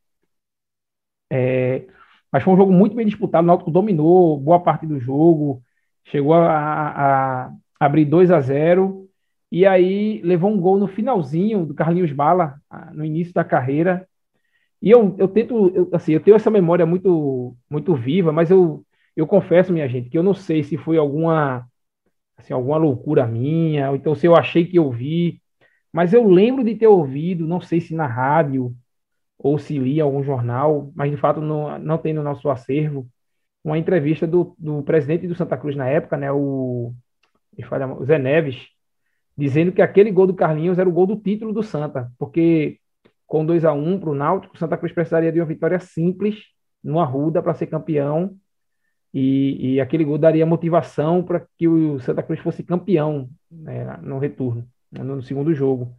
[1.31, 1.85] É,
[2.31, 3.43] mas foi um jogo muito bem disputado.
[3.43, 5.61] O Náutico dominou boa parte do jogo,
[6.05, 9.09] chegou a, a, abrir 2 a 0
[9.51, 12.59] e aí levou um gol no finalzinho do Carlinhos Bala,
[12.93, 14.07] no início da carreira.
[14.81, 18.85] E eu, eu tento, eu, assim, eu tenho essa memória muito, muito viva, mas eu,
[19.15, 21.67] eu confesso, minha gente, que eu não sei se foi alguma,
[22.37, 25.41] assim, alguma loucura minha, ou então se eu achei que eu vi,
[25.95, 28.75] mas eu lembro de ter ouvido, não sei se na rádio
[29.37, 33.07] ou se lia algum jornal, mas de fato não, não tem no nosso acervo,
[33.63, 36.93] uma entrevista do, do presidente do Santa Cruz na época, né, o,
[37.57, 38.67] o Zé Neves,
[39.37, 42.77] dizendo que aquele gol do Carlinhos era o gol do título do Santa, porque
[43.25, 45.79] com 2 a 1 um para o Náutico, o Santa Cruz precisaria de uma vitória
[45.79, 46.43] simples
[46.83, 48.35] no Arruda para ser campeão,
[49.13, 54.19] e, e, aquele gol daria motivação para que o Santa Cruz fosse campeão né, no
[54.19, 54.67] retorno,
[55.03, 55.95] no segundo jogo.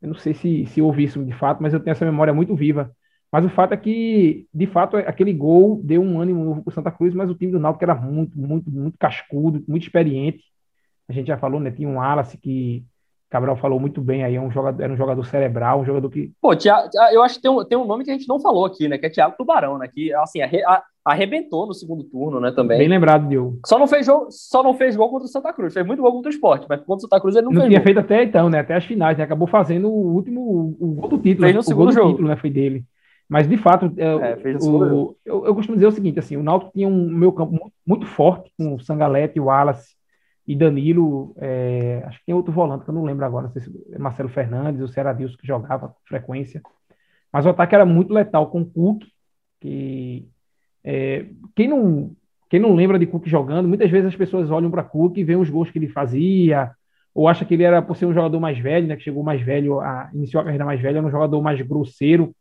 [0.00, 2.54] Eu não sei se, se houve isso de fato, mas eu tenho essa memória muito
[2.56, 2.94] viva.
[3.32, 6.90] Mas o fato é que, de fato, aquele gol deu um ânimo novo para Santa
[6.90, 10.44] Cruz, mas o time do Náutico era muito, muito, muito cascudo, muito experiente.
[11.08, 11.70] A gente já falou, né?
[11.70, 12.84] Tinha um Wallace que
[13.30, 16.32] Cabral falou muito bem aí, é um jogador, era um jogador cerebral, um jogador que.
[16.42, 16.50] Pô,
[17.12, 18.98] eu acho que tem um, tem um nome que a gente não falou aqui, né?
[18.98, 19.86] Que é Thiago Tubarão, né?
[19.86, 22.78] Que assim, a, arrebentou no segundo turno, né, também.
[22.78, 23.60] Bem lembrado, Diogo.
[23.64, 25.72] Só não fez gol, só não fez gol contra o Santa Cruz.
[25.72, 27.68] Fez muito gol contra o Sport, mas contra o Santa Cruz ele não, não fez
[27.68, 27.84] tinha gol.
[27.84, 28.58] feito até então, né?
[28.58, 29.22] Até as finais, né?
[29.22, 31.44] Acabou fazendo o último o gol do título.
[31.44, 32.10] Fez no o segundo jogo.
[32.10, 32.36] título, né?
[32.36, 32.84] Foi dele.
[33.28, 36.72] Mas de fato, é, é, o, eu, eu, costumo dizer o seguinte, assim, o Náutico
[36.72, 39.94] tinha um meio campo muito, muito forte com o Sangalete, o Wallace
[40.50, 43.62] e Danilo, é, acho que tem outro volante que eu não lembro agora, não sei
[43.62, 46.60] se é Marcelo Fernandes ou se era Adilson que jogava com frequência.
[47.32, 49.04] Mas o ataque era muito letal com o Cook,
[49.60, 50.28] que
[50.82, 52.16] é, quem não
[52.48, 55.38] quem não lembra de Cook jogando, muitas vezes as pessoas olham para Cook e veem
[55.38, 56.72] os gols que ele fazia,
[57.14, 59.40] ou acha que ele era por ser um jogador mais velho, né, que chegou mais
[59.40, 62.34] velho, a, iniciou a carreira mais velha, era um jogador mais grosseiro.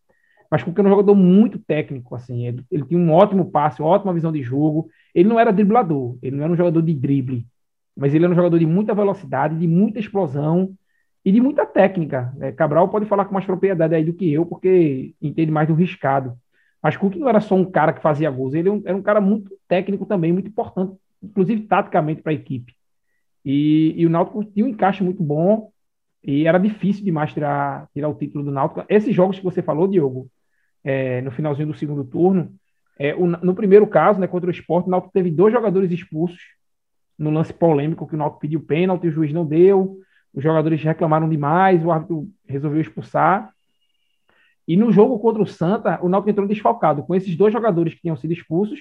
[0.50, 2.48] Mas Cook era um jogador muito técnico, assim.
[2.48, 4.90] Ele, ele, tinha um ótimo passe, ótima visão de jogo.
[5.14, 7.46] Ele não era driblador, ele não era um jogador de drible,
[8.00, 10.74] mas ele era um jogador de muita velocidade, de muita explosão
[11.24, 12.34] e de muita técnica.
[12.40, 15.74] É, Cabral pode falar com mais propriedade aí do que eu, porque entende mais do
[15.74, 16.38] riscado.
[16.82, 19.52] Mas Cook não era só um cara que fazia gols, ele era um cara muito
[19.68, 22.74] técnico também, muito importante, inclusive taticamente para a equipe.
[23.44, 25.70] E, e, o Náutico tinha um encaixe muito bom
[26.24, 28.86] e era difícil demais tirar, tirar o título do Náutico.
[28.88, 30.30] Esses jogos que você falou, Diogo,
[30.86, 32.50] é, no finalzinho do segundo turno,
[32.98, 36.59] é, o, no primeiro caso, né, contra o Sport, o Náutico teve dois jogadores expulsos
[37.20, 40.00] no lance polêmico que o Náutico pediu pênalti, o juiz não deu,
[40.34, 43.54] os jogadores reclamaram demais, o árbitro resolveu expulsar.
[44.68, 48.02] E no jogo contra o Santa, o Náutico entrou desfalcado, com esses dois jogadores que
[48.02, 48.80] tinham sido expulsos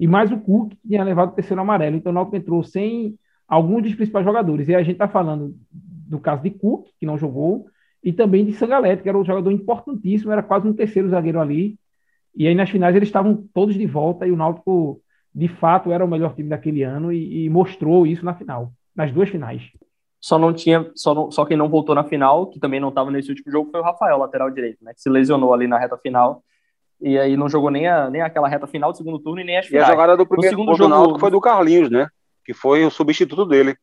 [0.00, 1.96] e mais o Cook, que tinha levado o terceiro amarelo.
[1.96, 4.68] Então o Náutico entrou sem alguns dos principais jogadores.
[4.68, 7.66] E a gente está falando do caso de Cook, que não jogou,
[8.02, 11.78] e também de Sangalete, que era um jogador importantíssimo, era quase um terceiro zagueiro ali.
[12.34, 15.00] E aí nas finais eles estavam todos de volta e o Náutico,
[15.38, 19.12] de fato, era o melhor time daquele ano e, e mostrou isso na final, nas
[19.12, 19.62] duas finais.
[20.20, 23.08] Só não tinha, só, não, só quem não voltou na final, que também não estava
[23.10, 24.92] nesse último jogo, foi o Rafael, lateral direito, né?
[24.92, 26.42] Que se lesionou ali na reta final
[27.00, 29.58] e aí não jogou nem, a, nem aquela reta final do segundo turno e nem
[29.58, 29.86] as finais.
[29.86, 32.08] E a jogada do primeiro segundo jogo do Náutico foi do Carlinhos, né?
[32.44, 33.76] Que foi o substituto dele,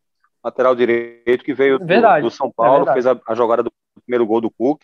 [0.43, 1.85] lateral direito, que veio do,
[2.21, 3.71] do, São Paulo, é fez a, a, jogada do
[4.05, 4.81] primeiro gol do Cook.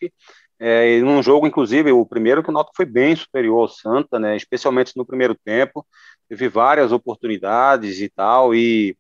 [0.58, 4.18] É, e num jogo, inclusive, o primeiro que o Náutico foi bem superior ao Santa,
[4.18, 4.38] né?
[4.38, 5.86] Especialmente no primeiro tempo.
[6.32, 8.96] Teve várias oportunidades e tal, e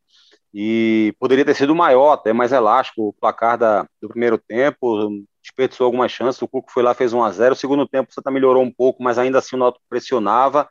[0.54, 5.10] e poderia ter sido maior, até mais elástico o placar da, do primeiro tempo,
[5.42, 8.14] desperdiçou algumas chances, o Cuco foi lá, fez 1 a 0 o segundo tempo o
[8.14, 10.68] Santa melhorou um pouco, mas ainda assim o Náutico pressionava,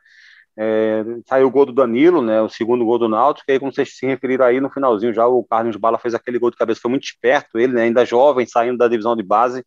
[0.55, 3.73] é, saiu o gol do Danilo, né, o segundo gol do Náutico, que aí como
[3.73, 6.79] vocês se referiram aí no finalzinho já, o Carlos Bala fez aquele gol de cabeça,
[6.79, 9.65] foi muito esperto ele, né, ainda jovem, saindo da divisão de base,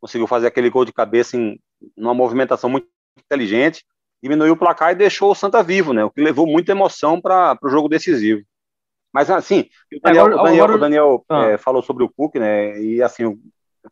[0.00, 1.58] conseguiu fazer aquele gol de cabeça em
[1.96, 2.86] uma movimentação muito
[3.18, 3.84] inteligente,
[4.22, 7.58] diminuiu o placar e deixou o Santa vivo, né, o que levou muita emoção para
[7.62, 8.42] o jogo decisivo.
[9.12, 10.76] Mas assim, o Daniel, agora, o Daniel, agora...
[10.76, 11.44] o Daniel ah.
[11.46, 12.80] é, falou sobre o Cook, né?
[12.80, 13.40] E assim,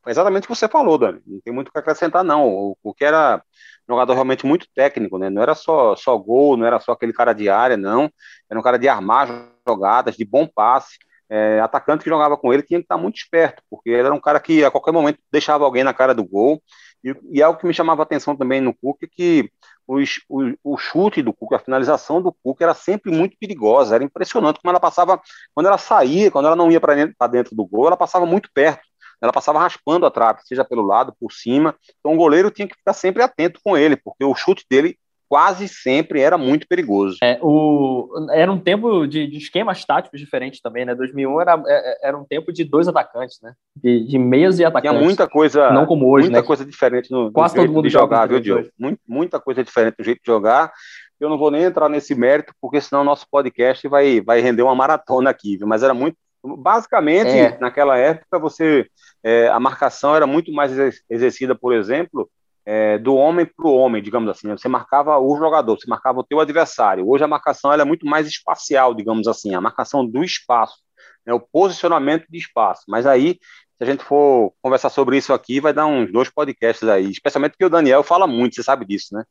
[0.06, 1.20] exatamente o que você falou, Dani.
[1.26, 2.46] Não tem muito o que acrescentar, não.
[2.48, 3.42] O Cook era
[3.88, 5.30] um jogador realmente muito técnico, né?
[5.30, 8.10] Não era só, só gol, não era só aquele cara de área, não.
[8.50, 9.28] Era um cara de armar
[9.66, 10.98] jogadas, de bom passe.
[11.28, 14.20] É, atacante que jogava com ele tinha que estar muito esperto, porque ele era um
[14.20, 16.62] cara que a qualquer momento deixava alguém na cara do gol.
[17.06, 19.52] E, e algo que me chamava a atenção também no Cook é que
[19.86, 24.02] os, o, o, chute do Cuca, a finalização do Cuca era sempre muito perigosa, era
[24.02, 25.20] impressionante como ela passava,
[25.54, 28.50] quando ela saía, quando ela não ia para dentro, dentro, do gol, ela passava muito
[28.52, 28.82] perto,
[29.20, 32.74] ela passava raspando a trave, seja pelo lado, por cima, então o goleiro tinha que
[32.74, 37.18] ficar sempre atento com ele, porque o chute dele quase sempre era muito perigoso.
[37.22, 40.94] É, o, era um tempo de, de esquemas táticos diferentes também, né?
[40.94, 43.54] 2001 era, é, é, era um tempo de dois atacantes, né?
[43.74, 44.90] De, de meias e atacantes.
[44.90, 46.46] Tinha muita coisa, não como hoje, muita né?
[46.46, 48.68] coisa diferente no, quase no todo mundo de jogar, viu, Diogo?
[49.06, 50.72] Muita coisa diferente no jeito de jogar.
[51.18, 54.62] Eu não vou nem entrar nesse mérito, porque senão o nosso podcast vai, vai render
[54.62, 55.66] uma maratona aqui, viu?
[55.66, 57.58] Mas era muito basicamente é.
[57.58, 58.86] naquela época você
[59.24, 60.70] é, a marcação era muito mais
[61.10, 62.30] exercida por exemplo
[62.66, 64.48] é, do homem para o homem, digamos assim.
[64.48, 64.56] Né?
[64.56, 67.08] Você marcava o jogador, você marcava o teu adversário.
[67.08, 70.78] Hoje a marcação ela é muito mais espacial, digamos assim, a marcação do espaço,
[71.24, 71.32] né?
[71.32, 72.82] o posicionamento de espaço.
[72.88, 73.38] Mas aí,
[73.78, 77.52] se a gente for conversar sobre isso aqui, vai dar uns dois podcasts aí, especialmente
[77.52, 79.22] porque o Daniel fala muito, você sabe disso, né?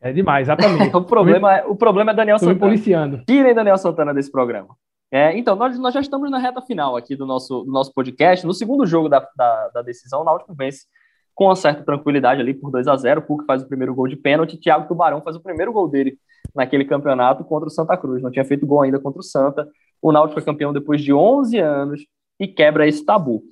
[0.00, 0.94] É demais, exatamente.
[0.94, 2.60] o, problema, é, o problema é Daniel Tô Santana.
[2.60, 3.22] policiando.
[3.26, 4.76] Tirem Daniel Santana desse programa.
[5.10, 8.44] É, então, nós, nós já estamos na reta final aqui do nosso, do nosso podcast.
[8.44, 10.84] No segundo jogo da, da, da decisão, o Náutico vence
[11.36, 14.08] com uma certa tranquilidade ali por 2 a 0 O Cook faz o primeiro gol
[14.08, 16.18] de pênalti, Thiago Tubarão faz o primeiro gol dele
[16.54, 18.22] naquele campeonato contra o Santa Cruz.
[18.22, 19.68] Não tinha feito gol ainda contra o Santa.
[20.00, 22.00] O Náutico é campeão depois de 11 anos
[22.40, 23.42] e quebra esse tabu.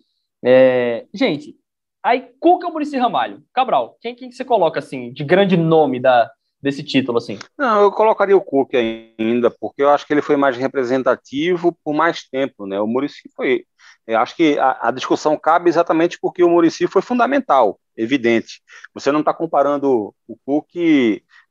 [0.42, 1.06] É...
[1.12, 1.54] Gente,
[2.02, 3.42] aí Cuca ou Murici Ramalho?
[3.52, 6.30] Cabral, quem, quem você coloca assim de grande nome da,
[6.64, 7.38] desse título assim?
[7.58, 11.94] Não, eu colocaria o Cook ainda, porque eu acho que ele foi mais representativo por
[11.94, 12.80] mais tempo, né?
[12.80, 13.64] O Murici foi
[14.06, 18.60] eu acho que a, a, discussão cabe exatamente porque o Murici foi fundamental, evidente.
[18.92, 20.74] Você não está comparando o Cook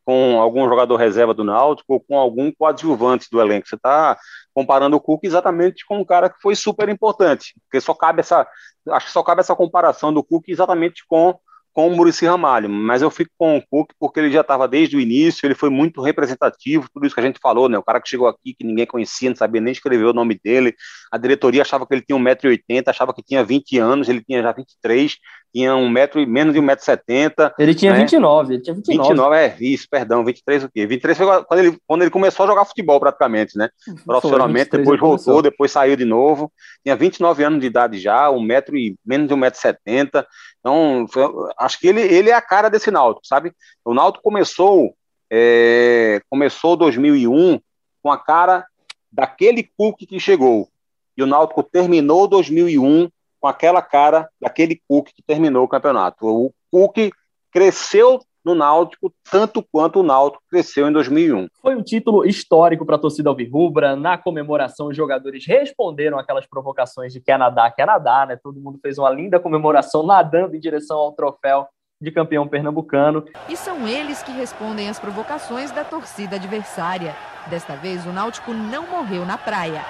[0.05, 3.67] com algum jogador reserva do Náutico ou com algum coadjuvante do elenco.
[3.67, 4.17] Você está
[4.53, 8.47] comparando o Cook exatamente com um cara que foi super importante, porque só cabe essa,
[8.89, 11.39] acho que só cabe essa comparação do Cook exatamente com
[11.73, 14.95] com o Murici Ramalho, mas eu fico com o Cook porque ele já estava desde
[14.95, 17.77] o início, ele foi muito representativo, tudo isso que a gente falou, né?
[17.77, 20.75] O cara que chegou aqui, que ninguém conhecia, não sabia nem escrever o nome dele,
[21.11, 24.51] a diretoria achava que ele tinha 1,80m, achava que tinha 20 anos, ele tinha já
[24.51, 25.17] 23,
[25.53, 27.53] tinha um metro e menos de 1,70m.
[27.59, 27.99] Ele tinha né?
[27.99, 29.09] 29, ele tinha 29.
[29.09, 30.87] 29, é, isso, perdão, 23 o quê?
[30.87, 33.69] 23 foi quando ele, quando ele começou a jogar futebol praticamente, né?
[34.03, 36.51] Profissionalmente, depois voltou, depois saiu de novo.
[36.83, 40.25] Tinha 29 anos de idade já, um metro e menos de 1,70m.
[40.59, 41.23] Então, foi,
[41.59, 43.53] acho que ele, ele é a cara desse Náutico, sabe?
[43.85, 44.95] O Náutico começou,
[45.31, 47.59] é, começou 2001
[48.01, 48.65] com a cara
[49.11, 50.67] daquele Cook que chegou.
[51.15, 53.07] E o Náutico terminou 2001
[53.43, 56.25] com aquela cara daquele Cook que terminou o campeonato.
[56.25, 57.11] O Cook
[57.51, 61.49] cresceu no Náutico tanto quanto o Náutico cresceu em 2001.
[61.61, 63.97] Foi um título histórico para a torcida alvirrubra.
[63.97, 68.39] Na comemoração, os jogadores responderam aquelas provocações de quer nadar, quer nadar, né?
[68.41, 71.67] Todo mundo fez uma linda comemoração nadando em direção ao troféu
[72.01, 73.25] de campeão pernambucano.
[73.49, 77.13] E são eles que respondem às provocações da torcida adversária.
[77.47, 79.83] Desta vez, o Náutico não morreu na praia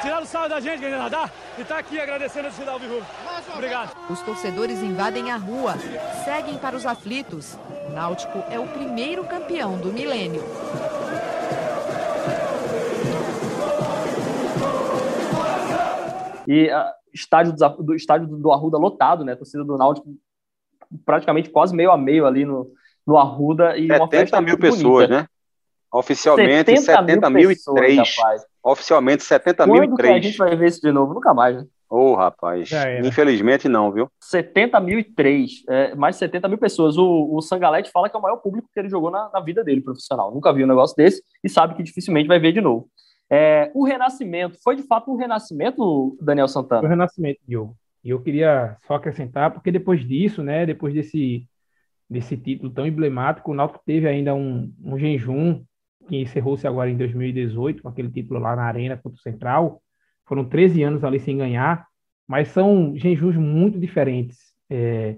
[0.00, 3.06] tiraram o sal da gente, querendo nadar, e tá aqui agradecendo a torcida Alvirrubro.
[3.54, 3.96] Obrigado.
[4.10, 5.74] Os torcedores invadem a rua,
[6.24, 7.58] seguem para os aflitos.
[7.88, 10.42] O Náutico é o primeiro campeão do milênio.
[16.46, 19.32] E uh, estádio do, do, estádio do Arruda lotado, né?
[19.32, 20.08] A torcida do Náutico
[21.04, 22.72] praticamente quase meio a meio ali no,
[23.06, 23.76] no Arruda.
[23.76, 25.22] E 70 uma festa mil pessoas, bonita.
[25.22, 25.28] né?
[25.92, 28.14] Oficialmente 70, 70 mil, mil e três.
[28.70, 30.14] Oficialmente 70 Quando mil e três.
[30.14, 31.14] a gente vai ver isso de novo?
[31.14, 31.64] Nunca mais, né?
[31.88, 32.70] Ô, oh, rapaz.
[33.02, 34.10] Infelizmente não, viu?
[34.20, 35.62] 70 mil e três.
[35.66, 36.98] É, mais de 70 mil pessoas.
[36.98, 39.64] O, o Sangalete fala que é o maior público que ele jogou na, na vida
[39.64, 40.34] dele, profissional.
[40.34, 42.90] Nunca viu um negócio desse e sabe que dificilmente vai ver de novo.
[43.30, 46.82] É, o renascimento, foi de fato um renascimento, Daniel Santana?
[46.82, 47.74] Foi um renascimento, Diogo.
[48.04, 51.46] E eu queria só acrescentar, porque depois disso, né, depois desse,
[52.08, 55.62] desse título tão emblemático, o Náutico teve ainda um, um jejum
[56.08, 59.80] que encerrou-se agora em 2018, com aquele título lá na Arena contra o Central.
[60.26, 61.86] Foram 13 anos ali sem ganhar,
[62.26, 64.38] mas são jejuns muito diferentes.
[64.68, 65.16] É,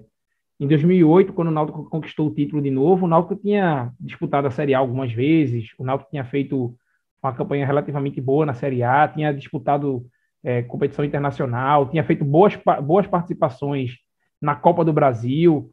[0.59, 4.51] em 2008, quando o Náutico conquistou o título de novo, o Náutico tinha disputado a
[4.51, 6.75] Série A algumas vezes, o Náutico tinha feito
[7.23, 10.05] uma campanha relativamente boa na Série A, tinha disputado
[10.43, 13.95] é, competição internacional, tinha feito boas, boas participações
[14.41, 15.71] na Copa do Brasil,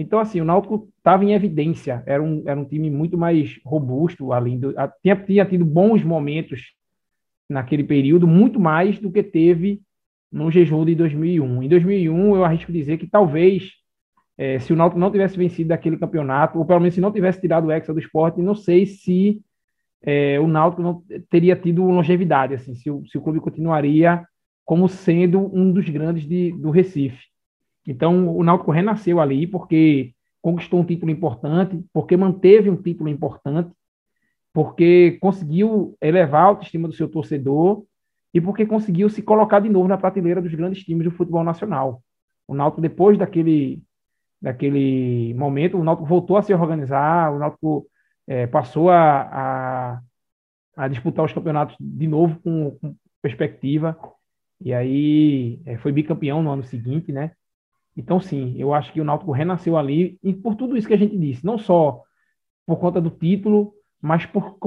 [0.00, 4.32] então, assim, o Náutico estava em evidência, era um, era um time muito mais robusto,
[4.32, 6.72] além do, tinha, tinha tido bons momentos
[7.48, 9.82] naquele período, muito mais do que teve
[10.32, 11.62] no jejum de 2001.
[11.64, 13.72] Em 2001, eu arrisco dizer que talvez,
[14.38, 17.40] é, se o Náutico não tivesse vencido aquele campeonato, ou pelo menos se não tivesse
[17.40, 19.42] tirado o Hexa do esporte, não sei se
[20.02, 24.24] é, o Náutico não teria tido longevidade, assim, se o, se o clube continuaria
[24.64, 27.29] como sendo um dos grandes de, do Recife.
[27.90, 33.72] Então, o Náutico renasceu ali porque conquistou um título importante, porque manteve um título importante,
[34.52, 37.84] porque conseguiu elevar a autoestima do seu torcedor
[38.32, 42.00] e porque conseguiu se colocar de novo na prateleira dos grandes times do futebol nacional.
[42.46, 43.82] O Náutico, depois daquele,
[44.40, 47.88] daquele momento, o Náutico voltou a se organizar, o Náutico
[48.24, 50.00] é, passou a, a,
[50.76, 53.98] a, disputar os campeonatos de novo com, com perspectiva,
[54.60, 57.32] e aí é, foi bicampeão no ano seguinte, né?
[57.96, 60.96] Então, sim, eu acho que o Náutico renasceu ali e por tudo isso que a
[60.98, 62.02] gente disse, não só
[62.66, 64.58] por conta do título, mas por,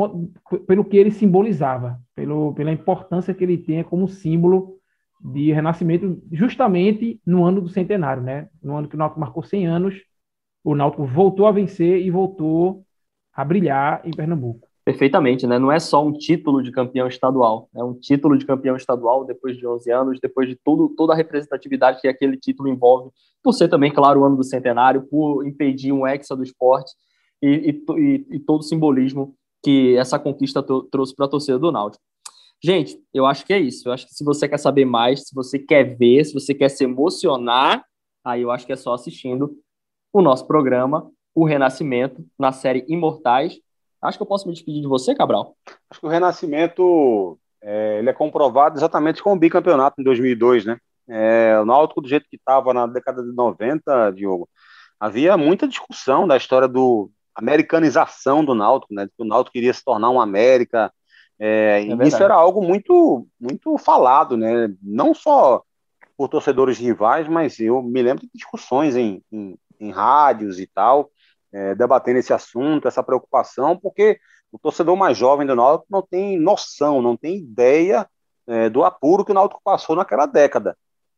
[0.67, 4.77] pelo que ele simbolizava, pelo, pela importância que ele tem como símbolo
[5.21, 8.49] de renascimento, justamente no ano do centenário, né?
[8.61, 9.95] No ano que o Náutico marcou 100 anos,
[10.63, 12.85] o Náutico voltou a vencer e voltou
[13.33, 14.67] a brilhar em Pernambuco.
[14.85, 15.57] Perfeitamente, né?
[15.57, 19.55] Não é só um título de campeão estadual, é um título de campeão estadual depois
[19.55, 23.09] de 11 anos, depois de tudo, toda a representatividade que aquele título envolve,
[23.41, 26.91] por ser também, claro, o ano do centenário, por impedir um hexa do esporte
[27.41, 32.03] e, e, e todo o simbolismo que essa conquista trouxe para a torcida do Náutico.
[32.61, 33.87] Gente, eu acho que é isso.
[33.87, 36.69] Eu acho que se você quer saber mais, se você quer ver, se você quer
[36.69, 37.85] se emocionar,
[38.23, 39.57] aí eu acho que é só assistindo
[40.11, 43.59] o nosso programa, O Renascimento, na série Imortais,
[44.03, 45.55] Acho que eu posso me despedir de você, Cabral.
[45.89, 50.77] Acho que o Renascimento é, ele é comprovado exatamente com o bicampeonato em 2002, né?
[51.09, 54.49] É, o Náutico, do jeito que estava na década de 90, Diogo,
[54.99, 59.07] havia muita discussão da história do americanização do Náutico, né?
[59.17, 60.91] O Náutico queria se tornar um América.
[61.39, 64.73] É, é isso era algo muito, muito falado, né?
[64.81, 65.63] Não só
[66.17, 71.09] por torcedores rivais, mas eu me lembro de discussões em, em, em rádios e tal
[71.53, 74.17] é, debatendo esse assunto, essa preocupação, porque
[74.51, 78.07] o torcedor mais jovem do Náutico não tem noção, não tem ideia
[78.47, 80.75] é, do apuro que o Náutico passou naquela década.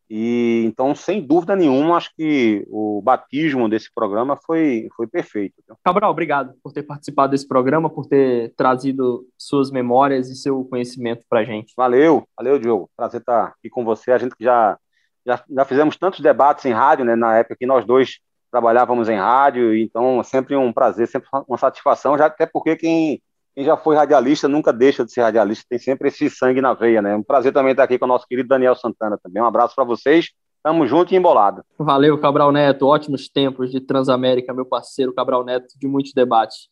[0.08, 5.56] E então, sem dúvida nenhuma, acho que o batismo desse programa foi, foi perfeito.
[5.84, 11.26] Cabral, obrigado por ter participado desse programa, por ter trazido suas memórias e seu conhecimento
[11.28, 11.74] para a gente.
[11.76, 12.90] Valeu, valeu, Diogo.
[12.96, 14.12] Prazer estar aqui com você.
[14.12, 14.78] A gente já
[15.26, 18.20] já, já fizemos tantos debates em rádio, né, na época que nós dois
[18.56, 23.22] trabalhávamos em rádio, então sempre um prazer, sempre uma satisfação, já até porque quem,
[23.54, 27.02] quem já foi radialista nunca deixa de ser radialista, tem sempre esse sangue na veia,
[27.02, 27.18] né?
[27.18, 29.44] Um prazer também estar aqui com o nosso querido Daniel Santana também.
[29.44, 30.30] Um abraço para vocês.
[30.64, 31.64] Tamo junto e embolado.
[31.78, 32.88] Valeu, Cabral Neto.
[32.88, 36.70] Ótimos tempos de Transamérica, meu parceiro Cabral Neto, de muitos debates.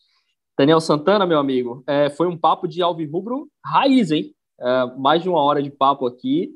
[0.58, 4.34] Daniel Santana, meu amigo, é, foi um papo de alvirrubro raiz, hein?
[4.58, 6.52] É, mais de uma hora de papo aqui.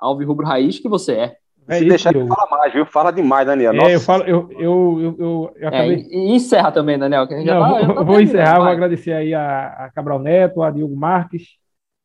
[0.00, 1.36] Alvirrubro raiz que você é.
[1.70, 2.86] Se é deixar de falar mais, viu?
[2.86, 3.74] Fala demais, Daniel.
[3.74, 5.96] É, eu falo, eu, eu, eu, eu, acabei...
[5.96, 7.26] é, e encerra também, Daniel.
[7.26, 10.96] Não, tá, já tá vou encerrar, vou agradecer aí a, a, Cabral Neto, a Diogo
[10.96, 11.56] Marques.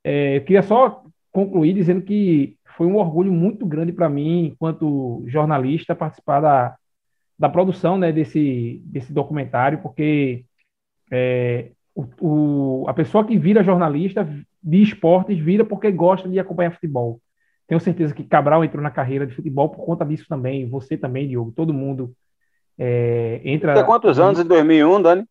[0.03, 5.23] É, eu queria só concluir dizendo que foi um orgulho muito grande para mim, enquanto
[5.27, 6.75] jornalista, participar da,
[7.39, 10.43] da produção né, desse, desse documentário, porque
[11.09, 14.27] é, o, o, a pessoa que vira jornalista
[14.61, 17.19] de esportes vira porque gosta de acompanhar futebol.
[17.67, 20.67] Tenho certeza que Cabral entrou na carreira de futebol por conta disso também.
[20.69, 21.51] Você também, Diogo.
[21.51, 22.13] Todo mundo
[22.77, 23.75] é, entra.
[23.75, 25.25] Você quantos anos em 2001, Dani?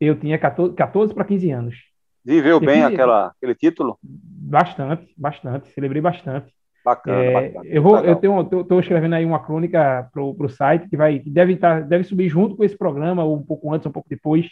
[0.00, 1.76] Eu tinha 14, 14 para 15 anos.
[2.24, 2.94] Viveu bem 15...
[2.94, 3.98] aquela, aquele título?
[4.02, 5.68] Bastante, bastante.
[5.70, 6.52] Celebrei bastante.
[6.84, 7.66] Bacana, é, bacana.
[7.66, 11.30] Eu vou, eu tenho, estou escrevendo aí uma crônica para o site que vai, que
[11.30, 14.08] deve estar, tá, deve subir junto com esse programa ou um pouco antes, um pouco
[14.08, 14.48] depois.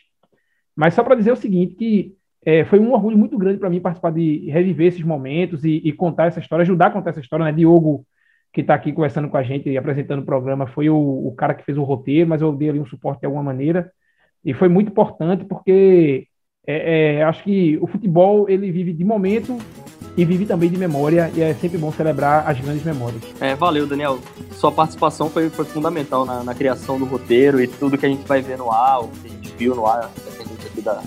[0.74, 3.81] Mas só para dizer o seguinte, que é, foi um orgulho muito grande para mim
[3.81, 7.44] participar de reviver esses momentos e, e, contar essa história, ajudar a contar essa história,
[7.44, 7.52] né?
[7.52, 8.05] Diogo,
[8.52, 11.55] que está aqui conversando com a gente e apresentando o programa, foi o, o, cara
[11.55, 13.90] que fez o roteiro, mas eu dei ali um suporte de alguma maneira.
[14.44, 16.27] E foi muito importante porque
[16.66, 19.56] é, é, acho que o futebol ele vive de momento
[20.16, 23.23] e vive também de memória e é sempre bom celebrar as grandes memórias.
[23.40, 24.19] É, valeu, Daniel.
[24.51, 28.27] Sua participação foi, foi fundamental na, na, criação do roteiro e tudo que a gente
[28.27, 31.02] vai ver no ar, o que a gente viu no ar, dependente aqui da,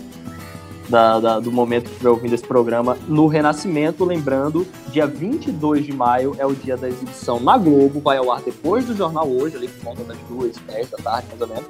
[0.90, 4.06] da, da, do momento que estiver ouvindo esse programa, no Renascimento.
[4.06, 8.42] Lembrando, dia 22 de maio é o dia da exibição na Globo, vai ao ar
[8.42, 11.66] depois do jornal hoje, ali por volta das duas, dez da tarde, mais ou menos.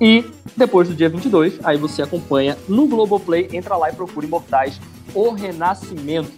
[0.00, 0.24] E
[0.56, 4.80] depois do dia 22, aí você acompanha no Globoplay, entra lá e procura Imortais,
[5.14, 6.32] O Renascimento.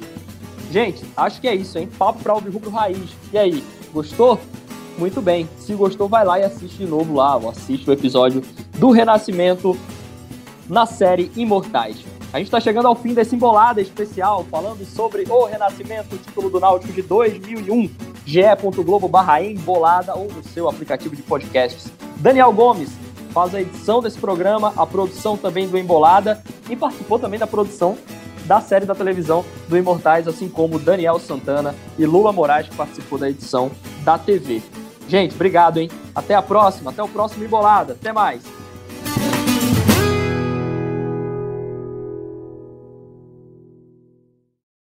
[0.70, 1.88] Gente, acho que é isso, hein?
[1.98, 3.10] Papo pra ouvir rubro raiz.
[3.32, 3.62] E aí,
[3.92, 4.40] gostou?
[4.98, 5.48] Muito bem.
[5.58, 8.42] Se gostou, vai lá e assiste de novo lá, ou assiste o episódio
[8.78, 9.76] do Renascimento
[10.68, 12.04] na série Imortais.
[12.32, 16.48] A gente está chegando ao fim desse embolada especial, falando sobre o Renascimento, o título
[16.48, 17.90] do Náutico de 2001,
[18.24, 21.92] ge.globo barra embolada ou no seu aplicativo de podcasts.
[22.16, 22.90] Daniel Gomes
[23.32, 27.98] faz a edição desse programa, a produção também do Embolada e participou também da produção
[28.46, 33.18] da série da televisão do Imortais, assim como Daniel Santana e Lula Moraes, que participou
[33.18, 33.70] da edição
[34.04, 34.62] da TV.
[35.06, 35.90] Gente, obrigado, hein?
[36.14, 37.92] Até a próxima, até o próximo Embolada.
[37.92, 38.42] Até mais!